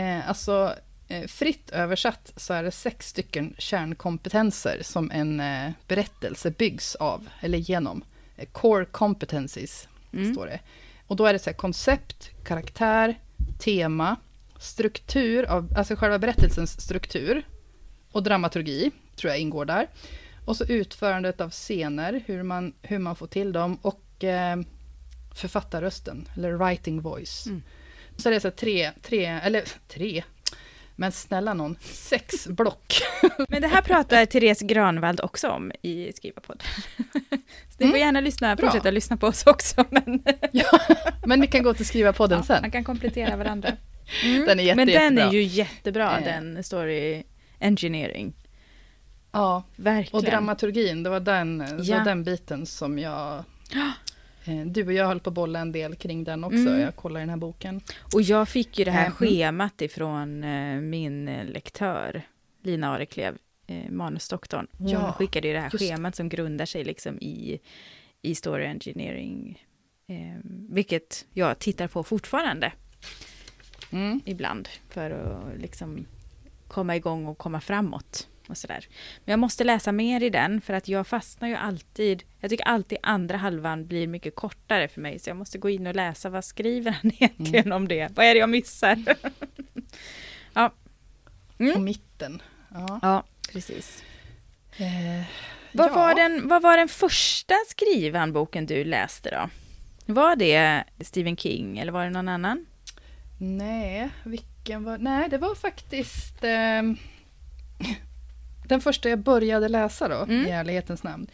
eh, 0.00 0.28
alltså, 0.28 0.74
eh, 1.08 1.26
fritt 1.26 1.70
översatt 1.70 2.32
så 2.36 2.54
är 2.54 2.62
det 2.62 2.70
sex 2.70 3.08
stycken 3.08 3.54
kärnkompetenser 3.58 4.78
som 4.82 5.10
en 5.10 5.40
eh, 5.40 5.70
berättelse 5.88 6.50
byggs 6.50 6.94
av, 6.94 7.28
eller 7.40 7.58
genom. 7.58 8.04
Eh, 8.36 8.46
core 8.52 8.84
competencies, 8.84 9.88
Mm. 10.12 10.34
står 10.34 10.46
det. 10.46 10.60
Och 11.06 11.16
då 11.16 11.26
är 11.26 11.32
det 11.32 11.38
så 11.38 11.50
här, 11.50 11.56
koncept, 11.56 12.30
karaktär, 12.44 13.18
tema, 13.58 14.16
struktur, 14.60 15.44
av, 15.44 15.74
alltså 15.76 15.96
själva 15.96 16.18
berättelsens 16.18 16.80
struktur 16.80 17.46
och 18.12 18.22
dramaturgi, 18.22 18.90
tror 19.16 19.30
jag 19.32 19.40
ingår 19.40 19.64
där. 19.64 19.86
Och 20.46 20.56
så 20.56 20.64
utförandet 20.64 21.40
av 21.40 21.50
scener, 21.50 22.22
hur 22.26 22.42
man, 22.42 22.72
hur 22.82 22.98
man 22.98 23.16
får 23.16 23.26
till 23.26 23.52
dem 23.52 23.78
och 23.82 24.24
eh, 24.24 24.56
författarrösten, 25.34 26.28
eller 26.36 26.52
writing 26.52 27.00
voice. 27.00 27.46
Mm. 27.46 27.62
Så 28.16 28.30
det 28.30 28.36
är 28.36 28.40
så 28.40 28.50
tre, 28.50 28.90
tre, 29.02 29.24
eller 29.26 29.64
tre, 29.88 30.22
Men 30.96 31.12
snälla 31.12 31.54
någon, 31.54 31.76
sex 31.80 32.46
block. 32.46 33.02
Men 33.48 33.62
det 33.62 33.68
här 33.68 33.82
pratar 33.82 34.26
Therese 34.26 34.60
Granvald 34.60 35.20
också 35.20 35.48
om 35.48 35.72
i 35.82 36.12
Skrivarpodden. 36.12 36.66
Så 37.68 37.76
ni 37.78 37.86
får 37.86 37.94
Mm, 37.96 37.98
gärna 38.00 38.20
lyssna, 38.20 38.56
bra. 38.56 38.66
fortsätta 38.66 38.90
lyssna 38.90 39.16
på 39.16 39.26
oss 39.26 39.46
också. 39.46 39.84
Men 39.90 40.22
ja, 40.52 40.78
men 41.26 41.40
ni 41.40 41.46
kan 41.46 41.62
gå 41.62 41.74
till 41.74 41.86
Skrivarpodden 41.86 42.38
ja, 42.38 42.44
sen. 42.44 42.58
man 42.62 42.70
kan 42.70 42.84
komplettera 42.84 43.36
varandra. 43.36 43.72
Mm. 44.24 44.44
Den 44.46 44.60
är 44.60 44.64
jätte, 44.64 44.76
Men 44.76 44.86
den 44.86 44.94
jättebra. 45.16 45.24
är 45.24 45.32
ju 45.32 45.42
jättebra, 45.42 46.18
Eh. 46.18 46.24
den 46.24 46.64
story 46.64 47.22
engineering. 47.60 48.34
Ja, 49.36 49.62
Verkligen. 49.76 50.16
och 50.24 50.30
dramaturgin, 50.30 51.02
det 51.02 51.10
var 51.10 51.20
den, 51.20 51.64
Ja. 51.82 51.98
var 51.98 52.04
den 52.04 52.24
biten 52.24 52.66
som 52.66 52.98
jag... 52.98 53.44
Eh, 54.44 54.66
Du 54.66 54.86
och 54.86 54.92
jag 54.92 55.06
höll 55.06 55.20
på 55.20 55.30
att 55.30 55.34
bolla 55.34 55.58
en 55.60 55.72
del 55.72 55.94
kring 55.96 56.24
den 56.24 56.44
också, 56.44 56.56
Mm. 56.58 56.80
jag 56.80 56.96
kollar 56.96 57.20
den 57.20 57.28
här 57.28 57.36
boken. 57.36 57.80
Och 58.14 58.22
jag 58.22 58.48
fick 58.48 58.78
ju 58.78 58.84
det 58.84 58.90
här 58.90 59.06
Mm. 59.06 59.12
schemat 59.12 59.82
ifrån 59.82 60.44
eh, 60.44 60.80
min 60.80 61.28
eh, 61.28 61.44
lektör, 61.44 62.22
Lina 62.62 62.88
Areklev, 62.94 63.38
eh, 63.66 63.90
manusdoktorn. 63.90 64.66
Hon 64.78 64.88
Ja, 64.88 65.12
skickade 65.12 65.48
ju 65.48 65.54
det 65.54 65.60
här 65.60 65.70
just 65.72 65.84
schemat 65.90 66.16
som 66.16 66.28
grundar 66.28 66.66
sig 66.66 66.84
liksom 66.84 67.18
i, 67.18 67.58
i 68.22 68.34
story 68.34 68.64
engineering. 68.66 69.62
Eh, 70.08 70.40
vilket 70.70 71.26
jag 71.32 71.58
tittar 71.58 71.88
på 71.88 72.02
fortfarande 72.04 72.72
Mm. 73.92 74.20
ibland 74.24 74.68
för 74.88 75.10
att 75.10 75.60
liksom 75.60 76.06
komma 76.68 76.96
igång 76.96 77.26
och 77.26 77.38
komma 77.38 77.60
framåt. 77.60 78.28
Och 78.48 78.58
sådär. 78.58 78.86
Men 79.24 79.32
jag 79.32 79.38
måste 79.38 79.64
läsa 79.64 79.92
mer 79.92 80.22
i 80.22 80.30
den 80.30 80.60
för 80.60 80.74
att 80.74 80.88
jag 80.88 81.06
fastnar 81.06 81.48
ju 81.48 81.54
alltid. 81.54 82.22
Jag 82.40 82.50
tycker 82.50 82.64
alltid 82.64 82.98
andra 83.02 83.36
halvan 83.36 83.86
blir 83.86 84.06
mycket 84.06 84.34
kortare 84.34 84.88
för 84.88 85.00
mig 85.00 85.18
så 85.18 85.30
jag 85.30 85.36
måste 85.36 85.58
gå 85.58 85.70
in 85.70 85.86
och 85.86 85.94
läsa 85.94 86.30
vad 86.30 86.44
skriver 86.44 86.90
han 86.90 87.12
egentligen 87.18 87.72
om 87.72 87.88
det. 87.88 88.16
Vad 88.16 88.26
är 88.26 88.34
det 88.34 88.40
jag 88.40 88.48
missar? 88.50 89.04
ja. 90.52 90.72
Mm. 91.58 91.74
På 91.74 91.80
mitten. 91.80 92.42
Ja. 92.74 92.98
ja, 93.02 93.24
precis. 93.52 94.02
Eh, 94.76 95.24
Vad, 95.72 95.90
ja. 95.90 95.94
var 95.94 96.14
den, 96.14 96.48
vad 96.48 96.62
var 96.62 96.76
den 96.76 96.88
första 96.88 97.54
skrivanboken 97.68 98.66
du 98.66 98.84
läste 98.84 99.30
då? 99.30 99.48
Var 100.12 100.36
det 100.36 100.84
Stephen 101.00 101.36
King 101.36 101.78
eller 101.78 101.92
var 101.92 102.04
det 102.04 102.10
någon 102.10 102.28
annan? 102.28 102.66
Nej, 103.38 104.08
vilken 104.24 104.84
var... 104.84 104.98
Nej, 104.98 105.28
det 105.28 105.38
var 105.38 105.54
faktiskt... 105.54 106.44
ehm, 106.44 106.96
den 108.68 108.80
första 108.80 109.08
jag 109.08 109.18
började 109.18 109.68
läsa 109.68 110.08
då, 110.08 110.14
Mm. 110.16 110.46
i 110.46 110.50
ärlighetens 110.50 111.02
namn, 111.02 111.26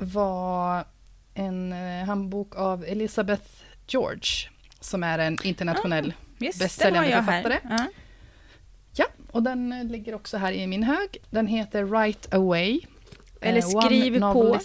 var 0.00 0.84
en 1.34 1.72
eh, 1.72 2.04
handbok 2.06 2.56
av 2.56 2.84
Elizabeth 2.84 3.50
George, 3.86 4.50
som 4.80 5.02
är 5.02 5.18
en 5.18 5.38
internationell... 5.42 6.12
Just, 6.38 6.58
Bästsäljande 6.58 7.10
författare. 7.16 7.58
Ja. 7.70 7.86
Ja, 8.92 9.06
och 9.32 9.42
den 9.42 9.72
eh, 9.72 9.84
ligger 9.84 10.14
också 10.14 10.36
här 10.36 10.52
i 10.52 10.66
min 10.66 10.82
hög. 10.82 11.16
Den 11.30 11.46
heter 11.46 11.84
Right 12.00 12.34
Away. 12.34 12.80
Eller 13.40 13.58
Eh, 13.58 13.64
Skriv 13.84 14.20
på. 14.20 14.58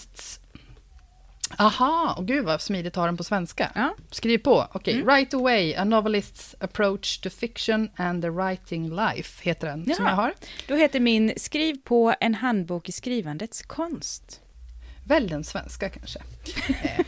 Aha, 1.57 2.15
och 2.17 2.27
gud 2.27 2.45
vad 2.45 2.61
smidigt 2.61 2.95
har 2.95 3.05
den 3.05 3.17
på 3.17 3.23
svenska. 3.23 3.71
Ja. 3.75 3.95
Skriv 4.11 4.37
på. 4.37 4.67
Okej, 4.71 4.93
Mm. 4.93 5.07
Right 5.07 5.33
Away, 5.33 5.73
A 5.75 5.83
Novelist's 5.83 6.55
Approach 6.59 7.17
to 7.21 7.29
Fiction 7.29 7.89
and 7.95 8.21
the 8.23 8.29
Writing 8.29 8.95
Life, 8.95 9.43
heter 9.49 9.67
den, 9.67 9.83
som 9.85 10.05
Jaha. 10.05 10.09
jag 10.09 10.15
har. 10.15 10.33
Då 10.67 10.75
heter 10.75 10.99
min 10.99 11.33
Skriv 11.37 11.77
på 11.83 12.13
en 12.19 12.35
handbok 12.35 12.89
i 12.89 12.91
skrivandets 12.91 13.61
konst. 13.61 14.41
Välj 15.03 15.29
den 15.29 15.43
svenska 15.43 15.89
kanske. 15.89 16.19
Eh, 16.83 17.05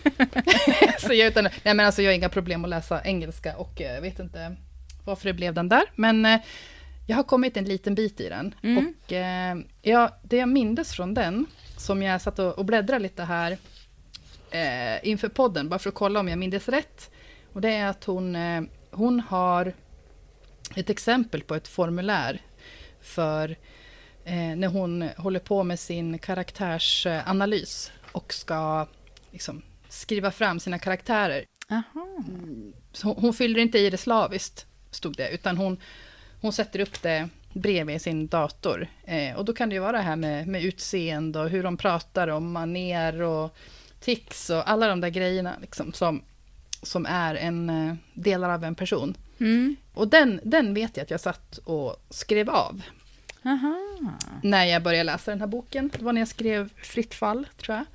så 1.00 1.14
jag, 1.14 1.28
utan, 1.28 1.44
nej 1.44 1.74
men 1.74 1.80
alltså 1.80 2.02
jag 2.02 2.10
har 2.10 2.16
inga 2.16 2.30
problem 2.30 2.64
att 2.64 2.70
läsa 2.70 3.02
engelska 3.04 3.56
och 3.58 3.74
jag 3.76 4.02
vet 4.02 4.20
inte 4.20 4.56
varför 5.06 5.26
det 5.28 5.34
blev 5.34 5.54
den 5.54 5.70
där. 5.70 5.84
Men 5.96 6.26
eh, 6.26 6.40
jag 7.08 7.16
har 7.16 7.24
kommit 7.24 7.58
en 7.58 7.66
liten 7.66 7.96
bit 7.96 8.20
i 8.20 8.30
den. 8.30 8.56
Mm. 8.64 8.94
Och 9.06 9.14
eh, 9.14 9.56
ja, 9.82 10.18
det 10.24 10.38
jag 10.38 10.50
mindes 10.50 10.92
från 10.94 11.14
den, 11.14 11.46
som 11.78 12.04
jag 12.04 12.22
satt 12.22 12.40
och, 12.40 12.58
och 12.60 12.66
bläddrade 12.66 13.04
lite 13.04 13.24
här 13.24 13.58
eh, 14.54 15.08
inför 15.08 15.30
podden, 15.30 15.70
bara 15.70 15.80
för 15.80 15.90
att 15.90 15.96
kolla 15.96 16.20
om 16.20 16.28
jag 16.28 16.40
mindes 16.40 16.70
rätt. 16.70 17.12
Och 17.54 17.62
det 17.62 17.74
är 17.74 17.88
att 17.88 18.04
hon, 18.04 18.36
eh, 18.36 18.64
hon 18.92 19.20
har 19.20 19.74
ett 20.76 20.90
exempel 20.90 21.42
på 21.42 21.56
ett 21.56 21.68
formulär 21.68 22.42
för 23.02 23.50
eh, 24.26 24.56
när 24.56 24.68
hon 24.68 25.10
håller 25.18 25.40
på 25.40 25.64
med 25.64 25.80
sin 25.80 26.20
karaktärsanalys 26.20 27.92
och 28.12 28.34
ska 28.34 28.88
liksom, 29.32 29.62
skriva 29.90 30.32
fram 30.32 30.60
sina 30.60 30.80
karaktärer. 30.80 31.46
Så 32.92 33.08
hon, 33.08 33.16
hon 33.18 33.34
fyller 33.34 33.60
inte 33.60 33.80
i 33.80 33.90
det 33.90 33.98
slaviskt, 33.98 34.66
stod 34.92 35.16
det, 35.16 35.30
utan 35.30 35.58
hon, 35.58 35.78
hon 36.42 36.54
sätter 36.54 36.80
upp 36.80 37.02
det 37.02 37.30
bredvid 37.54 38.02
sin 38.02 38.28
dator. 38.28 38.88
Eh, 39.06 39.36
och 39.36 39.46
då 39.46 39.54
kan 39.54 39.70
det 39.70 39.76
ju 39.76 39.82
vara 39.82 39.98
det 39.98 40.04
här 40.04 40.16
med, 40.16 40.48
med 40.48 40.64
utseende 40.64 41.40
och 41.40 41.50
hur 41.50 41.64
de 41.64 41.78
pratar 41.78 42.28
om 42.28 42.52
maner 42.52 43.22
och 43.22 43.56
tics 44.04 44.50
och 44.50 44.70
alla 44.70 44.88
de 44.88 45.02
där 45.02 45.10
grejerna 45.10 45.56
liksom, 45.62 45.94
som, 45.94 46.22
som 46.82 47.06
är 47.06 47.36
en 47.36 47.70
eh, 47.70 47.96
delar 48.14 48.50
av 48.50 48.64
en 48.64 48.76
person. 48.76 49.18
Mm. 49.40 49.76
Och 49.94 50.08
den, 50.08 50.40
den 50.44 50.74
vet 50.74 50.98
jag 50.98 51.04
att 51.04 51.12
jag 51.12 51.22
satt 51.22 51.58
och 51.58 51.96
skrev 52.10 52.50
av 52.50 52.82
Aha. 53.46 53.78
när 54.44 54.66
jag 54.66 54.84
började 54.84 55.04
läsa 55.04 55.32
den 55.32 55.40
här 55.40 55.48
boken. 55.48 55.90
Det 55.98 56.02
var 56.04 56.14
när 56.14 56.22
jag 56.22 56.28
skrev 56.28 56.70
Fritt 56.78 57.14
fall, 57.14 57.48
tror 57.58 57.78
jag. 57.78 57.86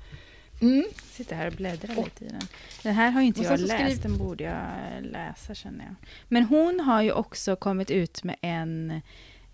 Mm. 0.61 0.83
Sitter 1.11 1.35
här 1.35 1.47
och 1.47 1.53
bläddrar 1.53 1.99
Och- 1.99 2.05
lite 2.05 2.25
i 2.25 2.27
den. 2.27 2.47
Den 2.83 2.93
här 2.93 3.11
har 3.11 3.21
ju 3.21 3.27
inte 3.27 3.41
jag 3.41 3.59
läst, 3.59 3.73
skriv- 3.73 4.01
den 4.01 4.17
borde 4.17 4.43
jag 4.43 4.65
läsa 5.11 5.55
känner 5.55 5.85
jag. 5.85 5.95
Men 6.27 6.43
hon 6.43 6.79
har 6.79 7.01
ju 7.01 7.11
också 7.11 7.55
kommit 7.55 7.91
ut 7.91 8.23
med 8.23 8.35
en 8.41 9.01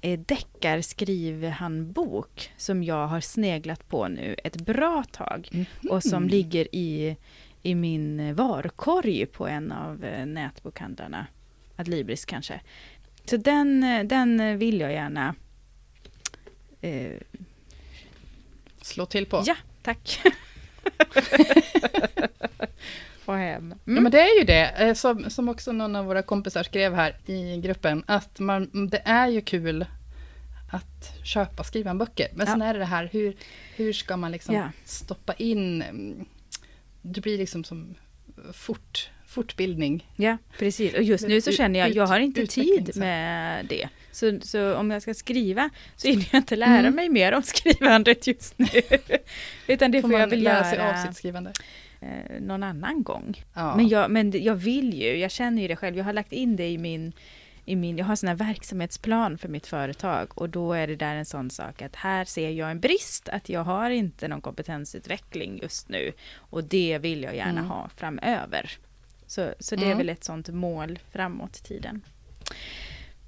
eh, 0.01 0.19
deckarskrivhandbok 0.19 2.51
som 2.57 2.83
jag 2.83 3.07
har 3.07 3.21
sneglat 3.21 3.89
på 3.89 4.07
nu 4.07 4.35
ett 4.43 4.55
bra 4.55 5.03
tag. 5.11 5.49
Mhm. 5.51 5.65
Och 5.89 6.03
som 6.03 6.27
ligger 6.27 6.75
i, 6.75 7.17
i 7.63 7.75
min 7.75 8.35
varkorg 8.35 9.25
på 9.25 9.47
en 9.47 9.71
av 9.71 10.03
eh, 10.03 10.25
nätbokhandlarna. 10.25 11.27
Adlibris 11.75 12.25
kanske. 12.25 12.61
Så 13.25 13.37
den, 13.37 13.83
eh, 13.83 14.03
den 14.03 14.59
vill 14.59 14.79
jag 14.79 14.91
gärna 14.91 15.35
eh, 16.81 17.11
Slå 18.81 19.05
till 19.05 19.25
på. 19.25 19.43
Ja, 19.45 19.55
tack. 19.81 20.19
Få 23.25 23.31
hem. 23.33 23.73
Ja, 23.85 23.91
Mm. 23.91 24.03
men 24.03 24.11
det 24.11 24.19
är 24.21 24.39
ju 24.39 24.45
det, 24.45 24.69
eh, 24.77 24.93
som, 24.93 25.29
som 25.29 25.49
också 25.49 25.71
någon 25.71 25.95
av 25.95 26.05
våra 26.05 26.21
kompisar 26.21 26.63
skrev 26.63 26.93
här 26.95 27.15
i 27.25 27.57
gruppen, 27.61 28.03
att 28.07 28.39
man, 28.39 28.87
det 28.89 29.01
är 29.05 29.27
ju 29.27 29.41
kul 29.41 29.85
att 30.71 31.25
köpa 31.25 31.63
skrivanböcker. 31.63 32.27
Men 32.33 32.47
Ja. 32.47 32.53
sen 32.53 32.61
är 32.61 32.73
det 32.73 32.79
det 32.79 32.85
här, 32.85 33.09
hur, 33.13 33.35
hur 33.75 33.93
ska 33.93 34.17
man 34.17 34.31
liksom 34.31 34.55
Ja. 34.55 34.69
stoppa 34.85 35.33
in, 35.33 35.81
mm, 35.81 36.25
det 37.01 37.21
blir 37.21 37.37
liksom 37.37 37.63
som 37.63 37.95
fort, 38.53 39.09
fortbildning. 39.27 40.09
Ja, 40.15 40.37
precis. 40.59 40.93
Och 40.93 41.03
just 41.03 41.27
nu 41.27 41.41
så 41.41 41.51
känner 41.51 41.79
jag, 41.79 41.89
jag 41.95 42.07
har 42.07 42.19
inte 42.19 42.47
tid 42.47 42.91
med 42.95 43.65
det. 43.65 43.89
Så, 44.11 44.39
så 44.41 44.75
om 44.75 44.91
jag 44.91 45.01
ska 45.01 45.13
skriva 45.13 45.69
så 45.95 46.07
hinner 46.07 46.25
jag 46.31 46.39
inte 46.39 46.55
lära 46.55 46.79
Mm. 46.79 46.95
mig 46.95 47.09
mer 47.09 47.31
om 47.31 47.43
skrivandet 47.53 48.27
just 48.27 48.57
nu. 48.59 48.67
Utan 49.67 49.91
det 49.91 50.01
får 50.01 50.09
får 50.09 50.19
jag 50.19 50.27
väl 50.27 50.43
lära 50.43 50.63
sig 50.63 50.79
av 50.79 50.85
göra 50.85 51.03
sitt 51.07 51.15
skrivande. 51.17 51.51
Eh, 52.01 52.41
någon 52.41 52.63
annan 52.63 53.03
gång. 53.03 53.43
Ja. 53.53 53.75
Men, 53.75 53.87
jag, 53.87 54.11
men 54.11 54.43
jag 54.43 54.55
vill 54.55 54.93
ju, 54.93 55.17
jag 55.17 55.31
känner 55.31 55.61
ju 55.61 55.67
det 55.67 55.75
själv, 55.75 55.97
jag 55.97 56.05
har 56.05 56.13
lagt 56.13 56.31
in 56.31 56.55
det 56.55 56.69
i 56.69 56.77
min, 56.77 57.13
i 57.65 57.75
min 57.75 57.97
jag 57.97 58.05
har 58.05 58.15
sån 58.15 58.27
här 58.29 58.35
verksamhetsplan 58.35 59.37
för 59.37 59.49
mitt 59.49 59.67
företag 59.67 60.27
och 60.35 60.49
då 60.49 60.73
är 60.73 60.87
det 60.87 60.95
där 60.95 61.15
en 61.15 61.25
sån 61.25 61.49
sak 61.49 61.81
att 61.81 61.95
här 61.95 62.25
ser 62.25 62.49
jag 62.49 62.71
en 62.71 62.79
brist, 62.79 63.29
att 63.29 63.49
jag 63.49 63.63
har 63.63 63.89
inte 63.89 64.27
någon 64.27 64.41
kompetensutveckling 64.41 65.59
just 65.61 65.89
nu 65.89 66.11
och 66.37 66.63
det 66.63 66.97
vill 66.97 67.23
jag 67.23 67.35
gärna 67.35 67.51
Mm. 67.59 67.65
ha 67.69 67.89
framöver. 67.95 68.71
Så, 69.27 69.53
så 69.59 69.75
det 69.75 69.81
är 69.81 69.85
Mm. 69.85 69.97
väl 69.97 70.09
ett 70.09 70.23
sånt 70.23 70.49
mål 70.49 70.99
framåt 71.11 71.57
i 71.57 71.63
tiden. 71.67 72.01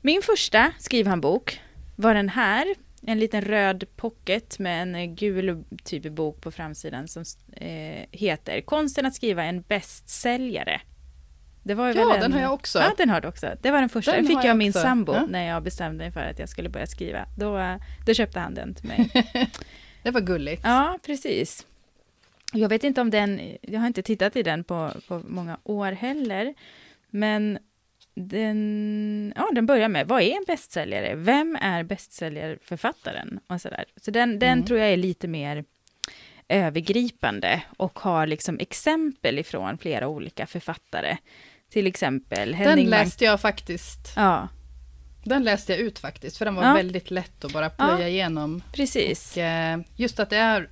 Min 0.02 0.22
första 0.22 0.72
skrivhandbok 0.80 1.62
var 1.96 2.14
den 2.14 2.30
här, 2.30 2.76
en 3.10 3.20
liten 3.20 3.42
röd 3.42 3.84
pocket 3.96 4.60
med 4.60 4.82
en 4.82 4.96
eh, 4.96 5.06
gul 5.06 5.64
typ 5.84 6.06
av 6.06 6.12
bok 6.12 6.42
på 6.42 6.52
framsidan 6.52 7.08
som 7.08 7.24
eh, 7.54 8.06
heter 8.12 8.62
Konsten 8.62 9.06
att 9.06 9.14
skriva 9.16 9.44
en 9.44 9.62
bästsäljare. 9.62 10.82
Det 11.64 11.74
var 11.74 11.94
Ja, 11.96 12.16
en, 12.16 12.22
den 12.22 12.34
har 12.34 12.42
jag 12.42 12.54
också. 12.54 12.80
Ja, 12.80 12.94
den 12.98 13.10
har 13.10 13.22
du 13.22 13.28
också. 13.28 13.48
Det 13.62 13.72
var 13.72 13.80
den 13.80 13.90
första. 13.90 14.12
Den 14.12 14.24
Den, 14.24 14.28
fick 14.28 14.38
jag 14.38 14.46
jag 14.46 14.58
min 14.58 14.70
också. 14.70 14.80
sambo 14.82 15.14
Ja. 15.14 15.26
när 15.26 15.48
jag 15.48 15.64
bestämde 15.64 16.04
mig 16.04 16.12
för 16.12 16.20
att 16.20 16.40
jag 16.40 16.50
skulle 16.50 16.70
börja 16.70 16.88
skriva. 16.88 17.26
Då, 17.38 17.58
eh, 17.58 17.76
då 18.06 18.14
köpte 18.14 18.40
han 18.40 18.54
den 18.54 18.74
till 18.76 18.88
mig. 18.88 19.10
Det 20.04 20.12
var 20.12 20.22
gulligt. 20.22 20.62
Ja, 20.66 21.00
precis. 21.06 21.66
Jag 22.54 22.70
vet 22.70 22.84
inte 22.84 23.02
om 23.02 23.10
den, 23.10 23.42
jag 23.62 23.80
har 23.80 23.88
inte 23.88 24.02
tittat 24.02 24.36
i 24.36 24.44
den 24.44 24.64
på, 24.64 24.92
på 25.08 25.22
många 25.28 25.60
år 25.64 25.92
heller, 25.92 26.54
men 27.10 27.60
den, 28.18 29.34
ja, 29.36 29.50
den 29.56 29.66
börjar 29.66 29.90
med, 29.90 30.08
vad 30.08 30.22
är 30.22 30.32
en 30.32 30.44
bästsäljare? 30.48 31.16
Vem 31.16 31.58
är 31.62 31.84
bästsäljarförfattaren? 31.84 33.40
Och 33.48 33.62
så 33.62 33.70
där. 33.70 33.86
så 34.02 34.12
den, 34.12 34.40
den 34.40 34.54
Mm. 34.54 34.66
tror 34.66 34.80
jag 34.80 34.90
är 34.90 34.98
lite 34.98 35.28
mer 35.28 35.64
övergripande 36.50 37.62
och 37.78 38.00
har 38.00 38.28
liksom 38.28 38.60
exempel 38.60 39.40
ifrån 39.40 39.78
flera 39.78 40.08
olika 40.08 40.48
författare. 40.48 41.18
Till 41.70 41.88
exempel 41.88 42.52
Den 42.52 42.58
Henning 42.58 42.90
Bank- 42.90 43.06
läste 43.06 43.26
jag 43.26 43.42
faktiskt 43.42 44.14
Ja, 44.16 44.48
Den 45.24 45.44
läste 45.44 45.72
jag 45.74 45.82
ut 45.82 46.00
faktiskt, 46.00 46.38
för 46.38 46.46
den 46.46 46.56
var 46.56 46.64
Ja. 46.64 46.74
väldigt 46.74 47.12
lätt 47.12 47.46
att 47.46 47.54
bara 47.54 47.70
plöja 47.70 48.00
Ja. 48.02 48.08
igenom. 48.08 48.62
Precis. 48.74 49.32
Och, 49.38 49.44
eh, 49.44 49.80
just 49.96 50.20
att 50.20 50.30
det 50.30 50.38
är 50.38 50.70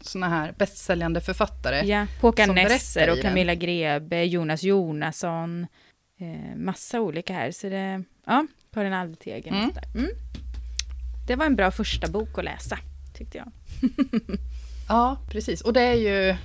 såna 0.00 0.28
här 0.28 0.54
bästsäljande 0.58 1.20
författare. 1.20 1.86
Ja, 1.86 2.06
Håkan 2.22 2.54
Nesser 2.54 3.10
och 3.10 3.16
den. 3.16 3.22
Camilla 3.22 3.54
Grebe, 3.54 4.24
Jonas 4.24 4.62
Jonasson, 4.62 5.66
eh, 6.18 6.56
massa 6.56 7.00
olika 7.00 7.32
här. 7.32 7.50
Så 7.50 7.68
det, 7.68 8.02
ja, 8.26 8.46
Karin 8.74 8.92
Alvtegen 8.92 9.54
och 9.54 9.60
Mm. 9.60 9.76
Mm. 9.94 10.10
Det 11.26 11.36
var 11.36 11.46
en 11.46 11.56
bra 11.56 11.70
första 11.70 12.08
bok 12.08 12.38
att 12.38 12.44
läsa, 12.44 12.78
tyckte 13.14 13.38
jag. 13.38 13.52
Ja, 14.88 15.18
precis. 15.30 15.60
Och 15.60 15.72
det 15.72 15.80
är 15.80 15.94
ju... 15.94 16.36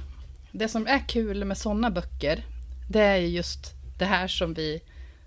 Det 0.52 0.68
som 0.68 0.88
är 0.88 1.08
kul 1.08 1.46
med 1.46 1.58
såna 1.58 1.92
böcker, 1.92 2.46
det 2.90 3.02
är 3.02 3.18
ju 3.18 3.28
just 3.28 3.74
det 3.98 4.06
här 4.06 4.28
som 4.28 4.54
vi 4.54 4.82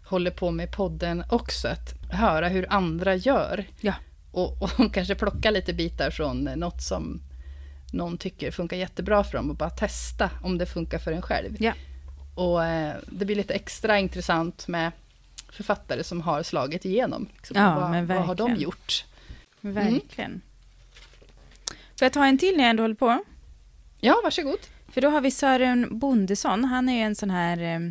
håller 0.05 0.31
på 0.31 0.51
med 0.51 0.69
i 0.69 0.73
podden 0.73 1.25
också. 1.31 1.69
Att 1.69 1.95
höra 2.11 2.49
hur 2.49 2.73
andra 2.73 3.15
gör. 3.15 3.65
Ja. 3.81 3.95
Och, 4.31 4.63
och 4.63 4.71
kanske 4.95 5.15
plocka 5.15 5.51
lite 5.51 5.73
bitar 5.73 6.11
från 6.11 6.45
något 6.45 6.83
som 6.83 7.21
någon 7.93 8.19
tycker 8.19 8.51
funkar 8.51 8.77
jättebra 8.77 9.25
för 9.25 9.39
dem 9.39 9.51
och 9.51 9.57
bara 9.57 9.71
testa 9.71 10.31
om 10.43 10.59
det 10.59 10.67
funkar 10.67 10.99
för 10.99 11.13
en 11.13 11.23
själv. 11.23 11.57
Ja. 11.59 11.73
Och 12.35 12.65
eh, 12.65 12.97
det 13.07 13.25
blir 13.25 13.37
lite 13.37 13.55
extra 13.55 13.99
intressant 13.99 14.69
med 14.69 14.93
författare 15.53 16.05
som 16.05 16.21
har 16.21 16.43
slagit 16.43 16.85
igenom. 16.85 17.29
Liksom, 17.37 17.57
Ja, 17.57 17.81
vad, 17.81 17.91
men 17.91 18.07
vad 18.07 18.17
har 18.17 18.35
de 18.35 18.55
gjort? 18.55 19.05
Verkligen. 19.61 20.41
Får 21.69 22.07
jag 22.07 22.13
ta 22.13 22.27
en 22.27 22.39
till 22.39 22.57
när 22.57 22.65
jag 22.65 22.71
ändå 22.71 22.83
håller 22.83 22.95
på? 22.95 23.25
Ja, 24.01 24.21
varsågod. 24.25 24.59
För 24.89 25.01
då 25.01 25.09
har 25.09 25.21
vi 25.21 25.31
Sören 25.31 25.99
Bondesson, 25.99 26.65
han 26.65 26.89
är 26.89 26.95
ju 26.95 27.01
en 27.01 27.15
sån 27.15 27.31
här 27.31 27.59
eh, 27.63 27.91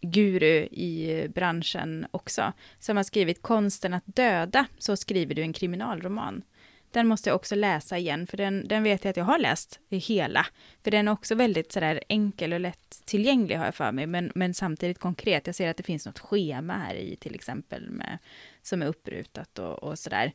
guru 0.00 0.68
i 0.70 1.20
eh, 1.20 1.30
branschen 1.30 2.06
också, 2.10 2.52
som 2.80 2.96
har 2.96 3.04
skrivit 3.04 3.42
Konsten 3.42 3.94
att 3.94 4.02
döda, 4.06 4.66
så 4.78 4.96
skriver 4.96 5.34
du 5.34 5.42
en 5.42 5.52
kriminalroman. 5.52 6.42
Den 6.90 7.06
måste 7.06 7.30
jag 7.30 7.36
också 7.36 7.54
läsa 7.54 7.98
igen, 7.98 8.26
för 8.26 8.36
den, 8.36 8.68
den 8.68 8.82
vet 8.82 9.04
jag 9.04 9.10
att 9.10 9.16
jag 9.16 9.24
har 9.24 9.38
läst 9.38 9.80
i 9.88 9.98
hela. 9.98 10.46
För 10.84 10.90
den 10.90 11.08
är 11.08 11.12
också 11.12 11.34
väldigt 11.34 11.72
sådär 11.72 12.00
enkel 12.08 12.52
och 12.52 12.60
lätt 12.60 13.02
tillgänglig 13.04 13.56
har 13.56 13.64
jag 13.64 13.74
för 13.74 13.92
mig, 13.92 14.06
men, 14.06 14.32
men 14.34 14.54
samtidigt 14.54 14.98
konkret. 14.98 15.46
Jag 15.46 15.56
ser 15.56 15.70
att 15.70 15.76
det 15.76 15.82
finns 15.82 16.06
något 16.06 16.18
schema 16.18 16.72
här 16.72 16.94
i 16.94 17.16
till 17.16 17.34
exempel 17.34 17.90
med, 17.90 18.18
som 18.62 18.82
är 18.82 18.86
upprutat 18.86 19.58
och, 19.58 19.82
och 19.82 19.98
sådär. 19.98 20.32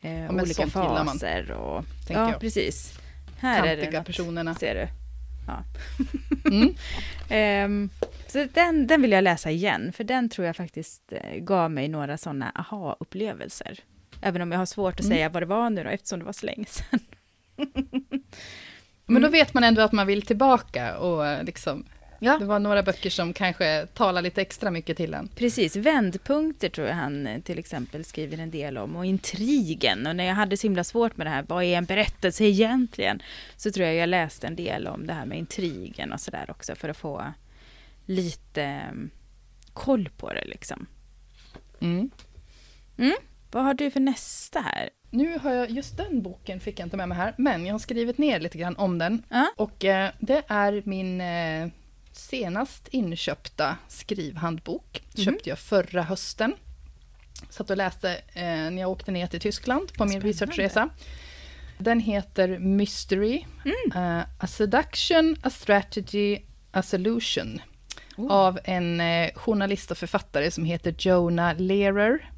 Eh, 0.00 0.10
men 0.10 0.40
olika 0.40 0.66
faser 0.66 1.50
och... 1.52 1.84
Ja, 2.08 2.30
jag. 2.30 2.40
precis. 2.40 2.92
Här 3.38 3.66
är 3.66 3.76
det 3.76 3.82
Kantiga 3.82 4.00
något, 4.00 4.06
personerna. 4.06 4.54
ser 4.54 4.74
du. 4.74 4.88
Ja. 5.46 5.64
Mm. 6.50 6.74
Ehm, 7.28 7.90
så 8.26 8.46
den, 8.54 8.86
den 8.86 9.02
vill 9.02 9.12
jag 9.12 9.24
läsa 9.24 9.50
igen, 9.50 9.92
för 9.92 10.04
den 10.04 10.28
tror 10.28 10.46
jag 10.46 10.56
faktiskt 10.56 11.12
eh, 11.12 11.36
gav 11.38 11.70
mig 11.70 11.88
några 11.88 12.16
sådana 12.18 12.50
aha-upplevelser. 12.54 13.80
Även 14.20 14.42
om 14.42 14.52
jag 14.52 14.58
har 14.58 14.66
svårt 14.66 14.94
att 14.94 15.00
Mm. 15.06 15.16
säga 15.16 15.28
vad 15.28 15.42
det 15.42 15.46
var 15.46 15.70
nu 15.70 15.84
då, 15.84 15.90
eftersom 15.90 16.18
det 16.18 16.24
var 16.24 16.32
så 16.32 16.46
länge 16.46 16.64
sedan. 16.68 17.00
Men 19.06 19.22
då 19.22 19.28
Mm. 19.28 19.32
vet 19.32 19.54
man 19.54 19.64
ändå 19.64 19.82
att 19.82 19.92
man 19.92 20.06
vill 20.06 20.22
tillbaka 20.22 20.98
och 20.98 21.44
liksom, 21.44 21.86
Ja. 22.20 22.38
det 22.38 22.44
var 22.44 22.58
några 22.58 22.82
böcker 22.82 23.10
som 23.10 23.32
kanske 23.32 23.86
talar 23.94 24.22
lite 24.22 24.40
extra 24.42 24.70
mycket 24.70 24.96
till 24.96 25.14
en. 25.14 25.28
Precis, 25.28 25.76
vändpunkter 25.76 26.68
tror 26.68 26.86
jag 26.86 26.94
han 26.94 27.26
eh, 27.26 27.40
till 27.40 27.58
exempel 27.58 28.04
skriver 28.04 28.38
en 28.38 28.50
del 28.50 28.78
om, 28.78 28.96
och 28.96 29.06
intrigen. 29.06 30.06
Och 30.06 30.16
när 30.16 30.24
jag 30.24 30.34
hade 30.34 30.56
så 30.56 30.66
himla 30.66 30.84
svårt 30.84 31.16
med 31.16 31.26
det 31.26 31.30
här, 31.30 31.44
vad 31.48 31.64
är 31.64 31.78
en 31.78 31.84
berättelse 31.84 32.44
egentligen? 32.44 33.22
Så 33.56 33.70
tror 33.72 33.86
jag 33.86 33.94
jag 33.94 34.08
läste 34.08 34.46
en 34.46 34.56
del 34.56 34.86
om 34.86 35.06
det 35.06 35.12
här 35.12 35.26
med 35.26 35.38
intrigen 35.38 36.12
och 36.12 36.20
sådär 36.20 36.50
också, 36.50 36.74
för 36.74 36.88
att 36.88 36.96
få 36.96 37.24
lite 38.06 38.62
eh, 38.62 38.92
koll 39.72 40.08
på 40.16 40.32
det 40.32 40.44
liksom. 40.44 40.86
Mm. 41.80 42.10
Vad 43.56 43.64
har 43.64 43.74
du 43.74 43.90
för 43.90 44.00
nästa 44.00 44.60
här? 44.60 44.88
Nu 45.10 45.38
har 45.38 45.52
jag, 45.52 45.70
just 45.70 45.96
den 45.96 46.22
boken 46.22 46.60
fick 46.60 46.78
jag 46.80 46.86
inte 46.86 46.96
med 46.96 47.08
mig 47.08 47.18
här, 47.18 47.34
men 47.38 47.66
jag 47.66 47.74
har 47.74 47.78
skrivit 47.78 48.18
ner 48.18 48.40
lite 48.40 48.58
grann 48.58 48.76
om 48.76 48.98
den. 48.98 49.22
Ja. 49.28 49.50
Och 49.56 49.84
eh, 49.84 50.10
det 50.18 50.42
är 50.48 50.82
min 50.84 51.20
eh, 51.20 51.68
senast 52.12 52.88
inköpta 52.88 53.76
skrivhandbok. 53.88 55.02
Mhm. 55.16 55.24
Köpte 55.24 55.48
jag 55.48 55.58
förra 55.58 56.02
hösten. 56.02 56.54
Satt 57.50 57.70
och 57.70 57.76
läste 57.76 58.10
eh, 58.32 58.44
när 58.44 58.78
jag 58.80 58.90
åkte 58.90 59.10
ner 59.10 59.26
till 59.26 59.40
Tyskland 59.40 59.92
på 59.92 60.04
min 60.04 60.10
Spännande. 60.10 60.28
researchresa. 60.28 60.88
Den 61.78 62.00
heter 62.00 62.58
Mystery, 62.58 63.44
Mm. 63.64 64.18
eh, 64.18 64.24
A 64.38 64.46
Seduction, 64.46 65.36
A 65.42 65.50
Strategy, 65.50 66.38
A 66.72 66.82
Solution. 66.82 67.60
Oh. 68.16 68.32
Av 68.32 68.58
en 68.64 69.00
eh, 69.00 69.30
journalist 69.34 69.90
och 69.90 69.98
författare 69.98 70.50
som 70.50 70.64
heter 70.64 70.94
Jonah 70.98 71.56
Lehrer. 71.58 72.30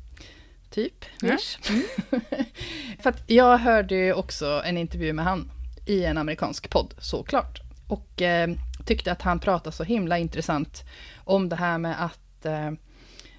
Typ. 0.71 1.05
Ja. 1.21 1.35
ish. 1.35 1.59
För 3.03 3.11
att 3.11 3.23
jag 3.27 3.59
hörde 3.59 3.95
ju 3.95 4.13
också 4.13 4.63
en 4.65 4.77
intervju 4.77 5.13
med 5.13 5.25
han 5.25 5.51
i 5.87 6.05
en 6.05 6.19
amerikansk 6.19 6.71
podd, 6.71 6.95
såklart. 6.99 7.61
Och 7.89 8.23
eh, 8.23 8.51
tyckte 8.85 9.13
att 9.13 9.23
han 9.23 9.39
pratade 9.39 9.77
så 9.77 9.85
himla 9.85 10.19
intressant 10.19 10.85
om 11.25 11.49
det 11.49 11.57
här 11.57 11.79
med 11.79 12.05
att 12.05 12.47
eh, 12.47 12.71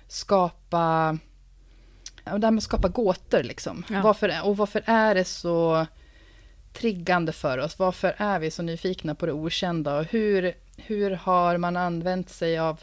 skapa 0.07 1.17
det 2.23 2.45
här 2.45 2.51
med 2.51 2.57
att 2.57 2.63
skapa 2.63 2.87
gåtor 2.87 3.43
liksom. 3.43 3.85
Ja. 3.89 4.01
Varför, 4.01 4.45
och 4.45 4.57
varför 4.57 4.83
är 4.85 5.15
det 5.15 5.25
så 5.25 5.85
triggande 6.73 7.31
för 7.31 7.57
oss? 7.57 7.79
Varför 7.79 8.15
är 8.17 8.39
vi 8.39 8.51
så 8.51 8.63
nyfikna 8.63 9.15
på 9.15 9.25
det 9.25 9.31
okända? 9.31 9.97
Och 9.97 10.05
hur, 10.05 10.53
hur 10.77 11.11
har 11.11 11.57
man 11.57 11.77
använt 11.77 12.29
sig 12.29 12.59
av 12.59 12.79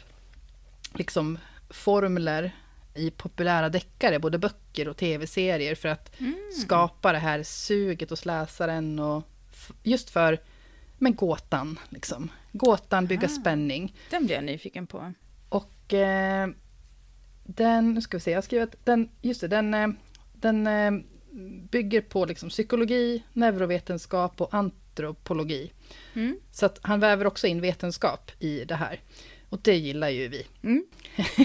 liksom 0.93 1.39
formler 1.69 2.51
i 2.97 3.11
populära 3.11 3.69
deckare, 3.69 4.19
både 4.19 4.37
böcker 4.37 4.87
och 4.87 4.97
tv-serier, 4.97 5.75
för 5.75 5.89
att 5.89 6.19
Mm. 6.19 6.35
skapa 6.61 7.11
det 7.11 7.17
här 7.19 7.43
suget 7.43 8.09
hos 8.09 8.25
läsaren 8.25 8.99
och 8.99 9.23
just 9.83 10.09
för 10.09 10.39
men 10.97 11.15
gåtan, 11.15 11.79
liksom. 11.89 12.29
Gåtan, 12.51 13.05
bygga 13.05 13.25
Ah. 13.27 13.41
spänning. 13.41 13.95
Den 14.09 14.25
blir 14.25 14.35
jag 14.35 14.43
nyfiken 14.43 14.87
på. 14.87 15.13
Och 15.49 15.93
eh, 15.93 16.47
den, 17.43 17.93
nu 17.93 18.01
ska 18.01 18.17
vi 18.17 18.21
se, 18.21 18.31
jag 18.31 18.37
har 18.37 18.41
skrivit, 18.41 18.75
den, 18.85 19.09
just 19.21 19.41
det, 19.41 19.47
den, 19.47 19.73
eh, 19.73 19.87
den 20.33 20.67
eh, 20.67 20.91
bygger 21.71 22.01
på 22.01 22.25
liksom 22.25 22.49
psykologi, 22.49 23.23
neurovetenskap 23.33 24.41
och 24.41 24.53
antropologi. 24.53 25.71
Mm. 26.13 26.39
Så 26.51 26.65
att 26.65 26.79
han 26.81 26.99
väver 26.99 27.27
också 27.27 27.47
in 27.47 27.61
vetenskap 27.61 28.31
i 28.39 28.65
det 28.65 28.75
här. 28.75 28.99
Och 29.49 29.59
det 29.61 29.75
gillar 29.75 30.09
ju 30.09 30.27
vi. 30.27 30.45
Mm. 30.63 30.85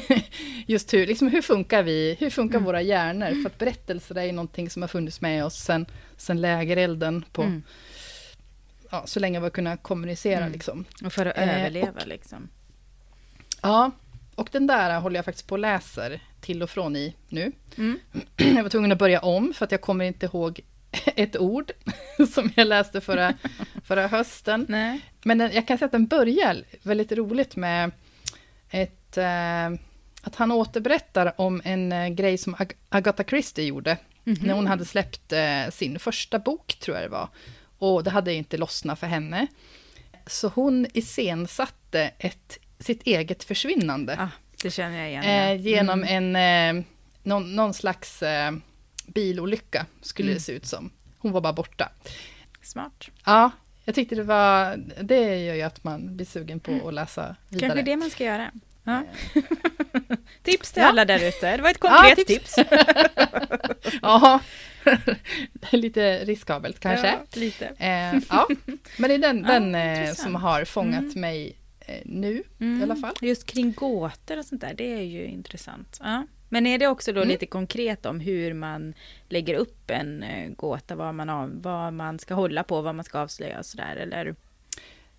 Just 0.66 0.94
hur, 0.94 1.06
liksom, 1.06 1.28
hur 1.28 1.42
funkar 1.42 1.82
vi, 1.82 2.16
hur 2.20 2.30
funkar 2.30 2.56
Mm. 2.58 2.64
våra 2.66 2.82
hjärnor? 2.82 3.42
För 3.42 3.46
att 3.50 3.58
berättelser 3.58 4.14
är 4.18 4.24
ju 4.24 4.32
någonting 4.32 4.70
som 4.70 4.82
har 4.82 4.88
funnits 4.88 5.20
med 5.20 5.44
oss 5.44 5.54
sen, 5.54 5.86
sen 6.16 6.40
lägerelden 6.40 7.24
på, 7.32 7.42
Mm. 7.42 7.62
ja, 8.90 9.02
så 9.06 9.20
länge 9.20 9.38
vi 9.40 9.42
har 9.42 9.50
kunnat 9.50 9.82
kommunicera 9.82 10.40
Mm. 10.40 10.52
liksom. 10.52 10.84
Och 11.04 11.12
för 11.12 11.26
att 11.26 11.38
Eh, 11.38 11.60
överleva 11.60 12.00
liksom. 12.06 12.48
Ja, 13.62 13.90
och 14.34 14.48
den 14.52 14.66
där 14.66 15.00
håller 15.00 15.16
jag 15.16 15.24
faktiskt 15.24 15.46
på 15.46 15.52
och 15.54 15.58
läser 15.58 16.20
till 16.40 16.62
och 16.62 16.70
från 16.70 16.96
i 16.96 17.14
nu. 17.28 17.52
Mm. 17.78 17.98
Jag 18.36 18.62
var 18.62 18.70
tvungen 18.70 18.92
att 18.92 18.98
börja 18.98 19.20
om 19.20 19.54
för 19.54 19.64
att 19.64 19.72
jag 19.72 19.80
kommer 19.80 20.04
inte 20.04 20.26
ihåg 20.26 20.60
ett 21.16 21.36
ord 21.36 21.72
som 22.34 22.50
jag 22.56 22.66
läste 22.66 23.00
förra, 23.00 23.34
förra 23.84 24.06
hösten. 24.06 24.66
Nej. 24.68 25.00
Men 25.22 25.38
den, 25.38 25.50
jag 25.54 25.68
kan 25.68 25.78
säga 25.78 25.86
att 25.86 25.92
den 25.92 26.06
börjar 26.06 26.62
väldigt 26.82 27.12
roligt 27.12 27.56
med 27.56 27.90
ett, 28.70 29.16
eh, 29.18 29.66
att 30.22 30.34
han 30.36 30.52
återberättar 30.52 31.32
om 31.40 31.62
en 31.64 31.92
eh, 31.92 32.08
grej 32.08 32.38
som 32.38 32.54
Ag- 32.54 32.72
Agatha 32.88 33.24
Christie 33.24 33.64
gjorde 33.64 33.96
Mhm. 34.24 34.38
när 34.46 34.54
hon 34.54 34.66
hade 34.66 34.84
släppt 34.84 35.32
eh, 35.32 35.70
sin 35.70 35.98
första 35.98 36.38
bok, 36.38 36.74
tror 36.80 36.96
jag 36.96 37.04
det 37.04 37.08
var. 37.10 37.28
Och 37.78 38.04
det 38.04 38.10
hade 38.10 38.34
inte 38.34 38.56
lossnat 38.56 38.98
för 39.00 39.06
henne. 39.06 39.46
Så 40.26 40.48
hon 40.48 40.86
iscensatte 40.94 42.10
ett, 42.18 42.58
sitt 42.78 43.02
eget 43.02 43.44
försvinnande. 43.44 44.16
Ah, 44.20 44.28
det 44.62 44.70
känner 44.70 44.98
jag 44.98 45.08
igen. 45.08 45.24
Eh, 45.24 45.48
ja. 45.48 45.54
genom 45.54 46.02
Mm. 46.02 46.34
en, 46.36 46.78
eh, 46.78 46.84
någon, 47.22 47.56
någon 47.56 47.74
slags 47.74 48.22
eh, 48.22 48.52
bilolycka, 49.14 49.86
skulle 50.02 50.26
Mm. 50.28 50.34
det 50.34 50.40
se 50.40 50.52
ut 50.52 50.66
som. 50.66 50.90
Hon 51.18 51.32
var 51.32 51.40
bara 51.40 51.52
borta. 51.52 51.92
Smart. 52.62 53.08
Ja, 53.26 53.50
jag 53.84 53.94
tyckte 53.94 54.14
det 54.14 54.22
var, 54.22 54.76
det 55.02 55.44
gör 55.44 55.54
ju 55.54 55.62
att 55.62 55.84
man 55.84 56.16
blir 56.16 56.26
sugen 56.26 56.60
på 56.60 56.88
att 56.88 56.94
läsa 56.94 57.36
vidare. 57.48 57.68
Kanske 57.68 57.82
det 57.82 57.96
man 57.96 58.10
ska 58.10 58.24
göra. 58.24 58.50
Ja. 58.84 59.02
tips 60.42 60.72
till 60.72 60.82
Ja. 60.82 60.88
alla 60.88 61.04
där 61.04 61.28
ute. 61.28 61.56
Det 61.56 61.62
var 61.62 61.70
ett 61.70 61.78
konkret 61.80 62.18
Ja, 62.18 62.24
tips. 62.26 62.54
tips. 62.54 62.68
Ja, 64.02 64.40
lite 65.72 66.24
riskabelt 66.24 66.80
kanske. 66.80 67.06
Ja, 67.06 67.40
lite. 67.40 67.66
Eh, 67.78 68.14
ja, 68.30 68.48
men 68.96 69.08
det 69.10 69.14
är 69.14 69.18
den, 69.18 69.42
den 69.42 69.74
eh, 69.74 70.12
som 70.14 70.34
har 70.34 70.64
fångat 70.64 71.00
Mm. 71.00 71.20
mig 71.20 71.56
eh, 71.80 72.00
nu 72.04 72.42
Mm. 72.60 72.80
i 72.80 72.82
alla 72.82 72.96
fall. 72.96 73.14
Just 73.20 73.46
kring 73.46 73.72
gåtor 73.72 74.38
och 74.38 74.44
sånt 74.44 74.60
där, 74.60 74.74
det 74.74 74.92
är 74.94 75.02
ju 75.02 75.24
intressant. 75.26 75.98
Ja. 76.02 76.26
Men 76.52 76.66
är 76.66 76.78
det 76.78 76.86
också 76.86 77.12
då 77.12 77.20
Mm. 77.20 77.28
lite 77.28 77.46
konkret 77.46 78.06
om 78.06 78.20
hur 78.20 78.54
man 78.54 78.94
lägger 79.28 79.54
upp 79.54 79.90
en 79.90 80.22
eh, 80.22 80.48
gåta, 80.50 80.94
vad 80.96 81.14
man, 81.14 81.28
av, 81.30 81.62
vad 81.62 81.92
man 81.92 82.18
ska 82.18 82.34
hålla 82.34 82.62
på, 82.64 82.80
vad 82.80 82.94
man 82.94 83.04
ska 83.04 83.18
avslöja 83.18 83.58
och 83.58 83.66
sådär, 83.66 83.96
eller? 83.96 84.34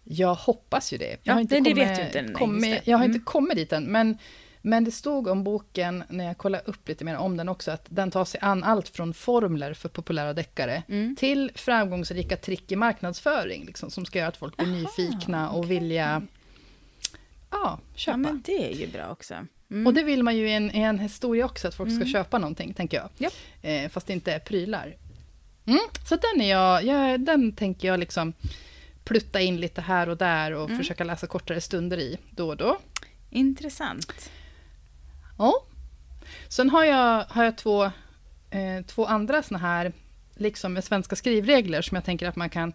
Jag 0.04 0.36
hoppas 0.36 0.94
ju 0.94 0.98
det. 0.98 1.10
Jag 1.10 1.18
Ja, 1.24 1.34
har 1.34 1.42
inte 1.42 1.56
det- 1.56 1.62
det 1.62 1.70
kommit, 1.72 1.88
vet 1.90 1.96
du 1.98 2.04
inte 2.04 2.22
nej, 2.22 2.34
kommit, 2.34 2.72
det. 2.86 2.92
Jag 2.92 2.98
har 2.98 3.06
Mm. 3.06 3.16
inte 3.16 3.26
kommit 3.26 3.56
dit 3.58 3.74
än, 3.74 3.84
men 3.84 4.18
Men 4.66 4.84
det 4.84 4.92
stod 4.92 5.28
om 5.28 5.44
boken, 5.44 6.04
när 6.10 6.26
jag 6.26 6.38
kollade 6.38 6.64
upp 6.68 6.88
lite 6.88 7.06
mer 7.06 7.18
om 7.18 7.38
den 7.38 7.50
också, 7.50 7.72
att 7.72 7.86
den 7.90 8.12
tar 8.12 8.26
sig 8.26 8.40
an 8.44 8.64
allt 8.64 8.90
från 8.90 9.14
formler 9.14 9.74
för 9.74 9.90
populära 9.90 10.34
deckare 10.34 10.84
Mm. 10.90 11.16
till 11.16 11.52
framgångsrika 11.56 12.38
trick 12.38 12.72
i 12.72 12.76
marknadsföring, 12.76 13.66
liksom, 13.66 13.90
som 13.90 14.06
ska 14.06 14.20
göra 14.20 14.28
att 14.30 14.38
folk 14.38 14.58
blir 14.58 14.68
Aha, 14.68 14.76
nyfikna 14.78 15.50
och 15.50 15.60
okej. 15.60 15.70
vilja 15.80 16.22
ja, 17.52 17.80
köpa. 17.96 18.12
Ja, 18.12 18.18
men 18.18 18.42
det 18.46 18.72
är 18.74 18.76
ju 18.78 18.88
bra 18.88 19.10
också. 19.12 19.34
Mm. 19.72 19.88
Och 19.88 19.94
det 19.94 20.04
vill 20.04 20.24
man 20.24 20.38
ju 20.38 20.50
i 20.50 20.54
en, 20.54 20.76
i 20.76 20.80
en 20.80 21.00
historia 21.00 21.46
också, 21.46 21.68
att 21.68 21.76
folk 21.76 21.90
ska 21.90 21.96
Mm. 22.02 22.08
köpa 22.12 22.38
någonting, 22.38 22.74
tänker 22.74 22.98
jag. 22.98 23.10
Japp. 23.18 23.34
Eh, 23.62 23.90
fast 23.90 24.08
det 24.08 24.14
inte 24.14 24.34
är 24.34 24.40
prylar. 24.40 24.96
Mm, 25.66 25.80
så 26.10 26.16
den, 26.16 26.42
är 26.42 26.50
jag, 26.50 26.84
jag, 26.84 27.20
den 27.22 27.52
tänker 27.56 27.88
jag 27.88 28.00
liksom 28.00 28.34
plutta 29.04 29.42
in 29.42 29.60
lite 29.60 29.82
här 29.82 30.10
och 30.10 30.18
där 30.18 30.52
och 30.52 30.66
Mm. 30.66 30.78
försöka 30.78 31.04
läsa 31.04 31.28
kortare 31.28 31.62
stunder 31.62 31.98
i 31.98 32.18
då 32.32 32.48
och 32.48 32.58
då. 32.58 32.78
Intressant. 33.30 34.30
Ja. 35.38 35.66
Sen 36.48 36.70
har 36.70 36.84
jag, 36.86 37.24
har 37.30 37.44
jag 37.44 37.58
två, 37.58 37.84
eh, 38.50 38.86
två 38.88 39.06
andra 39.06 39.44
såna 39.44 39.60
här, 39.60 39.94
liksom 40.36 40.74
med 40.74 40.84
svenska 40.84 41.16
skrivregler, 41.16 41.82
som 41.82 41.96
jag 41.96 42.06
tänker 42.06 42.28
att 42.28 42.36
man 42.36 42.50
kan 42.50 42.74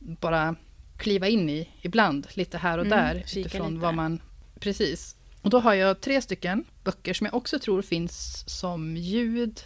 bara 0.00 0.54
kliva 0.96 1.28
in 1.28 1.48
i 1.50 1.68
ibland, 1.82 2.26
lite 2.34 2.58
här 2.58 2.78
och 2.78 2.86
Mm, 2.86 2.98
där, 2.98 3.14
utifrån 3.14 3.70
lite. 3.70 3.82
vad 3.82 3.94
man... 3.94 4.20
Precis. 4.60 5.16
Och 5.42 5.50
då 5.50 5.58
har 5.60 5.74
jag 5.74 6.00
tre 6.00 6.22
stycken 6.22 6.64
böcker 6.84 7.14
som 7.14 7.24
jag 7.24 7.34
också 7.34 7.58
tror 7.58 7.82
finns 7.82 8.44
som 8.46 8.96
ljud 8.96 9.60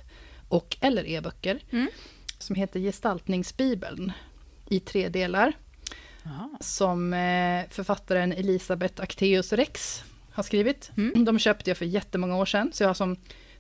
och 0.48 0.76
eller 0.80 1.06
e-böcker, 1.08 1.60
Mm. 1.70 1.88
som 2.38 2.56
heter 2.56 2.80
Gestaltningsbibeln 2.80 4.12
i 4.68 4.80
tre 4.80 5.08
delar 5.08 5.52
Jaha. 6.22 6.48
som 6.60 7.12
eh, 7.12 7.64
författaren 7.70 8.32
Elisabeth 8.32 9.02
Acteus 9.02 9.52
Rex 9.52 10.04
har 10.32 10.42
skrivit. 10.42 10.90
Mm. 10.96 11.24
De 11.24 11.38
köpte 11.38 11.70
jag 11.70 11.76
för 11.78 11.84
jättemånga 11.84 12.36
år 12.36 12.46
sedan, 12.46 12.70
så 12.72 12.82
jag 12.82 12.88
har 12.88 12.94
som 12.94 13.16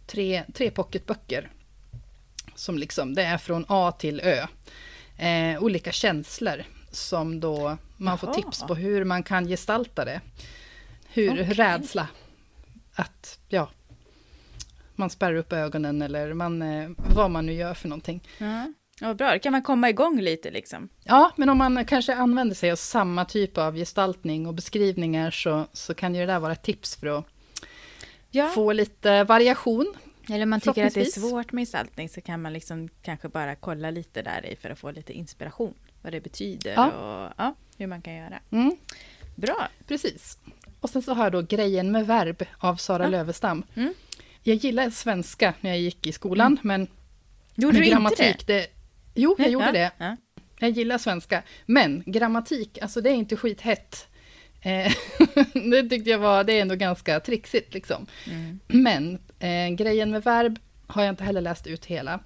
tre, 0.06 0.42
tre 0.54 0.70
pocketböcker. 0.70 1.50
Som 2.54 2.78
liksom, 2.78 3.14
det 3.14 3.22
är 3.22 3.38
från 3.38 3.64
A 3.68 3.92
till 3.98 4.20
Ö. 4.20 4.46
Eh, 5.26 5.62
olika 5.62 5.92
känslor 5.92 6.64
som 6.90 7.40
då 7.40 7.76
man 7.96 8.18
får 8.18 8.28
Jaha. 8.28 8.36
tips 8.42 8.62
på 8.62 8.74
hur 8.74 9.04
man 9.04 9.22
kan 9.22 9.46
gestalta 9.48 10.04
det. 10.04 10.20
Hur 11.14 11.32
Okej. 11.32 11.44
rädsla, 11.44 12.08
att 12.94 13.38
ja, 13.48 13.70
man 14.94 15.10
spärrar 15.10 15.34
upp 15.34 15.52
ögonen 15.52 16.02
eller 16.02 16.34
man, 16.34 16.62
eh, 16.62 16.90
vad 17.14 17.30
man 17.30 17.46
nu 17.46 17.52
gör 17.52 17.74
för 17.74 17.88
någonting. 17.88 18.22
Ja. 18.38 18.72
Ja, 19.00 19.14
bra, 19.14 19.32
då 19.32 19.38
kan 19.38 19.52
man 19.52 19.62
komma 19.62 19.90
igång 19.90 20.20
lite 20.20 20.50
liksom. 20.50 20.88
Ja, 21.04 21.32
men 21.36 21.48
om 21.48 21.58
man 21.58 21.84
kanske 21.84 22.14
använder 22.14 22.54
sig 22.54 22.70
av 22.72 22.76
samma 22.76 23.24
typ 23.24 23.58
av 23.58 23.74
gestaltning 23.76 24.46
och 24.46 24.54
beskrivningar 24.54 25.30
så, 25.30 25.66
så 25.72 25.94
kan 25.94 26.14
ju 26.14 26.20
det 26.20 26.26
där 26.32 26.38
vara 26.38 26.52
ett 26.52 26.62
tips 26.62 26.96
för 26.96 27.06
att 27.18 27.24
Ja. 28.30 28.48
få 28.48 28.72
lite 28.72 29.24
variation. 29.24 29.94
Eller 30.28 30.42
om 30.42 30.50
man 30.50 30.60
tycker 30.60 30.86
att 30.86 30.94
det 30.94 31.00
är 31.00 31.04
svårt 31.04 31.52
med 31.52 31.62
gestaltning 31.62 32.08
så 32.08 32.20
kan 32.20 32.42
man 32.42 32.52
liksom 32.52 32.88
kanske 33.02 33.28
bara 33.28 33.54
kolla 33.56 33.90
lite 33.90 34.22
där 34.22 34.46
i 34.46 34.56
för 34.56 34.70
att 34.70 34.78
få 34.78 34.90
lite 34.90 35.12
inspiration. 35.12 35.74
Vad 36.02 36.12
det 36.12 36.20
betyder 36.20 36.72
Ja. 36.74 36.86
och 36.90 37.32
ja, 37.36 37.54
hur 37.78 37.86
man 37.86 38.02
kan 38.02 38.14
göra. 38.14 38.38
Mm, 38.50 38.76
Bra. 39.34 39.68
precis. 39.86 40.38
Och 40.82 40.90
sen 40.90 41.02
så 41.02 41.14
har 41.14 41.24
jag 41.24 41.32
då 41.32 41.42
Grejen 41.42 41.92
med 41.92 42.06
verb 42.06 42.42
av 42.58 42.76
Sara 42.76 43.02
Ja. 43.02 43.08
Lövestam. 43.08 43.62
Mm. 43.74 43.94
Jag 44.42 44.56
gillade 44.56 44.90
svenska 44.90 45.54
när 45.60 45.70
jag 45.70 45.78
gick 45.78 46.06
i 46.06 46.12
skolan, 46.12 46.58
men 46.62 46.86
Gjorde 47.54 47.78
du 47.78 47.84
grammatik, 47.84 48.26
inte 48.26 48.44
det? 48.46 48.58
det? 48.58 48.66
Jo, 49.14 49.36
jag 49.38 49.50
gjorde 49.50 49.66
ja. 49.66 49.72
det. 49.72 49.90
Ja. 49.98 50.16
Jag 50.58 50.70
gillar 50.70 50.98
svenska. 50.98 51.42
Men 51.66 52.02
grammatik, 52.06 52.78
alltså 52.82 53.00
det 53.00 53.10
är 53.10 53.14
inte 53.14 53.36
skithett. 53.36 54.08
Eh, 54.60 54.92
det 55.70 55.88
tyckte 55.88 56.10
jag 56.10 56.18
var, 56.18 56.44
det 56.44 56.52
är 56.52 56.62
ändå 56.62 56.74
ganska 56.74 57.20
trixigt 57.20 57.74
liksom. 57.74 58.06
Mm. 58.26 58.60
Men 58.66 59.18
eh, 59.38 59.76
grejen 59.76 60.10
med 60.10 60.24
verb 60.24 60.58
har 60.86 61.02
jag 61.02 61.12
inte 61.12 61.24
heller 61.24 61.40
läst 61.40 61.66
ut 61.66 61.84
hela. 61.84 62.20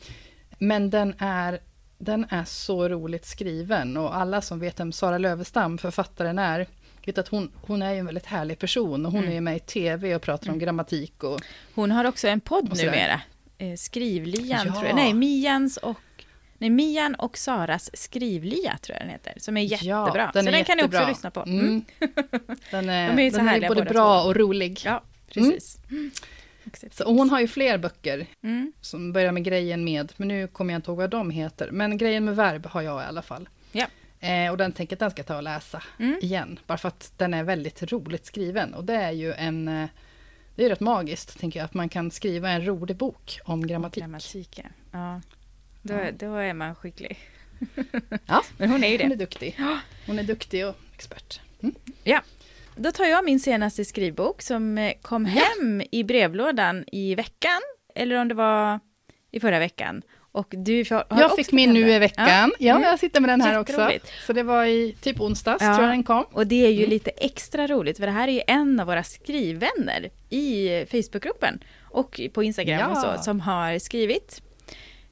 Men 0.59 0.91
den 0.91 1.15
är, 1.19 1.61
den 1.99 2.27
är 2.31 2.45
så 2.45 2.89
roligt 2.89 3.27
skriven 3.27 3.97
och 3.97 4.17
alla 4.17 4.41
som 4.41 4.61
vet 4.61 4.81
vem 4.81 4.93
Sara 4.93 5.19
Lövestam, 5.19 5.79
författaren, 5.79 6.39
är, 6.39 6.67
vet 7.07 7.19
att 7.19 7.29
hon, 7.29 7.53
hon 7.63 7.83
är 7.83 7.93
ju 7.93 7.99
en 7.99 8.07
väldigt 8.07 8.27
härlig 8.27 8.59
person 8.59 9.07
och 9.07 9.13
hon 9.13 9.21
Mm. 9.21 9.31
är 9.31 9.35
ju 9.35 9.41
med 9.41 9.57
i 9.57 9.61
tv 9.61 10.15
och 10.15 10.23
pratar 10.23 10.51
om 10.51 10.59
grammatik 10.59 11.25
och 11.25 11.41
Hon 11.75 11.91
har 11.91 12.05
också 12.05 12.29
en 12.29 12.41
podd 12.41 12.71
Och 12.71 12.77
numera. 12.77 13.21
Eh, 13.59 13.75
Skrivlian 13.77 14.67
Ja. 14.67 14.73
tror 14.73 14.87
jag. 14.87 14.95
Nej, 14.97 15.15
Mians 15.15 15.77
och 15.77 15.97
Nej, 16.59 16.71
Mian 16.71 17.15
och 17.15 17.39
Saras 17.39 17.91
skrivlia 17.97 18.79
tror 18.83 18.97
jag 18.97 19.03
den 19.07 19.11
heter. 19.11 19.35
Som 19.37 19.57
är 19.57 19.61
jättebra. 19.61 20.31
så 20.33 20.39
är 20.39 20.53
den 20.53 20.65
kan 20.65 20.77
ni 20.77 20.85
också 20.85 21.07
lyssna 21.09 21.31
på. 21.31 21.41
Mm. 21.43 21.85
Den 22.71 22.89
är, 22.89 23.09
De 23.17 23.23
är 23.23 23.31
den 23.31 23.49
är 23.49 23.69
både 23.69 23.83
bra 23.83 24.23
två. 24.23 24.29
och 24.29 24.37
rolig. 24.37 24.81
Ja, 24.85 25.03
precis. 25.29 25.79
Också 26.67 26.87
ett 26.87 26.95
Så, 26.95 27.05
och 27.07 27.15
hon 27.15 27.31
har 27.31 27.41
ju 27.41 27.49
fler 27.49 27.79
böcker 27.79 28.27
Mm. 28.43 28.73
som 28.81 29.13
börjar 29.13 29.33
med 29.33 29.45
grejen 29.45 29.85
med, 29.85 30.13
men 30.17 30.29
nu 30.29 30.47
kommer 30.49 30.73
jag 30.75 30.79
inte 30.79 30.91
ihåg 30.91 30.99
vad 30.99 31.11
de 31.11 31.31
heter. 31.31 31.71
Men 31.71 31.99
grejen 31.99 32.25
med 32.25 32.37
verb 32.37 32.67
har 32.67 32.83
jag 32.83 33.03
i 33.03 33.05
alla 33.07 33.23
fall. 33.23 33.49
Ja. 33.73 33.87
Eh, 34.21 34.51
och 34.51 34.57
den 34.57 34.73
tänker 34.73 34.93
jag 34.93 34.97
att 34.97 35.01
den 35.01 35.11
ska 35.11 35.23
ta 35.23 35.37
och 35.37 35.43
läsa 35.43 35.83
Mm. 35.99 36.19
igen. 36.23 36.59
Bara 36.67 36.79
för 36.79 36.89
att 36.89 37.13
den 37.17 37.35
är 37.35 37.45
väldigt 37.45 37.93
roligt 37.93 38.27
skriven. 38.27 38.75
Och 38.75 38.85
det 38.85 38.95
är 38.95 39.11
ju 39.13 39.33
en... 39.33 39.69
eh, 39.69 39.89
Det 40.55 40.65
är 40.65 40.69
rätt 40.69 40.81
magiskt, 40.81 41.39
tänker 41.41 41.61
jag, 41.61 41.65
att 41.65 41.75
man 41.75 41.89
kan 41.89 42.11
skriva 42.11 42.51
en 42.51 42.67
rolig 42.67 42.97
bok 42.97 43.39
om 43.45 43.67
grammatik. 43.67 44.03
Grammatik, 44.03 44.61
ja. 44.63 44.69
ja. 44.93 45.21
Då, 45.83 45.95
Ja. 45.95 46.11
då 46.13 46.35
är 46.37 46.55
man 46.55 46.75
skicklig. 46.75 47.19
Ja. 48.27 48.43
Men 48.59 48.71
hon 48.71 48.85
är 48.85 48.89
ju 48.89 48.97
Hon 48.99 49.05
är 49.07 49.09
det. 49.09 49.25
duktig. 49.25 49.59
Hon 50.07 50.19
är 50.19 50.23
duktig 50.23 50.67
och 50.67 50.75
expert. 50.95 51.41
Mm. 51.63 51.75
Då 52.77 52.93
tar 52.93 53.05
jag 53.05 53.25
min 53.25 53.41
senaste 53.41 53.85
skrivbok 53.85 54.43
som 54.43 54.79
eh, 54.79 54.93
kom 55.03 55.27
Ja. 55.27 55.43
hem 55.59 55.83
i 55.91 56.05
brevlådan 56.05 56.85
i 56.93 57.15
veckan. 57.15 57.61
Eller 57.95 58.17
om 58.21 58.29
det 58.29 58.35
var 58.35 58.81
i 59.31 59.41
förra 59.41 59.59
veckan. 59.59 60.03
Och 60.37 60.47
du 60.51 60.85
har 60.91 61.05
Jag 61.11 61.37
fick 61.37 61.53
min 61.53 61.73
nu 61.73 61.91
i 61.93 61.99
veckan. 61.99 62.53
Ja, 62.59 62.71
Mm. 62.77 62.83
jag 62.83 62.99
sitter 62.99 63.21
med 63.21 63.31
den 63.31 63.41
här 63.41 63.59
också. 63.61 63.91
Så 64.27 64.33
det 64.33 64.43
var 64.43 64.65
i 64.65 64.97
typ 65.01 65.21
onsdags, 65.21 65.63
Ja. 65.63 65.75
tror 65.75 65.87
jag 65.87 65.95
den 65.97 66.03
kom. 66.03 66.25
Och 66.33 66.47
det 66.47 66.67
är 66.67 66.71
ju 66.71 66.79
Mm. 66.79 66.91
lite 66.91 67.11
extra 67.11 67.67
roligt 67.67 67.97
för 67.99 68.07
det 68.07 68.13
här 68.13 68.29
är 68.29 68.33
ju 68.33 68.43
en 68.47 68.81
av 68.81 68.87
våra 68.87 69.03
skrivvänner 69.03 70.11
i 70.31 70.69
Facebookgruppen 70.91 71.59
och 71.83 72.21
på 72.33 72.43
Instagram 72.43 72.81
Ja. 72.81 72.91
och 72.91 73.17
så 73.19 73.23
som 73.23 73.41
har 73.41 73.79
skrivit. 73.79 74.43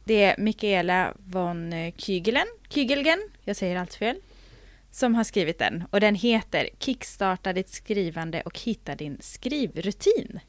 Det 0.04 0.22
är 0.24 0.34
Mikaela 0.38 1.12
von 1.26 1.92
Kygelen, 1.96 2.46
Kygelgen, 2.68 3.18
jag 3.44 3.56
säger 3.56 3.76
allt 3.76 3.94
fel, 3.94 4.16
som 4.90 5.14
har 5.14 5.24
skrivit 5.24 5.58
den. 5.58 5.84
Och 5.90 6.00
den 6.00 6.14
heter 6.14 6.68
Kickstarta 6.78 7.52
ditt 7.52 7.68
skrivande 7.68 8.42
och 8.42 8.58
hitta 8.58 8.94
din 8.94 9.18
skrivrutin. 9.20 10.40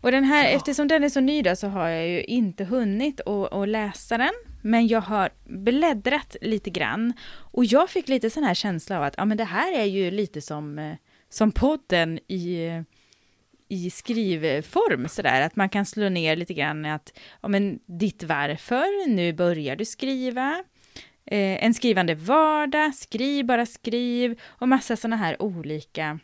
Och 0.00 0.12
den 0.12 0.24
här, 0.24 0.44
Ja. 0.44 0.56
eftersom 0.56 0.88
den 0.88 1.04
är 1.04 1.08
så 1.08 1.20
ny 1.20 1.42
då, 1.42 1.56
så 1.56 1.68
har 1.68 1.88
jag 1.88 2.08
ju 2.08 2.24
inte 2.24 2.64
hunnit 2.64 3.20
att, 3.20 3.68
läsa 3.68 4.18
den. 4.18 4.32
Men 4.62 4.86
jag 4.86 5.00
har 5.00 5.30
bläddrat 5.44 6.36
lite 6.40 6.70
grann. 6.70 7.12
Och 7.30 7.64
jag 7.64 7.90
fick 7.90 8.08
lite 8.08 8.30
sån 8.30 8.44
här 8.44 8.54
känsla 8.54 8.96
av 8.96 9.02
att 9.02 9.14
ja, 9.16 9.24
men 9.24 9.36
det 9.36 9.44
här 9.44 9.78
är 9.78 9.84
ju 9.84 10.10
lite 10.10 10.40
som, 10.40 10.78
eh, 10.78 10.94
som 11.28 11.52
podden 11.52 12.18
i, 12.28 12.68
i 13.68 13.90
skrivform. 13.90 15.08
Sådär. 15.08 15.40
Att 15.42 15.56
man 15.56 15.68
kan 15.68 15.86
slå 15.86 16.08
ner 16.08 16.36
lite 16.36 16.54
grann 16.54 16.84
att 16.84 17.18
ja, 17.42 17.48
men 17.48 17.78
ditt 17.86 18.22
varför, 18.22 19.08
nu 19.08 19.32
börjar 19.32 19.76
du 19.76 19.84
skriva. 19.84 20.64
Eh, 21.26 21.64
en 21.64 21.74
skrivande 21.74 22.14
vardag, 22.14 22.94
skriv 22.94 23.46
bara 23.46 23.66
skriv. 23.66 24.40
Och 24.44 24.68
massa 24.68 24.96
såna 24.96 25.16
här 25.16 25.42
olika 25.42 26.18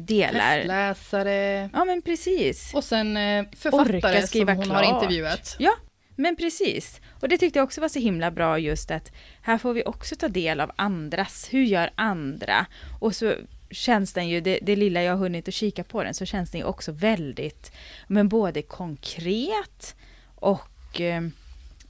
delar. 0.00 0.64
Läsare. 0.64 1.70
Ja 1.72 1.84
men 1.84 2.02
precis. 2.02 2.74
Och 2.74 2.84
sen 2.84 3.16
eh, 3.16 3.40
Orka 3.40 3.56
författare 3.56 4.26
som 4.26 4.48
hon 4.48 4.56
har 4.58 4.64
klart. 4.64 5.02
intervjuat. 5.02 5.56
Ja, 5.58 5.72
men 6.16 6.36
precis. 6.36 7.00
Och 7.20 7.28
det 7.28 7.38
tyckte 7.38 7.58
jag 7.58 7.64
också 7.64 7.80
var 7.80 7.88
så 7.88 7.98
himla 7.98 8.30
bra 8.30 8.58
just 8.58 8.90
att 8.90 9.12
här 9.42 9.58
får 9.58 9.72
vi 9.72 9.82
också 9.84 10.16
ta 10.16 10.28
del 10.28 10.60
av 10.60 10.70
andras, 10.76 11.48
hur 11.50 11.62
gör 11.62 11.90
andra? 11.94 12.66
Och 13.00 13.14
så 13.14 13.34
känns 13.70 14.12
den 14.12 14.28
ju, 14.28 14.40
det, 14.40 14.58
det 14.62 14.76
lilla 14.76 15.02
jag 15.02 15.12
har 15.12 15.18
hunnit 15.18 15.48
att 15.48 15.54
kika 15.54 15.84
på 15.84 16.04
den, 16.04 16.14
så 16.14 16.24
känns 16.24 16.50
den 16.50 16.60
ju 16.60 16.66
också 16.66 16.92
väldigt, 16.92 17.72
men 18.06 18.28
både 18.28 18.62
konkret 18.62 19.96
och 20.34 21.00
eh, 21.00 21.22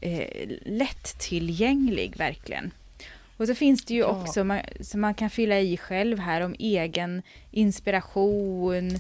eh, 0.01 0.49
lättillgänglig 0.67 2.17
verkligen. 2.17 2.71
Och 3.43 3.49
så 3.49 3.55
finns 3.55 3.85
det 3.85 3.95
ju 3.95 4.01
Ja. 4.01 4.07
också 4.07 4.45
man, 4.45 4.61
som 4.81 5.01
man 5.01 5.15
kan 5.15 5.31
fylla 5.31 5.61
i 5.61 5.77
själv 5.77 6.19
här 6.19 6.41
om 6.41 6.55
egen 6.59 7.23
inspiration. 7.51 8.91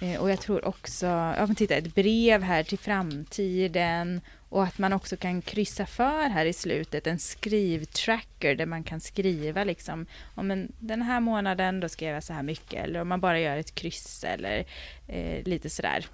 Eh, 0.00 0.20
och 0.20 0.30
jag 0.30 0.40
tror 0.40 0.64
också, 0.64 1.06
ja 1.06 1.46
men 1.46 1.54
titta 1.56 1.74
ett 1.74 1.94
brev 1.94 2.42
här 2.42 2.62
till 2.62 2.78
framtiden. 2.78 4.20
Och 4.48 4.64
att 4.64 4.78
man 4.78 4.92
också 4.92 5.16
kan 5.16 5.42
kryssa 5.42 5.86
för 5.86 6.28
här 6.28 6.46
i 6.46 6.52
slutet 6.52 7.06
en 7.06 7.18
skrivtracker 7.18 8.54
där 8.54 8.66
man 8.66 8.82
kan 8.84 9.00
skriva 9.00 9.64
liksom 9.64 10.06
om 10.34 10.50
en, 10.50 10.72
den 10.78 11.02
här 11.02 11.20
månaden 11.20 11.80
då 11.80 11.88
ska 11.88 12.04
jag 12.04 12.24
så 12.24 12.32
här 12.32 12.42
mycket. 12.42 12.84
Eller 12.84 13.00
om 13.00 13.08
man 13.08 13.20
bara 13.20 13.40
gör 13.40 13.56
ett 13.56 13.74
kryss 13.74 14.24
eller 14.24 14.64
eh, 15.08 15.44
lite 15.44 15.70
sådär. 15.70 16.06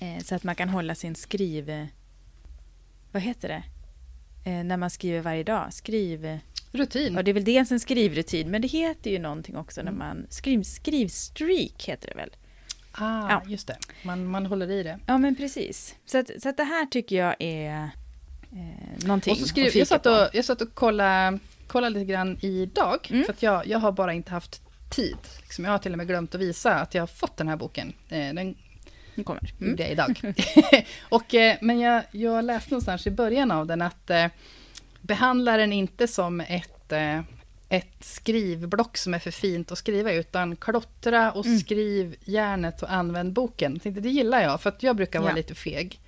Eh, 0.00 0.22
så 0.24 0.34
att 0.34 0.44
man 0.44 0.54
kan 0.54 0.68
hålla 0.68 0.94
sin 0.94 1.14
skriv... 1.14 1.86
Vad 3.12 3.22
heter 3.22 3.48
det? 3.48 3.62
Eh, 4.50 4.64
när 4.64 4.76
man 4.76 4.90
skriver 4.90 5.20
varje 5.20 5.42
dag. 5.42 5.72
Skriv... 5.72 6.38
Rutin. 6.72 7.14
Ja, 7.14 7.22
det 7.22 7.30
är 7.30 7.32
väl 7.32 7.44
dels 7.44 7.72
en 7.72 7.80
skrivrutin, 7.80 8.50
men 8.50 8.62
det 8.62 8.68
heter 8.68 9.10
ju 9.10 9.18
någonting 9.18 9.56
också 9.56 9.82
när 9.82 9.92
Mm. 9.92 9.98
man... 9.98 10.26
Skriv, 10.30 10.62
skrivstreak 10.62 11.84
heter 11.84 12.08
det 12.08 12.14
väl? 12.16 12.30
Ah, 12.92 13.30
Ja. 13.30 13.42
just 13.46 13.66
det. 13.66 13.76
Man, 14.02 14.26
man 14.26 14.46
håller 14.46 14.70
i 14.70 14.82
det. 14.82 14.98
Ja, 15.06 15.18
men 15.18 15.36
precis. 15.36 15.94
Så 16.06 16.18
att, 16.18 16.30
så 16.42 16.48
att 16.48 16.56
det 16.56 16.64
här 16.64 16.86
tycker 16.86 17.16
jag 17.16 17.36
är 17.38 17.90
eh, 18.52 19.04
någonting 19.06 19.30
Och 19.32 19.38
så 19.38 19.44
att 19.44 19.48
skrev, 19.48 19.64
kika 19.66 19.78
jag 19.78 19.88
satt 19.88 20.06
och, 20.06 20.28
jag 20.32 20.44
satt 20.44 20.60
och 20.62 20.74
kollade, 20.74 21.38
kollade 21.66 21.94
lite 21.98 22.12
grann 22.12 22.38
idag, 22.42 23.08
Mm. 23.10 23.24
för 23.24 23.32
att 23.32 23.42
jag, 23.42 23.66
jag 23.66 23.78
har 23.78 23.92
bara 23.92 24.12
inte 24.12 24.30
haft 24.30 24.62
tid. 24.90 25.16
Liksom, 25.42 25.64
jag 25.64 25.72
har 25.72 25.78
till 25.78 25.92
och 25.92 25.98
med 25.98 26.06
glömt 26.06 26.34
att 26.34 26.40
visa 26.40 26.74
att 26.74 26.94
jag 26.94 27.02
har 27.02 27.06
fått 27.06 27.36
den 27.36 27.48
här 27.48 27.56
boken. 27.56 27.92
Eh, 28.08 28.34
den 28.34 28.54
Nu 29.14 29.24
kommer. 29.24 29.52
Mm. 29.60 29.76
jag 29.78 29.90
idag. 29.90 30.20
och, 31.08 31.34
eh, 31.34 31.56
men 31.60 31.80
jag, 31.80 32.02
jag 32.10 32.44
läste 32.44 32.70
någonstans 32.70 33.06
i 33.06 33.10
början 33.10 33.50
av 33.50 33.66
den 33.66 33.82
att 33.82 34.10
eh, 34.10 34.26
behandla 35.08 35.56
den 35.56 35.72
inte 35.72 36.08
som 36.08 36.40
ett, 36.40 36.92
eh, 36.92 37.18
ett 37.68 37.96
skrivblock 38.00 38.96
som 38.96 39.14
är 39.14 39.18
för 39.18 39.30
fint 39.30 39.72
att 39.72 39.78
skriva 39.78 40.12
utan 40.12 40.56
klottra 40.56 41.32
och 41.32 41.46
Mm. 41.46 41.58
skriv 41.58 42.16
järnet 42.24 42.82
och 42.82 42.92
använd 42.92 43.32
boken. 43.32 43.78
Tänkte, 43.80 44.00
det 44.00 44.08
gillar 44.08 44.42
jag, 44.42 44.60
för 44.60 44.68
att 44.70 44.82
jag 44.82 44.96
brukar 44.96 45.20
vara 45.20 45.30
Ja. 45.30 45.36
lite 45.36 45.54
feg. 45.54 46.00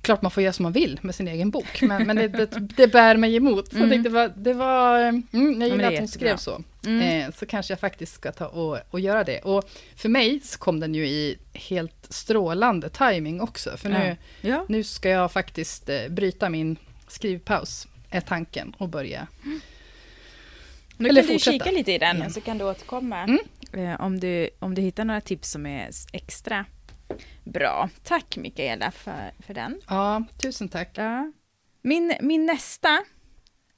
Klart 0.00 0.22
man 0.22 0.30
får 0.30 0.42
göra 0.42 0.52
som 0.52 0.62
man 0.62 0.72
vill 0.72 0.98
med 1.02 1.14
sin 1.14 1.28
egen 1.28 1.50
bok, 1.50 1.82
men, 1.82 2.06
men 2.06 2.16
det, 2.16 2.28
det, 2.28 2.46
det 2.76 2.86
bär 2.86 3.16
mig 3.16 3.36
emot. 3.36 3.72
Så 3.72 3.78
jag 3.78 3.84
Mm. 3.86 4.02
det 4.02 4.08
var, 4.08 4.32
det 4.36 4.52
var, 4.54 5.00
mm, 5.00 5.60
jag 5.60 5.68
gillar 5.70 5.92
att 5.92 5.98
hon 5.98 6.08
skrev 6.08 6.36
så. 6.36 6.62
Mm. 6.86 7.02
Eh, 7.28 7.34
så 7.34 7.46
kanske 7.46 7.72
jag 7.72 7.80
faktiskt 7.80 8.14
ska 8.14 8.32
ta 8.32 8.46
och, 8.46 8.78
och 8.90 9.00
göra 9.00 9.24
det. 9.24 9.38
Och 9.40 9.70
för 9.96 10.08
mig 10.08 10.40
så 10.44 10.58
kom 10.58 10.80
den 10.80 10.94
ju 10.94 11.06
i 11.06 11.36
helt 11.52 12.06
strålande 12.08 12.88
timing 12.88 13.40
också. 13.40 13.76
För 13.76 13.88
nu, 13.88 14.16
Ja. 14.40 14.64
nu 14.68 14.84
ska 14.84 15.08
jag 15.08 15.32
faktiskt 15.32 15.88
eh, 15.88 16.08
bryta 16.08 16.48
min 16.48 16.76
skrivpaus, 17.12 17.88
är 18.10 18.20
tanken, 18.20 18.74
och 18.78 18.88
börja. 18.88 19.26
Nu 20.96 21.08
Eller 21.08 21.22
kan 21.22 21.26
du 21.28 21.32
fortsätta. 21.34 21.64
kika 21.64 21.70
lite 21.76 21.92
i 21.92 21.98
den 21.98 22.16
Igen. 22.16 22.30
så 22.30 22.40
kan 22.40 22.58
du 22.58 22.64
återkomma 22.64 23.22
Mm. 23.22 23.38
eh, 23.72 24.00
om, 24.00 24.20
du, 24.20 24.50
om 24.58 24.74
du 24.74 24.82
hittar 24.82 25.04
några 25.04 25.20
tips 25.20 25.50
som 25.50 25.66
är 25.66 25.90
extra 26.12 26.64
bra. 27.44 27.88
Tack 28.04 28.36
Mikaela 28.36 28.90
för, 28.90 29.30
för 29.46 29.54
den. 29.54 29.80
Ja, 29.88 30.24
tusen 30.42 30.68
tack. 30.68 30.90
Ja. 30.94 31.32
Min, 31.82 32.14
min 32.20 32.46
nästa 32.46 32.98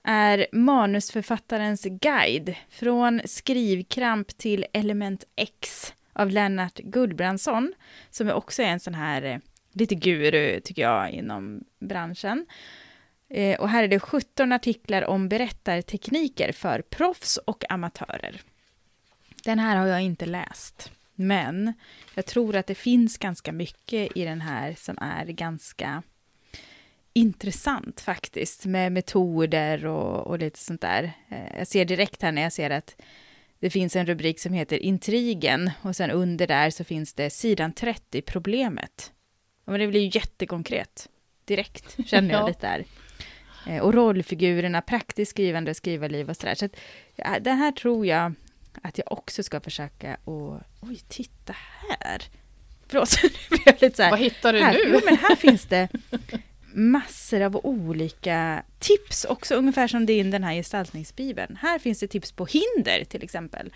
är 0.04 0.46
manusförfattarens 0.52 1.84
guide 1.84 2.54
från 2.70 3.20
skrivkramp 3.24 4.28
till 4.38 4.66
element 4.72 5.24
X 5.36 5.92
av 6.12 6.30
Lennart 6.30 6.78
Gullbrandsson, 6.78 7.72
som 8.10 8.28
är 8.28 8.32
också 8.32 8.62
en 8.62 8.80
sån 8.80 8.94
här 8.94 9.22
eh, 9.22 9.38
lite 9.72 9.94
guru, 9.94 10.60
tycker 10.60 10.82
jag, 10.82 11.10
inom 11.10 11.64
branschen. 11.80 12.46
Eh, 13.34 13.60
och 13.60 13.68
här 13.68 13.82
är 13.84 13.88
det 13.88 14.00
17 14.00 14.52
artiklar 14.52 15.02
om 15.04 15.28
berättartekniker 15.28 16.52
för 16.52 16.82
proffs 16.82 17.36
och 17.36 17.72
amatörer. 17.72 18.40
Den 19.44 19.58
här 19.58 19.76
har 19.76 19.86
jag 19.86 20.02
inte 20.02 20.26
läst, 20.26 20.92
men 21.14 21.72
jag 22.14 22.26
tror 22.26 22.56
att 22.56 22.66
det 22.66 22.74
finns 22.74 23.18
ganska 23.18 23.52
mycket 23.52 24.16
i 24.16 24.24
den 24.24 24.40
här 24.40 24.74
som 24.78 24.98
är 25.00 25.24
ganska 25.26 26.02
intressant 27.12 28.00
faktiskt, 28.00 28.66
med 28.66 28.92
metoder 28.92 29.86
och, 29.86 30.26
och 30.26 30.38
lite 30.38 30.58
sånt 30.58 30.80
där. 30.80 31.12
Eh, 31.28 31.58
Jag 31.58 31.66
ser 31.66 31.84
direkt 31.84 32.22
här 32.22 32.32
när 32.32 32.42
jag 32.42 32.52
ser 32.52 32.70
att 32.70 32.96
det 33.58 33.70
finns 33.70 33.96
en 33.96 34.06
rubrik 34.06 34.40
som 34.40 34.52
heter 34.52 34.76
Intrigen 34.78 35.70
och 35.82 35.96
sen 35.96 36.10
under 36.10 36.46
där 36.46 36.70
så 36.70 36.84
finns 36.84 37.14
det 37.14 37.30
sidan 37.30 37.72
30, 37.72 38.22
problemet. 38.22 39.12
Ja, 39.64 39.70
men 39.70 39.80
det 39.80 39.86
blir 39.86 40.00
ju 40.00 40.10
jättekonkret 40.14 41.08
direkt, 41.44 41.96
känner 42.08 42.30
jag 42.34 42.40
Ja. 42.42 42.46
lite 42.48 42.66
där. 42.66 42.84
Eh, 43.66 43.78
Och 43.78 43.94
rollfigurerna, 43.94 44.82
praktiskt 44.82 45.30
skrivande 45.30 45.70
och 45.70 45.76
skrivarliv 45.76 46.30
och 46.30 46.36
sådär. 46.36 46.54
Så 46.54 46.64
att, 46.64 46.76
ja, 47.16 47.38
det 47.40 47.52
här 47.52 47.72
tror 47.72 48.06
jag 48.06 48.32
att 48.82 48.98
jag 48.98 49.12
också 49.12 49.42
ska 49.42 49.60
försöka 49.60 50.16
och 50.24 50.60
Oj, 50.80 51.00
titta 51.08 51.54
här! 51.88 52.22
Förlåt, 52.88 53.10
nu 53.22 53.28
blev 53.50 53.60
jag 53.66 53.82
lite 53.82 53.96
så 53.96 54.02
här. 54.02 54.10
Vad 54.10 54.20
hittar 54.20 54.52
du 54.52 54.60
Här, 54.62 54.72
nu? 54.72 54.80
jo, 54.94 55.00
men 55.04 55.16
här 55.16 55.36
finns 55.36 55.64
det 55.64 55.88
massor 56.74 57.40
av 57.40 57.56
olika 57.66 58.62
tips, 58.78 59.24
också 59.24 59.54
ungefär 59.54 59.88
som 59.88 60.06
din 60.06 60.30
den 60.30 60.44
här 60.44 60.54
gestaltningsbibeln. 60.54 61.58
Här 61.62 61.78
finns 61.78 62.00
det 62.00 62.08
tips 62.08 62.32
på 62.32 62.46
hinder 62.46 63.04
till 63.04 63.22
exempel. 63.22 63.72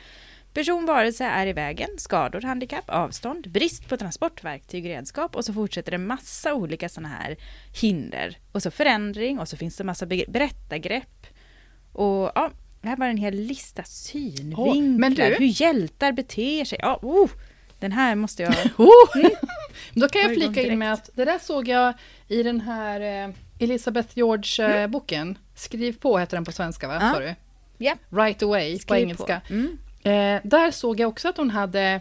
Person, 0.56 0.86
varelse 0.86 1.24
är 1.24 1.46
i 1.46 1.52
vägen, 1.52 1.88
skador, 1.98 2.40
handikapp, 2.40 2.84
avstånd, 2.90 3.50
brist 3.50 3.88
på 3.88 3.96
transportverktyg, 3.96 4.88
redskap 4.88 5.36
och 5.36 5.44
så 5.44 5.52
fortsätter 5.52 5.92
det 5.92 5.98
massa 5.98 6.54
olika 6.54 6.88
sådana 6.88 7.08
här 7.08 7.36
hinder. 7.80 8.38
Och 8.52 8.62
så 8.62 8.70
förändring 8.70 9.38
och 9.38 9.48
så 9.48 9.56
finns 9.56 9.76
det 9.76 9.84
massa 9.84 10.06
be- 10.06 10.24
berättargrepp. 10.28 11.26
Och 11.92 12.32
ja, 12.34 12.50
här 12.82 12.96
var 12.96 13.06
en 13.06 13.16
hel 13.16 13.34
lista 13.34 13.82
synvinklar, 13.84 14.98
men 14.98 15.14
du- 15.14 15.22
hur 15.38 15.60
hjältar 15.62 16.12
beter 16.12 16.64
sig. 16.64 16.78
Ja, 16.82 16.98
oh, 17.02 17.30
den 17.80 17.92
här 17.92 18.14
måste 18.14 18.42
jag... 18.42 18.54
Oh! 18.78 19.28
Då 19.94 20.08
kan 20.08 20.22
jag 20.22 20.34
flika 20.34 20.62
in 20.62 20.78
med 20.78 20.92
att 20.92 21.10
det 21.14 21.24
där 21.24 21.38
såg 21.38 21.68
jag 21.68 21.94
i 22.28 22.42
den 22.42 22.60
här 22.60 23.00
eh, 23.28 23.34
Elizabeth 23.58 24.08
George-boken. 24.18 25.38
Skriv 25.54 25.98
på 25.98 26.18
heter 26.18 26.36
den 26.36 26.44
på 26.44 26.52
svenska, 26.52 26.88
va? 26.88 26.94
Mm. 26.96 27.14
Sa 27.14 27.20
du? 27.20 27.34
Ja. 27.78 27.94
Right 28.10 28.42
away 28.42 28.72
på 28.72 28.78
Skriv 28.82 28.98
engelska. 28.98 29.40
På. 29.48 29.54
Mm. 29.54 29.78
Eh, 30.06 30.40
där 30.44 30.70
såg 30.70 31.00
jag 31.00 31.08
också 31.08 31.28
att 31.28 31.36
hon 31.36 31.50
hade 31.50 32.00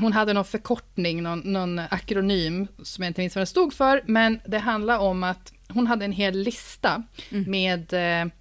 hon 0.00 0.12
hade 0.12 0.32
någon 0.32 0.44
förkortning, 0.44 1.22
någon, 1.22 1.38
någon 1.40 1.78
akronym 1.78 2.66
som 2.82 3.04
jag 3.04 3.10
inte 3.10 3.20
minns 3.20 3.34
vad 3.36 3.40
den 3.40 3.46
stod 3.46 3.74
för, 3.74 4.02
men 4.06 4.40
det 4.46 4.58
handlar 4.58 4.98
om 4.98 5.24
att 5.24 5.52
hon 5.68 5.86
hade 5.86 6.04
en 6.04 6.12
hel 6.12 6.38
lista 6.38 7.02
Mm. 7.30 7.50
med 7.50 7.92
eh, 7.92 8.32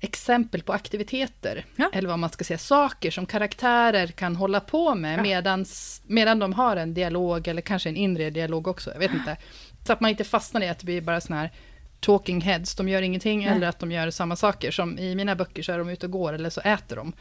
exempel 0.00 0.62
på 0.62 0.72
aktiviteter, 0.72 1.64
Ja. 1.76 1.90
eller 1.92 2.08
vad 2.08 2.18
man 2.18 2.30
ska 2.30 2.44
säga, 2.44 2.58
saker 2.58 3.10
som 3.10 3.26
karaktärer 3.26 4.06
kan 4.06 4.36
hålla 4.36 4.60
på 4.60 4.94
med 4.94 5.18
Ja. 5.18 5.22
medans, 5.22 6.02
medan 6.06 6.38
de 6.38 6.52
har 6.52 6.76
en 6.76 6.94
dialog, 6.94 7.48
eller 7.48 7.62
kanske 7.62 7.88
en 7.88 7.96
inre 7.96 8.30
dialog 8.30 8.68
också, 8.68 8.92
jag 8.92 8.98
vet 8.98 9.12
inte. 9.14 9.36
Så 9.86 9.92
att 9.92 10.00
man 10.00 10.10
inte 10.10 10.24
fastnar 10.24 10.60
i 10.60 10.68
att 10.68 10.78
det 10.78 10.84
blir 10.84 11.00
bara 11.00 11.20
såna 11.20 11.40
här 11.40 11.50
talking 12.00 12.40
heads, 12.40 12.74
de 12.74 12.88
gör 12.88 13.02
ingenting, 13.02 13.38
Nej. 13.38 13.48
eller 13.48 13.66
att 13.68 13.78
de 13.78 13.92
gör 13.92 14.10
samma 14.10 14.36
saker. 14.36 14.70
Som 14.70 14.98
i 14.98 15.14
mina 15.14 15.34
böcker 15.36 15.62
så 15.62 15.72
är 15.72 15.78
de 15.78 15.88
ute 15.88 16.06
och 16.06 16.12
går, 16.12 16.32
eller 16.32 16.50
så 16.50 16.60
äter 16.60 16.96
de 16.96 17.12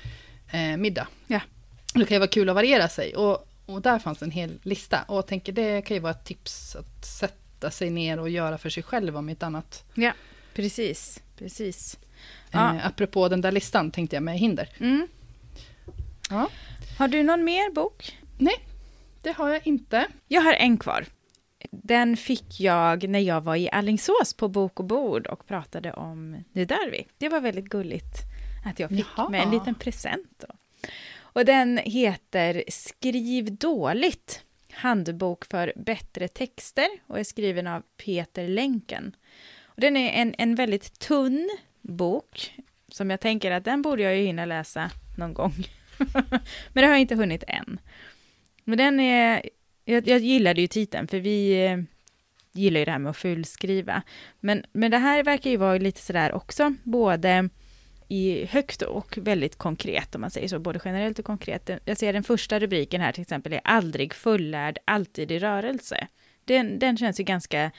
eh, 0.53 0.77
middag. 0.77 1.07
Ja. 1.27 1.39
Det 1.93 2.05
kan 2.05 2.15
ju 2.15 2.19
vara 2.19 2.27
kul 2.27 2.49
att 2.49 2.55
variera 2.55 2.89
sig. 2.89 3.15
Och, 3.15 3.47
och 3.65 3.81
där 3.81 3.99
fanns 3.99 4.21
en 4.21 4.31
hel 4.31 4.59
lista. 4.63 5.03
Och 5.07 5.17
jag 5.17 5.27
tänker 5.27 5.53
det 5.53 5.81
kan 5.81 5.97
ju 5.97 6.01
vara 6.01 6.11
ett 6.11 6.25
tips 6.25 6.75
att 6.75 7.05
sätta 7.05 7.71
sig 7.71 7.89
ner 7.89 8.19
och 8.19 8.29
göra 8.29 8.57
för 8.57 8.69
sig 8.69 8.83
själv 8.83 9.17
om 9.17 9.29
inte 9.29 9.45
annat. 9.45 9.83
Ja, 9.93 10.11
precis. 10.53 11.21
precis. 11.37 11.99
Ja. 12.51 12.75
Eh, 12.75 12.87
apropå 12.87 13.29
den 13.29 13.41
där 13.41 13.51
listan 13.51 13.91
tänkte 13.91 14.15
jag 14.15 14.23
med 14.23 14.39
hinder. 14.39 14.69
Mm. 14.79 15.07
Ja. 16.29 16.49
Har 16.97 17.07
du 17.07 17.23
någon 17.23 17.43
mer 17.43 17.73
bok? 17.73 18.17
Nej, 18.37 18.55
det 19.21 19.31
har 19.31 19.49
jag 19.49 19.67
inte. 19.67 20.07
Jag 20.27 20.41
har 20.41 20.53
en 20.53 20.77
kvar. 20.77 21.05
Den 21.71 22.17
fick 22.17 22.59
jag 22.59 23.09
när 23.09 23.19
jag 23.19 23.41
var 23.41 23.55
i 23.55 23.69
Allingsås 23.69 24.33
på 24.37 24.47
Bok 24.47 24.79
och 24.79 24.85
bord 24.85 25.27
och 25.27 25.47
pratade 25.47 25.93
om 25.93 26.43
Nu 26.51 26.65
dör 26.65 26.91
vi. 26.91 27.07
Det 27.17 27.29
var 27.29 27.41
väldigt 27.41 27.65
gulligt 27.65 28.32
att 28.63 28.79
jag 28.79 28.89
fick 28.89 29.05
Jaha. 29.17 29.29
med 29.29 29.41
en 29.41 29.51
liten 29.51 29.75
present. 29.75 30.33
Då. 30.37 30.47
Och 31.17 31.45
den 31.45 31.77
heter 31.77 32.63
Skriv 32.67 33.55
dåligt. 33.55 34.43
Handbok 34.71 35.45
för 35.45 35.73
bättre 35.75 36.27
texter 36.27 36.87
och 37.07 37.19
är 37.19 37.23
skriven 37.23 37.67
av 37.67 37.83
Peter 37.97 38.47
Länken. 38.47 39.15
Och 39.63 39.81
den 39.81 39.97
är 39.97 40.21
en, 40.21 40.35
en 40.37 40.55
väldigt 40.55 40.99
tunn 40.99 41.49
bok 41.81 42.55
som 42.87 43.09
jag 43.09 43.19
tänker 43.19 43.51
att 43.51 43.65
den 43.65 43.81
borde 43.81 44.03
jag 44.03 44.17
ju 44.17 44.25
hinna 44.25 44.45
läsa 44.45 44.91
någon 45.17 45.33
gång. 45.33 45.53
Men 46.73 46.81
det 46.81 46.81
har 46.81 46.89
jag 46.89 47.01
inte 47.01 47.15
hunnit 47.15 47.43
än. 47.47 47.79
Men 48.63 48.77
den 48.77 48.99
är, 48.99 49.49
jag, 49.85 50.07
jag 50.07 50.19
gillade 50.19 50.61
ju 50.61 50.67
titeln 50.67 51.07
för 51.07 51.19
vi 51.19 51.65
eh, 51.65 51.77
gillar 52.51 52.79
ju 52.79 52.85
det 52.85 52.91
här 52.91 52.99
med 52.99 53.09
att 53.09 53.17
fullskriva. 53.17 54.01
Men, 54.39 54.65
men 54.71 54.91
det 54.91 54.97
här 54.97 55.23
verkar 55.23 55.49
ju 55.49 55.57
vara 55.57 55.77
lite 55.77 56.01
sådär 56.01 56.33
också, 56.33 56.75
både 56.83 57.49
i 58.13 58.45
högt 58.45 58.81
och 58.81 59.17
väldigt 59.17 59.55
konkret 59.57 60.15
om 60.15 60.21
man 60.21 60.31
säger 60.31 60.47
så, 60.47 60.59
både 60.59 60.79
generellt 60.85 61.19
och 61.19 61.25
konkret. 61.25 61.69
Jag 61.85 61.97
ser 61.97 62.13
den 62.13 62.23
första 62.23 62.59
rubriken 62.59 63.01
här 63.01 63.11
till 63.11 63.21
exempel 63.21 63.53
är 63.53 63.61
aldrig 63.63 64.13
fullärd, 64.13 64.77
alltid 64.85 65.31
i 65.31 65.39
rörelse. 65.39 66.07
Den, 66.45 66.79
den 66.79 66.97
känns 66.97 67.19
ju 67.19 67.23
ganska 67.23 67.71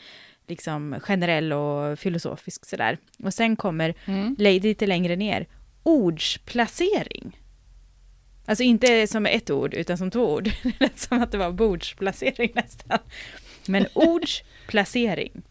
liksom 0.46 0.96
generell 1.00 1.52
och 1.52 1.98
filosofisk 1.98 2.66
sådär. 2.66 2.98
Och 3.24 3.34
sen 3.34 3.56
kommer 3.56 3.94
Mm. 4.06 4.36
lite 4.38 4.86
längre 4.86 5.16
ner, 5.16 5.46
ordsplacering. 5.82 7.40
Alltså 8.46 8.64
inte 8.64 9.06
som 9.06 9.26
ett 9.26 9.50
ord, 9.50 9.74
utan 9.74 9.98
som 9.98 10.10
två 10.10 10.34
ord. 10.34 10.44
Det 10.62 10.80
lät 10.80 10.98
som 10.98 11.22
att 11.22 11.32
det 11.32 11.38
var 11.38 11.52
bordsplacering 11.52 12.52
nästan. 12.54 12.98
Men 13.66 13.86
ordsplacering. 13.94 15.42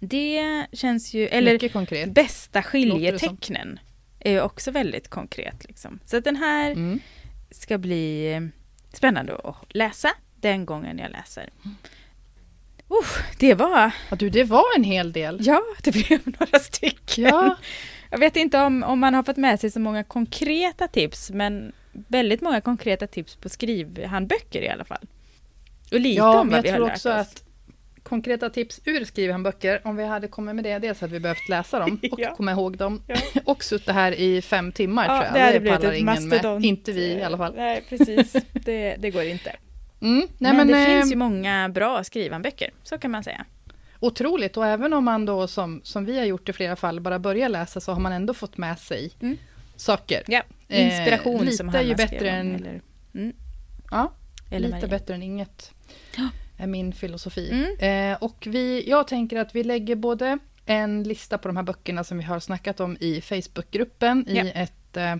Det 0.00 0.66
känns 0.72 1.14
ju, 1.14 1.26
eller 1.26 2.06
bästa 2.06 2.62
skiljetecknen 2.62 3.78
är 4.20 4.30
ju 4.32 4.40
också 4.40 4.70
väldigt 4.70 5.08
konkret. 5.08 5.64
Liksom. 5.68 6.00
Så 6.04 6.16
att 6.16 6.24
den 6.24 6.36
här 6.36 6.70
Mm. 6.70 7.00
ska 7.50 7.78
bli 7.78 8.32
eh, 8.32 8.40
spännande 8.96 9.36
att 9.36 9.56
läsa 9.68 10.10
den 10.36 10.66
gången 10.66 10.98
jag 10.98 11.10
läser. 11.10 11.50
Uh, 12.90 13.06
det 13.38 13.54
var, 13.54 13.90
Ja, 14.10 14.16
du, 14.16 14.30
det 14.30 14.44
var 14.44 14.64
en 14.76 14.84
hel 14.84 15.12
del. 15.12 15.38
ja, 15.40 15.62
det 15.82 15.90
blev 15.92 16.20
några 16.40 16.58
stycken. 16.58 17.24
Ja, 17.24 17.56
Jag 18.10 18.18
vet 18.18 18.36
inte 18.36 18.58
om, 18.60 18.82
om 18.82 18.98
man 19.00 19.14
har 19.14 19.22
fått 19.22 19.36
med 19.36 19.60
sig 19.60 19.70
så 19.70 19.80
många 19.80 20.04
konkreta 20.04 20.88
tips, 20.88 21.30
men, 21.30 21.72
väldigt 21.92 22.40
många 22.40 22.60
konkreta 22.60 23.06
tips 23.06 23.36
på 23.36 23.48
skrivhandböcker 23.48 24.62
i 24.62 24.68
alla 24.68 24.84
fall. 24.84 25.06
Och 25.92 26.00
lite 26.00 26.18
Ja, 26.18 26.40
om 26.40 26.48
vad 26.48 26.62
vi 26.62 26.70
har 26.70 26.78
lärt 26.78 26.92
också 26.92 27.10
oss. 27.10 27.16
att 27.16 27.44
konkreta 28.08 28.50
tips 28.50 28.80
ur 28.84 29.04
skrivhandböcker, 29.04 29.80
om 29.84 29.96
vi 29.96 30.04
hade 30.04 30.28
kommit 30.28 30.54
med 30.54 30.64
det, 30.64 30.78
dels 30.78 31.00
hade 31.00 31.12
vi 31.12 31.20
behövt 31.20 31.48
läsa 31.48 31.78
dem 31.78 32.00
och 32.12 32.20
Ja. 32.20 32.34
komma 32.36 32.52
ihåg 32.52 32.76
dem. 32.76 33.02
Ja. 33.06 33.16
och 33.44 33.64
suttit 33.64 33.88
här 33.90 34.12
i 34.12 34.42
fem 34.42 34.72
timmar 34.72 35.04
tror 35.06 35.24
jag. 35.24 35.34
det 35.34 35.40
hade 35.40 35.52
Det 35.52 35.60
blivit 35.60 35.84
ett 35.84 35.92
ingen 35.94 36.04
med. 36.04 36.14
mastodont. 36.30 36.64
Inte 36.64 36.92
vi 36.92 37.04
i 37.12 37.22
alla 37.22 37.36
fall. 37.36 37.54
Nej, 37.56 37.84
precis. 37.88 38.32
Det, 38.52 38.96
det 38.98 39.10
går 39.10 39.22
inte. 39.24 39.56
Mm. 40.00 40.16
Nej, 40.18 40.28
men, 40.38 40.56
men, 40.56 40.66
det 40.68 40.78
eh, 40.82 40.86
finns 41.00 41.12
ju 41.12 41.16
många 41.16 41.68
bra 41.68 42.04
skrivanböcker, 42.04 42.70
så 42.82 42.98
kan 42.98 43.10
man 43.10 43.24
säga. 43.24 43.44
Otroligt, 44.00 44.56
och 44.56 44.66
även 44.66 44.92
om 44.92 45.04
man 45.04 45.26
då 45.26 45.46
som, 45.46 45.80
som 45.84 46.04
vi 46.04 46.18
har 46.18 46.24
gjort 46.24 46.48
i 46.48 46.52
flera 46.52 46.76
fall 46.76 47.00
bara 47.00 47.18
börjar 47.18 47.48
läsa 47.48 47.80
så 47.80 47.92
har 47.92 48.00
man 48.00 48.12
ändå 48.12 48.34
fått 48.34 48.56
med 48.56 48.78
sig 48.78 49.10
Mm. 49.20 49.36
saker. 49.76 50.22
Ja, 50.26 50.42
Eh, 50.68 50.86
inspiration 50.86 51.44
lite 51.44 51.56
som 51.56 51.68
är 51.68 51.72
Hanna 51.72 51.84
ju 51.84 51.94
skrev 51.94 52.08
bättre 52.10 52.28
om, 52.30 52.34
än- 52.36 52.54
Eller, 52.54 52.80
mm, 53.14 53.32
Ja, 53.90 54.12
eller 54.50 54.66
lite 54.68 54.76
Maria. 54.76 54.88
bättre 54.88 55.14
än 55.14 55.22
inget 55.22 55.72
Ja. 56.16 56.28
Är 56.58 56.66
min 56.66 56.92
filosofi. 56.92 57.50
Mm. 57.80 58.12
Eh, 58.12 58.18
och 58.22 58.46
vi, 58.50 58.88
jag 58.90 59.08
tänker 59.08 59.36
att 59.38 59.54
vi 59.54 59.64
lägger 59.64 59.96
både 59.96 60.38
en 60.66 61.02
lista 61.02 61.38
på 61.38 61.48
de 61.48 61.56
här 61.56 61.64
böckerna 61.64 62.04
som 62.04 62.18
vi 62.18 62.24
har 62.24 62.40
snackat 62.40 62.80
om 62.80 62.96
i 63.00 63.20
Facebookgruppen 63.20 64.28
i 64.28 64.36
Ja. 64.36 64.44
ett 64.44 64.96
eh, 64.96 65.16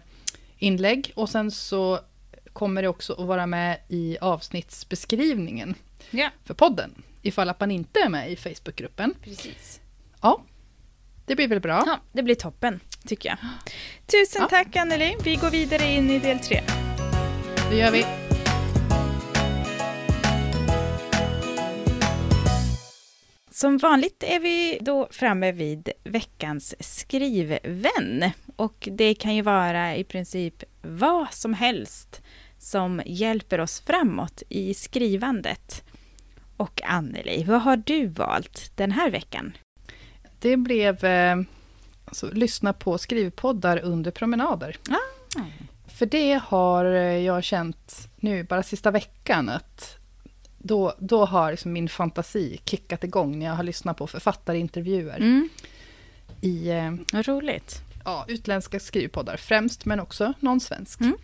inlägg 0.59 1.12
och 1.14 1.28
sen 1.28 1.51
så 1.51 2.01
kommer 2.53 2.82
det 2.82 2.89
också 2.89 3.12
att 3.12 3.26
vara 3.26 3.47
med 3.47 3.78
i 3.89 4.18
avsnittsbeskrivningen 4.20 5.74
Ja, 6.11 6.28
för 6.45 6.55
podden 6.55 7.03
ifall 7.22 7.49
att 7.49 7.61
man 7.61 7.70
inte 7.70 8.01
är 8.01 8.09
med 8.09 8.30
i 8.32 8.36
Facebookgruppen. 8.36 9.14
precis. 9.24 9.80
Ja, 10.22 10.43
det 11.26 11.36
blir 11.36 11.49
väl 11.49 11.61
bra. 11.61 11.82
Ja, 11.86 11.99
det 12.12 12.22
blir 12.22 12.34
toppen, 12.34 12.80
tycker 13.07 13.28
jag. 13.28 13.39
Tusen 14.07 14.43
Ja. 14.43 14.49
tack 14.51 14.76
Anneli. 14.76 15.16
Vi 15.24 15.34
går 15.36 15.51
vidare 15.51 15.86
in 15.93 16.11
i 16.11 16.18
del 16.18 16.39
tre. 16.39 16.61
Det 17.70 17.76
gör 17.76 17.91
vi. 17.91 18.28
Som 23.59 23.79
vanligt 23.79 24.23
är 24.23 24.41
vi 24.41 24.79
då 24.81 25.09
framme 25.11 25.53
vid 25.53 25.91
veckans 26.05 26.75
skrivvän. 26.81 28.31
Och 28.57 28.89
det 28.93 29.15
kan 29.15 29.35
ju 29.35 29.43
vara 29.43 29.97
i 29.97 30.05
princip 30.05 30.65
vad 30.83 31.33
som 31.33 31.55
helst 31.55 32.23
som 32.59 33.03
hjälper 33.07 33.61
oss 33.61 33.81
framåt 33.81 34.43
i 34.49 34.75
skrivandet. 34.75 35.85
Och 36.57 36.81
Anneli, 36.85 37.45
vad 37.45 37.63
har 37.63 37.77
du 37.77 38.07
valt 38.07 38.73
den 38.75 38.93
här 38.93 39.11
veckan? 39.11 39.53
Det 40.39 40.57
blev 40.57 41.05
eh, 41.05 41.37
alltså, 42.05 42.31
lyssna 42.33 42.73
på 42.73 42.99
skrivpoddar 42.99 43.79
under 43.79 44.11
promenader. 44.11 44.77
Ah. 44.91 45.41
För 45.87 46.07
det 46.07 46.41
har 46.45 46.85
jag 46.85 47.45
känt 47.45 48.09
nu 48.17 48.45
bara 48.45 48.63
sista 48.63 48.91
veckan 48.91 49.49
att 49.49 49.98
då, 50.59 50.95
då 50.99 51.25
har 51.25 51.51
liksom 51.51 51.73
min 51.73 51.89
fantasi 51.89 52.61
kickat 52.65 53.05
igång 53.05 53.39
när 53.39 53.47
jag 53.47 53.53
har 53.55 53.63
lyssnat 53.63 53.97
på 53.97 54.07
författarintervjuer 54.07 55.17
Mm, 55.17 55.49
i 56.41 56.69
eh, 56.71 56.95
vad 57.13 57.27
roligt. 57.29 57.81
ja, 58.05 58.25
utländska 58.29 58.81
skrivpoddar 58.81 59.37
främst, 59.37 59.85
men 59.85 60.01
också 60.01 60.33
någon 60.41 60.61
svensk. 60.61 61.01
Mm. 61.01 61.17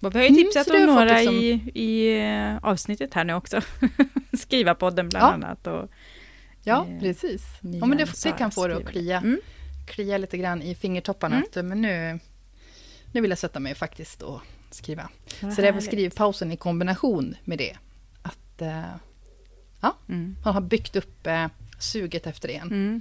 Vi 0.00 0.06
har 0.08 0.20
ju 0.20 0.26
Mm, 0.26 0.36
tipsat 0.36 0.66
det 0.66 0.78
om 0.78 0.86
några 0.86 1.18
liksom- 1.18 1.34
i, 1.34 1.70
i 1.74 2.20
eh, 2.20 2.56
avsnittet 2.62 3.14
här 3.14 3.24
nu 3.24 3.34
också. 3.34 3.60
Skrivarpodden 4.38 5.08
bland 5.08 5.24
Ja. 5.24 5.32
annat. 5.32 5.66
Och, 5.66 5.88
Ja, 6.64 6.86
Eh, 6.90 7.00
precis. 7.00 7.42
Ja, 7.60 7.86
men 7.86 7.98
det, 7.98 8.22
det 8.24 8.32
kan 8.32 8.50
få 8.50 8.66
det 8.68 8.76
att 8.76 8.86
klia, 8.86 9.18
Mm. 9.18 9.40
klia 9.86 10.18
lite 10.18 10.38
grann 10.38 10.62
i 10.62 10.74
fingertopparna. 10.74 11.36
Mm. 11.36 11.46
Att, 11.50 11.56
eh, 11.56 11.62
men 11.62 11.82
nu, 11.82 12.18
nu 13.12 13.20
vill 13.20 13.30
jag 13.30 13.38
sätta 13.38 13.60
mig 13.60 13.74
faktiskt 13.74 14.22
och 14.22 14.40
skriva. 14.70 15.08
Vad 15.42 15.52
Så 15.54 15.60
det 15.60 15.68
är 15.68 15.72
väl 15.72 15.74
härligt. 15.74 15.84
skrivpausen 15.90 16.52
i 16.52 16.56
kombination 16.56 17.36
med 17.44 17.58
det. 17.58 17.76
Att 18.62 18.62
eh, 18.62 19.90
Mm. 20.08 20.36
man 20.44 20.54
har 20.54 20.60
byggt 20.60 20.96
upp 20.96 21.26
eh, 21.26 21.46
suget 21.78 22.26
efter 22.26 22.48
det 22.48 22.54
igen. 22.54 22.66
Mm. 22.66 23.00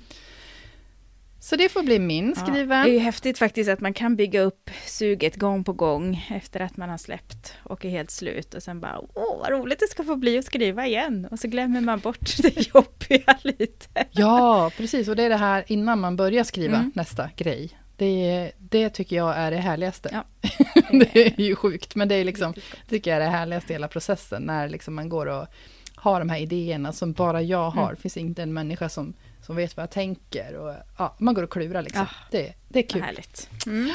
Så 1.39 1.55
det 1.55 1.70
får 1.70 1.84
bli 1.84 1.99
min 1.99 2.34
Ja, 2.38 2.41
skriven. 2.45 2.70
det 2.86 2.89
är 2.89 2.93
ju 2.93 2.99
häftigt 2.99 3.38
faktiskt 3.38 3.70
att 3.70 3.80
man 3.80 3.93
kan 3.93 4.16
bygga 4.16 4.41
upp 4.41 4.70
suget 4.86 5.36
gång 5.36 5.64
på 5.64 5.74
gång 5.74 6.28
efter 6.30 6.60
att 6.60 6.78
man 6.78 6.89
har 6.89 6.97
släppt 6.97 7.53
och 7.64 7.86
är 7.86 7.89
helt 7.89 8.12
slut 8.12 8.53
och 8.53 8.64
sen 8.64 8.80
bara 8.80 8.99
åh 9.14 9.39
vad 9.39 9.49
roligt 9.49 9.80
det 9.80 9.88
ska 9.88 10.03
få 10.03 10.16
bli 10.16 10.38
att 10.38 10.45
skriva 10.45 10.88
igen 10.88 11.28
och 11.32 11.39
så 11.39 11.47
glömmer 11.47 11.82
man 11.82 11.99
bort 11.99 12.38
det 12.41 12.76
jobbiga 12.76 13.38
lite. 13.41 14.05
Ja, 14.12 14.72
precis. 14.78 15.08
Och 15.08 15.16
det 15.16 15.24
är 15.24 15.30
det 15.30 15.38
här 15.38 15.64
innan 15.68 15.99
man 15.99 16.16
börjar 16.16 16.43
skriva 16.43 16.78
Mm. 16.78 16.91
nästa 16.95 17.30
grej. 17.38 17.70
Det, 17.98 18.52
det 18.58 18.89
tycker 18.89 19.16
jag 19.16 19.38
är 19.38 19.52
det 19.52 19.58
härligaste. 19.58 20.10
Ja. 20.12 20.50
det 20.91 21.16
är 21.16 21.41
ju 21.41 21.56
sjukt, 21.56 21.95
men 21.95 22.08
det 22.08 22.16
är 22.16 22.24
liksom, 22.24 22.54
tycker 22.89 23.12
jag 23.12 23.22
är 23.22 23.26
det 23.26 23.32
härligaste 23.32 23.74
i 23.74 23.76
hela 23.76 23.88
processen. 23.88 24.43
När 24.43 24.70
liksom 24.70 24.95
man 24.95 25.10
går 25.10 25.26
och 25.26 25.48
har 25.95 26.20
de 26.20 26.30
här 26.30 26.39
idéerna 26.39 26.93
som 26.93 27.14
bara 27.14 27.41
jag 27.41 27.70
har. 27.70 27.84
Mm. 27.84 27.95
Det 27.95 28.02
finns 28.02 28.18
inte 28.18 28.43
en 28.43 28.54
människa 28.54 28.89
som, 28.89 29.14
som 29.41 29.56
vet 29.56 29.78
vad 29.78 29.84
jag 29.84 29.91
tänker. 29.91 30.56
Och, 30.56 30.76
ja, 30.98 31.16
man 31.20 31.34
går 31.34 31.43
och 31.43 31.52
klurar 31.52 31.82
liksom. 31.82 32.02
Ah, 32.02 32.28
det, 32.32 32.54
det 32.68 32.80
är 32.80 32.88
kul. 32.88 33.02
härligt. 33.02 33.50
Mm. 33.66 33.91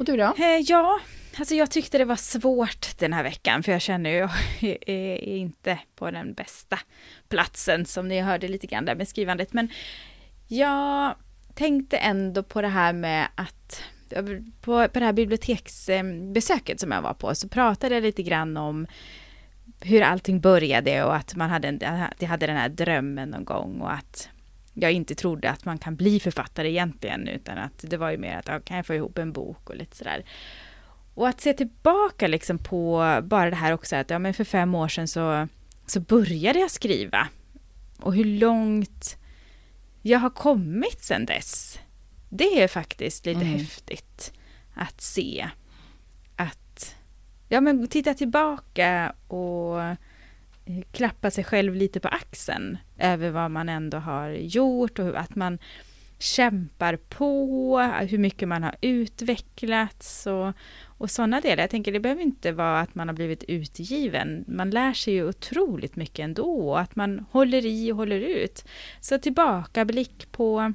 Och 0.00 0.06
du 0.06 0.16
då? 0.16 0.34
Eh, 0.38 0.60
ja, 0.66 1.00
alltså 1.38 1.54
jag 1.54 1.70
tyckte 1.70 1.98
det 1.98 2.04
var 2.04 2.16
svårt 2.16 2.98
den 2.98 3.12
här 3.12 3.22
veckan 3.22 3.62
för 3.62 3.72
jag 3.72 3.80
känner 3.80 4.10
ju 4.10 4.16
jag 4.16 4.78
är 4.86 5.16
inte 5.16 5.78
på 5.96 6.10
den 6.10 6.34
bästa 6.34 6.78
platsen 7.28 7.86
som 7.86 8.08
ni 8.08 8.20
hörde 8.20 8.48
lite 8.48 8.66
grann 8.66 8.84
där 8.84 8.94
med 8.94 9.08
skrivandet. 9.08 9.52
Men 9.52 9.68
jag 10.48 11.14
tänkte 11.60 11.96
ändå 11.96 12.42
på 12.42 12.62
det 12.62 12.68
här 12.68 12.92
med 12.92 13.28
att 13.34 13.82
på, 14.60 14.88
på 14.88 14.98
det 14.98 15.04
här 15.04 15.12
biblioteksbesöket 15.12 16.80
som 16.80 16.92
jag 16.92 17.02
var 17.02 17.14
på 17.14 17.34
så 17.34 17.48
pratade 17.48 17.94
jag 17.94 18.02
lite 18.02 18.22
grann 18.22 18.56
om 18.56 18.86
hur 19.80 20.02
allting 20.02 20.40
började 20.40 21.04
och 21.04 21.16
att 21.16 21.34
man 21.36 21.50
hade, 21.50 21.68
en, 21.68 21.82
att 21.84 22.22
jag 22.22 22.28
hade 22.28 22.46
den 22.46 22.56
här 22.56 22.68
drömmen 22.68 23.28
någon 23.28 23.44
gång 23.44 23.80
och 23.80 23.92
att 23.92 24.28
jag 24.74 24.92
inte 24.92 25.14
trodde 25.14 25.50
att 25.50 25.64
man 25.64 25.78
kan 25.78 25.96
bli 25.96 26.20
författare 26.20 26.70
egentligen 26.70 27.28
utan 27.28 27.58
att 27.58 27.84
det 27.90 27.96
var 27.96 28.10
ju 28.10 28.18
mer 28.18 28.36
att 28.36 28.48
ja, 28.48 28.60
kan 28.60 28.76
jag 28.76 28.86
få 28.86 28.94
ihop 28.94 29.18
en 29.18 29.32
bok 29.32 29.70
och 29.70 29.76
lite 29.76 29.96
sådär. 29.96 30.24
Och 31.14 31.28
att 31.28 31.40
se 31.40 31.52
tillbaka 31.52 32.26
liksom 32.26 32.58
på 32.58 33.18
bara 33.22 33.50
det 33.50 33.56
här 33.56 33.72
också 33.72 33.96
att 33.96 34.10
ja, 34.10 34.18
men 34.18 34.34
för 34.34 34.44
fem 34.44 34.74
år 34.74 34.88
sedan 34.88 35.08
så, 35.08 35.48
så 35.86 36.00
började 36.00 36.58
jag 36.58 36.70
skriva. 36.70 37.28
Och 38.00 38.14
hur 38.14 38.24
långt 38.24 39.19
jag 40.02 40.18
har 40.18 40.30
kommit 40.30 41.02
sedan 41.04 41.26
dess. 41.26 41.78
Det 42.28 42.62
är 42.62 42.68
faktiskt 42.68 43.26
lite 43.26 43.40
Mm. 43.40 43.58
häftigt 43.58 44.32
att 44.74 45.00
se. 45.00 45.48
Att 46.36 46.96
ja, 47.48 47.60
men 47.60 47.88
titta 47.88 48.14
tillbaka 48.14 49.12
och 49.28 49.82
eh, 49.82 49.96
klappa 50.92 51.30
sig 51.30 51.44
själv 51.44 51.74
lite 51.74 52.00
på 52.00 52.08
axeln 52.08 52.78
över 52.98 53.30
vad 53.30 53.50
man 53.50 53.68
ändå 53.68 53.98
har 53.98 54.28
gjort 54.30 54.98
och 54.98 55.20
att 55.20 55.34
man 55.34 55.58
kämpar 56.18 56.96
på, 56.96 57.78
hur 58.08 58.18
mycket 58.18 58.48
man 58.48 58.62
har 58.62 58.74
utvecklats 58.80 60.26
och, 60.26 60.52
och 61.00 61.10
sådana 61.10 61.40
delar. 61.40 61.62
Jag 61.62 61.70
tänker 61.70 61.92
det 61.92 62.00
behöver 62.00 62.22
inte 62.22 62.52
vara 62.52 62.80
att 62.80 62.94
man 62.94 63.08
har 63.08 63.14
blivit 63.14 63.44
utgiven. 63.44 64.44
Man 64.48 64.70
lär 64.70 64.92
sig 64.92 65.14
ju 65.14 65.28
otroligt 65.28 65.96
mycket 65.96 66.18
ändå 66.24 66.76
att 66.76 66.96
man 66.96 67.26
håller 67.30 67.66
i 67.66 67.92
och 67.92 67.96
håller 67.96 68.20
ut. 68.20 68.64
Så 69.00 69.18
tillbakablick 69.18 70.32
på, 70.32 70.72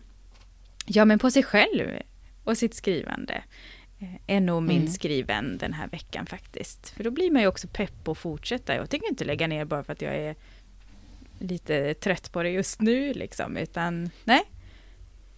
ja 0.85 1.05
men 1.05 1.19
på 1.19 1.31
sig 1.31 1.43
själv 1.43 1.89
och 2.43 2.57
sitt 2.57 2.73
skrivande 2.73 3.43
eh, 3.99 4.35
är 4.35 4.39
nog 4.39 4.63
min 4.63 4.81
Mm. 4.81 4.91
skriven 4.93 5.57
den 5.57 5.73
här 5.73 5.87
veckan 5.87 6.25
faktiskt. 6.25 6.89
För 6.89 7.03
då 7.03 7.11
blir 7.11 7.31
man 7.31 7.41
ju 7.41 7.47
också 7.47 7.67
pepp 7.67 8.03
på 8.03 8.11
att 8.11 8.17
fortsätta. 8.17 8.75
Jag 8.75 8.89
tänker 8.89 9.09
inte 9.09 9.25
lägga 9.25 9.47
ner 9.47 9.65
bara 9.65 9.83
för 9.83 9.93
att 9.93 10.01
jag 10.01 10.15
är 10.15 10.35
lite 11.39 11.93
trött 11.93 12.31
på 12.31 12.43
det 12.43 12.49
just 12.49 12.81
nu 12.81 13.13
liksom, 13.13 13.57
utan 13.57 14.09
nej, 14.23 14.43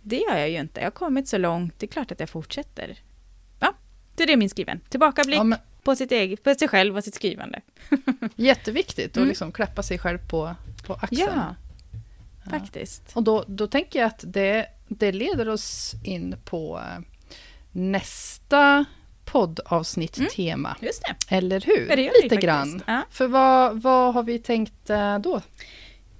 det 0.01 0.17
gör 0.17 0.37
jag 0.37 0.49
ju 0.49 0.59
inte. 0.59 0.79
Jag 0.79 0.85
har 0.85 0.91
kommit 0.91 1.27
så 1.27 1.37
långt, 1.37 1.79
det 1.79 1.85
är 1.85 1.91
klart 1.91 2.11
att 2.11 2.19
jag 2.19 2.29
fortsätter. 2.29 2.97
Det 4.17 4.23
är 4.23 4.27
det 4.27 4.37
min 4.37 4.49
skriven. 4.49 4.79
Tillbakablick 4.89 5.39
Ja, 5.39 5.43
men, 5.43 5.59
på, 5.83 5.95
sitt 5.95 6.11
eget, 6.11 6.43
på 6.43 6.55
sig 6.55 6.67
själv 6.67 6.97
och 6.97 7.03
sitt 7.03 7.15
skrivande. 7.15 7.61
jätteviktigt 8.35 9.11
att 9.11 9.17
Mm. 9.17 9.29
liksom 9.29 9.51
klappa 9.51 9.83
sig 9.83 9.99
själv 9.99 10.17
på, 10.29 10.55
på 10.87 10.93
axeln. 10.93 11.31
Ja, 11.35 11.55
Ja. 12.43 12.49
faktiskt. 12.59 13.03
Och 13.13 13.23
då, 13.23 13.43
då 13.47 13.67
tänker 13.67 13.99
jag 13.99 14.07
att 14.07 14.23
det, 14.27 14.65
det 14.87 15.11
leder 15.11 15.49
oss 15.49 15.93
in 16.03 16.35
på 16.45 16.77
eh, 16.79 16.99
nästa 17.71 18.85
poddavsnitt-tema. 19.25 20.75
Just 20.81 21.01
det. 21.03 21.35
Eller 21.35 21.61
hur? 21.61 21.87
Det 21.87 21.95
vi 21.95 22.03
Lite 22.03 22.19
faktiskt. 22.21 22.41
grann. 22.41 22.81
Ja. 22.87 23.01
För 23.11 23.27
vad, 23.27 23.81
vad 23.81 24.13
har 24.13 24.23
vi 24.23 24.39
tänkt 24.39 24.89
eh, 24.89 25.19
då? 25.19 25.41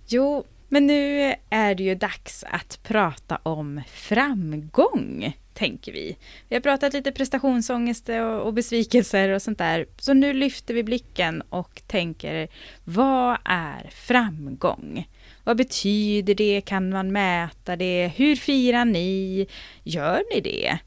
Jo, 0.08 0.46
men 0.70 0.88
nu 0.88 1.34
är 1.50 1.76
det 1.76 1.84
ju 1.84 1.96
dags 1.96 2.44
att 2.44 2.80
prata 2.84 3.40
om 3.44 3.82
framgång, 3.92 5.38
tänker 5.54 5.92
vi. 5.92 6.18
Vi 6.50 6.56
har 6.56 6.62
pratat 6.62 6.94
lite 6.94 7.12
prestationsångest 7.12 8.10
och, 8.44 8.54
besvikelser 8.54 9.30
och 9.30 9.42
sånt 9.42 9.58
där. 9.58 9.86
Så 9.98 10.14
nu 10.14 10.34
lyfter 10.34 10.74
vi 10.74 10.84
blicken 10.84 11.42
och 11.42 11.82
tänker, 11.88 12.48
vad 12.84 13.38
är 13.46 13.90
framgång? 13.94 15.10
Vad 15.44 15.58
betyder 15.58 16.36
det? 16.36 16.62
Kan 16.62 16.90
man 16.90 17.12
mäta 17.12 17.76
det? 17.76 18.12
Hur 18.16 18.36
firar 18.36 18.86
ni? 18.86 19.48
Gör 19.84 20.24
ni 20.34 20.42
det? 20.42 20.78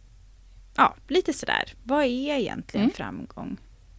ja, 0.76 0.96
lite 1.08 1.32
sådär. 1.32 1.72
Vad 1.84 2.04
är 2.04 2.38
egentligen 2.38 2.84
Mm. 2.84 2.94
framgång? 2.94 3.56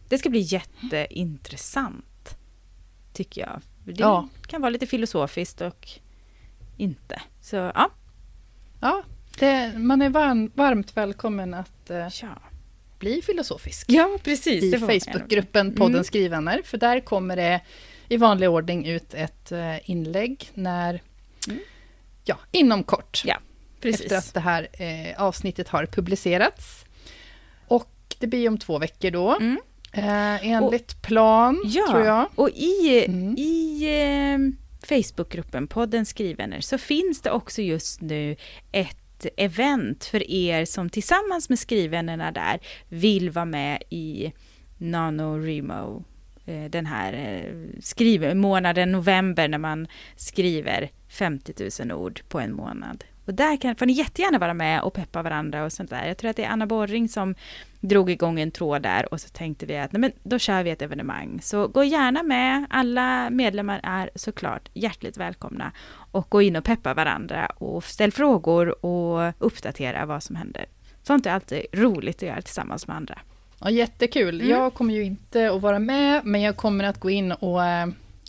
Det 0.08 0.18
ska 0.18 0.30
bli 0.30 0.40
jätteintressant, 0.40 2.36
tycker 3.12 3.40
jag. 3.40 3.60
Det 3.84 3.92
Ja. 3.98 4.28
kan 4.46 4.60
vara 4.60 4.70
lite 4.70 4.86
filosofiskt 4.86 5.60
och 5.60 5.88
inte. 6.76 7.22
Så 7.40 7.56
ja, 7.56 7.90
Ja, 8.80 9.02
det, 9.38 9.72
man 9.78 10.02
är 10.02 10.08
varm, 10.10 10.50
varmt 10.54 10.96
välkommen 10.96 11.54
att 11.54 11.90
eh, 11.90 12.08
ja. 12.22 12.28
bli 12.98 13.22
filosofisk. 13.22 13.86
ja 13.90 14.18
precis. 14.24 14.62
i 14.74 14.78
Facebookgruppen 14.78 15.74
Podden 15.74 15.94
Mm. 15.94 16.04
Skrivvänner. 16.04 16.62
För 16.64 16.78
där 16.78 17.00
kommer 17.00 17.36
det 17.36 17.60
i 18.08 18.16
vanlig 18.16 18.50
ordning 18.50 18.86
ut 18.86 19.14
ett 19.14 19.52
eh, 19.52 19.90
inlägg 19.90 20.50
när, 20.54 21.02
Mm. 21.48 21.60
ja, 22.24 22.38
inom 22.50 22.84
kort. 22.84 23.22
Ja, 23.24 23.38
Precis. 23.80 24.00
Efter 24.00 24.16
att 24.18 24.34
det 24.34 24.40
här 24.40 24.68
eh, 24.72 25.22
avsnittet 25.22 25.68
har 25.68 25.86
publicerats. 25.86 26.84
Och 27.68 27.90
det 28.18 28.26
blir 28.26 28.48
om 28.48 28.58
två 28.58 28.78
veckor 28.78 29.10
då. 29.10 29.36
Mm. 29.36 29.58
Eh, 29.92 30.46
enligt 30.46 31.02
plan, 31.02 31.62
Ja, 31.64 31.86
tror 31.90 32.04
jag. 32.04 32.26
och 32.34 32.50
i, 32.50 33.04
Mm. 33.08 33.34
i 33.38 33.82
eh, 33.84 34.38
Facebookgruppen 34.88 35.66
podden 35.66 36.06
Skrivvänner 36.06 36.60
så 36.60 36.78
finns 36.78 37.20
det 37.20 37.30
också 37.30 37.62
just 37.62 38.00
nu 38.00 38.36
ett 38.72 39.26
event 39.36 40.04
för 40.04 40.30
er 40.30 40.64
som 40.64 40.90
tillsammans 40.90 41.48
med 41.48 41.58
skrivvännerna 41.58 42.32
där 42.32 42.60
vill 42.88 43.30
vara 43.30 43.44
med 43.44 43.82
i 43.90 44.32
NaNoWriMo. 44.78 46.04
eh, 46.46 46.64
Den 46.70 46.86
här 46.86 47.12
eh, 47.12 47.80
skriv, 47.80 48.36
månaden 48.36 48.92
november 48.92 49.48
när 49.48 49.58
man 49.58 49.86
skriver 50.16 50.90
50 51.08 51.84
000 51.84 51.92
ord 51.98 52.20
på 52.28 52.40
en 52.40 52.52
månad. 52.52 53.04
Och 53.26 53.34
där 53.34 53.56
kan, 53.56 53.76
får 53.76 53.86
ni 53.86 53.92
jättegärna 53.92 54.38
vara 54.38 54.54
med 54.54 54.82
och 54.82 54.92
peppa 54.94 55.22
varandra 55.22 55.64
och 55.64 55.72
sånt 55.72 55.90
där. 55.90 56.06
Jag 56.06 56.16
tror 56.18 56.30
att 56.30 56.36
det 56.36 56.44
är 56.44 56.48
Anna 56.50 56.66
Borring 56.66 57.08
som 57.08 57.34
drog 57.80 58.10
igång 58.10 58.40
en 58.40 58.50
tråd 58.50 58.82
där 58.82 59.12
och 59.12 59.20
så 59.20 59.28
tänkte 59.28 59.66
vi 59.66 59.78
att 59.78 59.92
nej 59.92 60.00
men 60.00 60.12
då 60.22 60.38
kör 60.38 60.62
vi 60.62 60.70
ett 60.70 60.82
evenemang. 60.82 61.40
Så 61.42 61.68
gå 61.68 61.84
gärna 61.84 62.22
med, 62.22 62.66
alla 62.70 63.30
medlemmar 63.30 63.80
är 63.82 64.10
såklart 64.14 64.68
hjärtligt 64.74 65.16
välkomna. 65.16 65.72
Och 66.12 66.26
gå 66.30 66.42
in 66.42 66.56
och 66.56 66.64
peppa 66.64 66.94
varandra 66.94 67.46
och 67.46 67.84
ställ 67.84 68.12
frågor 68.12 68.84
och 68.86 69.32
uppdatera 69.38 70.06
vad 70.06 70.22
som 70.22 70.36
händer. 70.36 70.66
Sånt 71.02 71.26
är 71.26 71.30
alltid 71.30 71.62
roligt 71.72 72.16
att 72.16 72.22
göra 72.28 72.42
tillsammans 72.42 72.86
med 72.86 72.96
andra. 72.96 73.18
Ja, 73.60 73.70
jättekul. 73.70 74.40
Mm. 74.40 74.50
Jag 74.50 74.74
kommer 74.74 74.94
ju 74.94 75.02
inte 75.04 75.50
att 75.52 75.60
vara 75.62 75.78
med, 75.78 76.20
men 76.24 76.40
jag 76.40 76.56
kommer 76.56 76.84
att 76.84 77.00
gå 77.00 77.10
in 77.10 77.32
och 77.32 77.64
eh, 77.64 77.86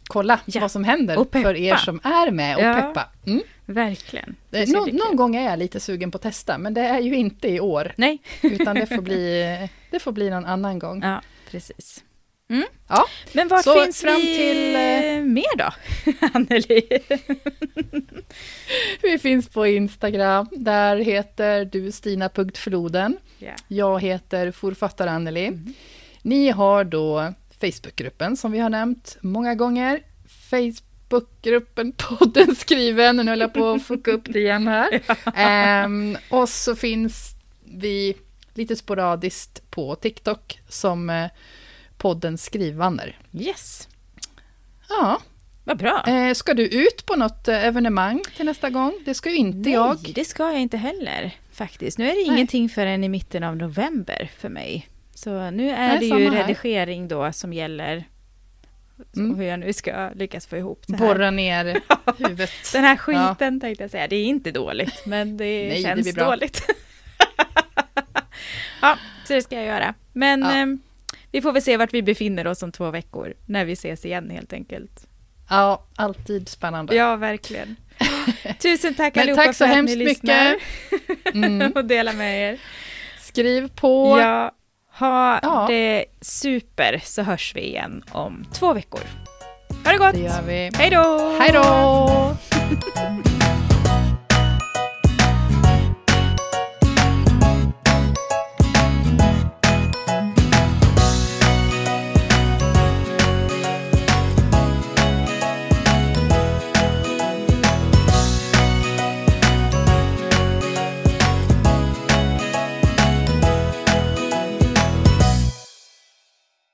kolla 0.08 0.39
Ja, 0.46 0.62
vad 0.62 0.72
som 0.72 0.84
händer 0.84 1.41
för 1.41 1.56
er 1.56 1.76
som 1.76 2.00
är 2.04 2.32
med 2.32 2.56
och 2.56 2.62
Ja. 2.64 2.74
peppa. 2.74 3.10
Mm. 3.26 3.41
Verkligen. 3.66 4.36
Nå- 4.68 4.86
någon 4.86 5.16
gång 5.16 5.36
är 5.36 5.49
jag 5.49 5.59
lite 5.59 5.80
sugen 5.80 6.11
på 6.11 6.16
att 6.16 6.22
testa, 6.22 6.57
men 6.57 6.74
det 6.74 6.82
är 6.82 6.99
ju 6.99 7.16
inte 7.16 7.47
i 7.47 7.59
år. 7.59 7.91
Nej, 7.95 8.22
Utan 8.41 8.76
det 8.76 8.86
får 8.86 9.01
bli, 9.01 9.43
det 9.91 9.99
får 9.99 10.11
bli 10.11 10.30
någon 10.30 10.45
annan 10.45 10.80
gång. 10.80 11.01
ja 11.03 11.22
precis. 11.51 12.03
Ja, 12.88 13.05
Men 13.34 13.47
vart 13.47 13.64
Så 13.64 13.84
finns 13.84 14.01
fram 14.01 14.16
vi 14.16 14.38
till, 14.38 14.76
eh, 14.76 15.24
mer 15.34 15.57
då, 15.57 15.70
Anneli? 16.34 16.88
vi 19.01 19.20
finns 19.20 19.49
på 19.49 19.68
Instagram. 19.68 20.47
Där 20.51 20.97
heter 20.97 21.66
du 21.66 21.91
Stina.floden. 21.91 23.18
Ja. 23.39 23.51
Jag 23.68 24.01
heter 24.01 24.51
forfattare 24.51 25.09
Anneli. 25.11 25.51
Mhm. 25.51 25.74
Ni 26.22 26.49
har 26.49 26.84
då 26.84 27.34
Facebookgruppen 27.61 28.38
som 28.38 28.51
vi 28.51 28.59
har 28.59 28.70
nämnt 28.70 29.18
många 29.22 29.55
gånger. 29.55 29.99
Facebookgruppen 30.49 30.89
podden 31.97 32.55
skriven. 32.57 33.16
Nu 33.16 33.24
höll 33.30 33.39
jag 33.39 33.53
på 33.53 33.70
att 33.70 33.84
fucka 33.84 34.11
upp 34.11 34.24
det 34.26 34.39
igen 34.39 34.68
här. 34.68 35.01
Ehm, 35.36 36.18
och 36.30 36.49
så 36.49 36.76
finns 36.76 37.36
vi 37.64 38.14
lite 38.53 38.76
sporadiskt 38.76 39.72
på 39.72 39.95
TikTok 39.95 40.59
som 40.70 41.09
eh, 41.09 41.26
podden 41.97 42.38
Skrivvänner. 42.38 43.18
Yes, 43.34 43.88
Ja, 44.89 45.22
vad 45.64 45.78
bra. 45.78 46.03
eh, 46.07 46.34
ska 46.34 46.53
du 46.53 46.68
ut 46.68 47.05
på 47.05 47.16
något 47.16 47.47
eh, 47.47 47.66
evenemang 47.66 48.22
till 48.36 48.45
nästa 48.45 48.70
gång? 48.70 48.93
Det 49.05 49.14
ska 49.14 49.30
ju 49.30 49.36
inte 49.38 49.57
Nej, 49.70 49.74
jag. 49.74 50.11
det 50.16 50.26
ska 50.26 50.51
jag 50.51 50.61
inte 50.61 50.78
heller 50.78 51.32
faktiskt. 51.51 51.97
Nu 51.97 52.05
är 52.05 52.09
det 52.09 52.16
Nej. 52.16 52.26
ingenting 52.28 52.70
förrän 52.70 53.03
i 53.03 53.09
mitten 53.09 53.43
av 53.43 53.55
november 53.57 54.32
för 54.38 54.49
mig. 54.49 54.88
Så 55.16 55.30
nu 55.51 55.70
är 55.70 55.88
Nej, 55.88 55.99
det 55.99 56.05
ju 56.05 56.09
samma 56.09 56.30
här. 56.36 56.47
redigering 56.47 57.07
då 57.07 57.32
som 57.34 57.53
gäller. 57.53 58.03
Mm. 59.16 59.36
hur 59.36 59.44
jag 59.46 59.60
nu 59.60 59.74
ska 59.74 60.10
lyckas 60.16 60.48
få 60.48 60.58
ihop 60.58 60.84
det 60.88 60.98
här. 60.98 61.08
Borra 61.08 61.32
ner 61.32 61.80
huvudet. 62.18 62.52
Den 62.74 62.84
här 62.84 62.98
skiten 62.98 63.60
tänkte 63.60 63.84
jag 63.84 63.91
säga. 63.91 64.08
Det 64.08 64.16
är 64.16 64.26
inte 64.26 64.52
dåligt, 64.52 65.06
men 65.06 65.38
det 65.38 65.44
Nej, 65.70 65.70
det 65.70 65.82
känns 65.82 66.16
bra. 66.16 66.30
dåligt. 66.30 66.62
ja, 68.82 68.98
så 69.28 69.34
det 69.34 69.41
ska 69.41 69.56
jag 69.56 69.66
göra. 69.66 69.94
Men 70.14 70.41
Ja. 70.41 70.54
ehm, 70.56 70.80
vi 71.32 71.41
får 71.41 71.52
väl 71.52 71.62
se 71.62 71.78
vart 71.78 71.94
vi 71.94 72.02
befinner 72.02 72.48
oss 72.48 72.64
om 72.64 72.72
två 72.72 72.91
veckor, 72.91 73.34
när 73.46 73.66
vi 73.66 73.74
ses 73.74 74.06
igen 74.06 74.30
helt 74.30 74.54
enkelt. 74.54 75.08
Ja, 75.50 75.86
alltid 75.96 76.50
spännande. 76.50 76.96
Ja, 76.96 77.16
verkligen. 77.16 77.76
Tusen 78.62 78.94
tack 78.96 79.18
allihopa 79.18 79.44
tack 79.44 79.56
så 79.56 79.66
för 79.66 79.72
att 79.72 79.76
hemskt 79.76 79.98
ni 79.98 80.06
lyssnar 80.06 80.56
Mm. 81.34 81.72
och 81.72 81.86
delar 81.86 82.14
med 82.14 82.52
er. 82.54 82.60
Skriv 83.22 83.70
på. 83.76 84.20
Ja, 84.20 84.52
ha 85.00 85.39
Ja. 85.44 85.66
det 85.70 86.06
super 86.22 87.02
så 87.04 87.22
hörs 87.22 87.56
vi 87.56 87.62
igen 87.62 88.04
om 88.12 88.46
två 88.54 88.74
veckor. 88.74 89.02
Ha 89.86 89.91
det 89.91 89.98
gott! 89.98 90.14
Det 90.14 90.20
gör 90.22 90.41
vi. 90.41 90.72
Hej 90.78 90.89
då! 90.89 91.36
Hej 91.39 91.52
då! 91.54 92.36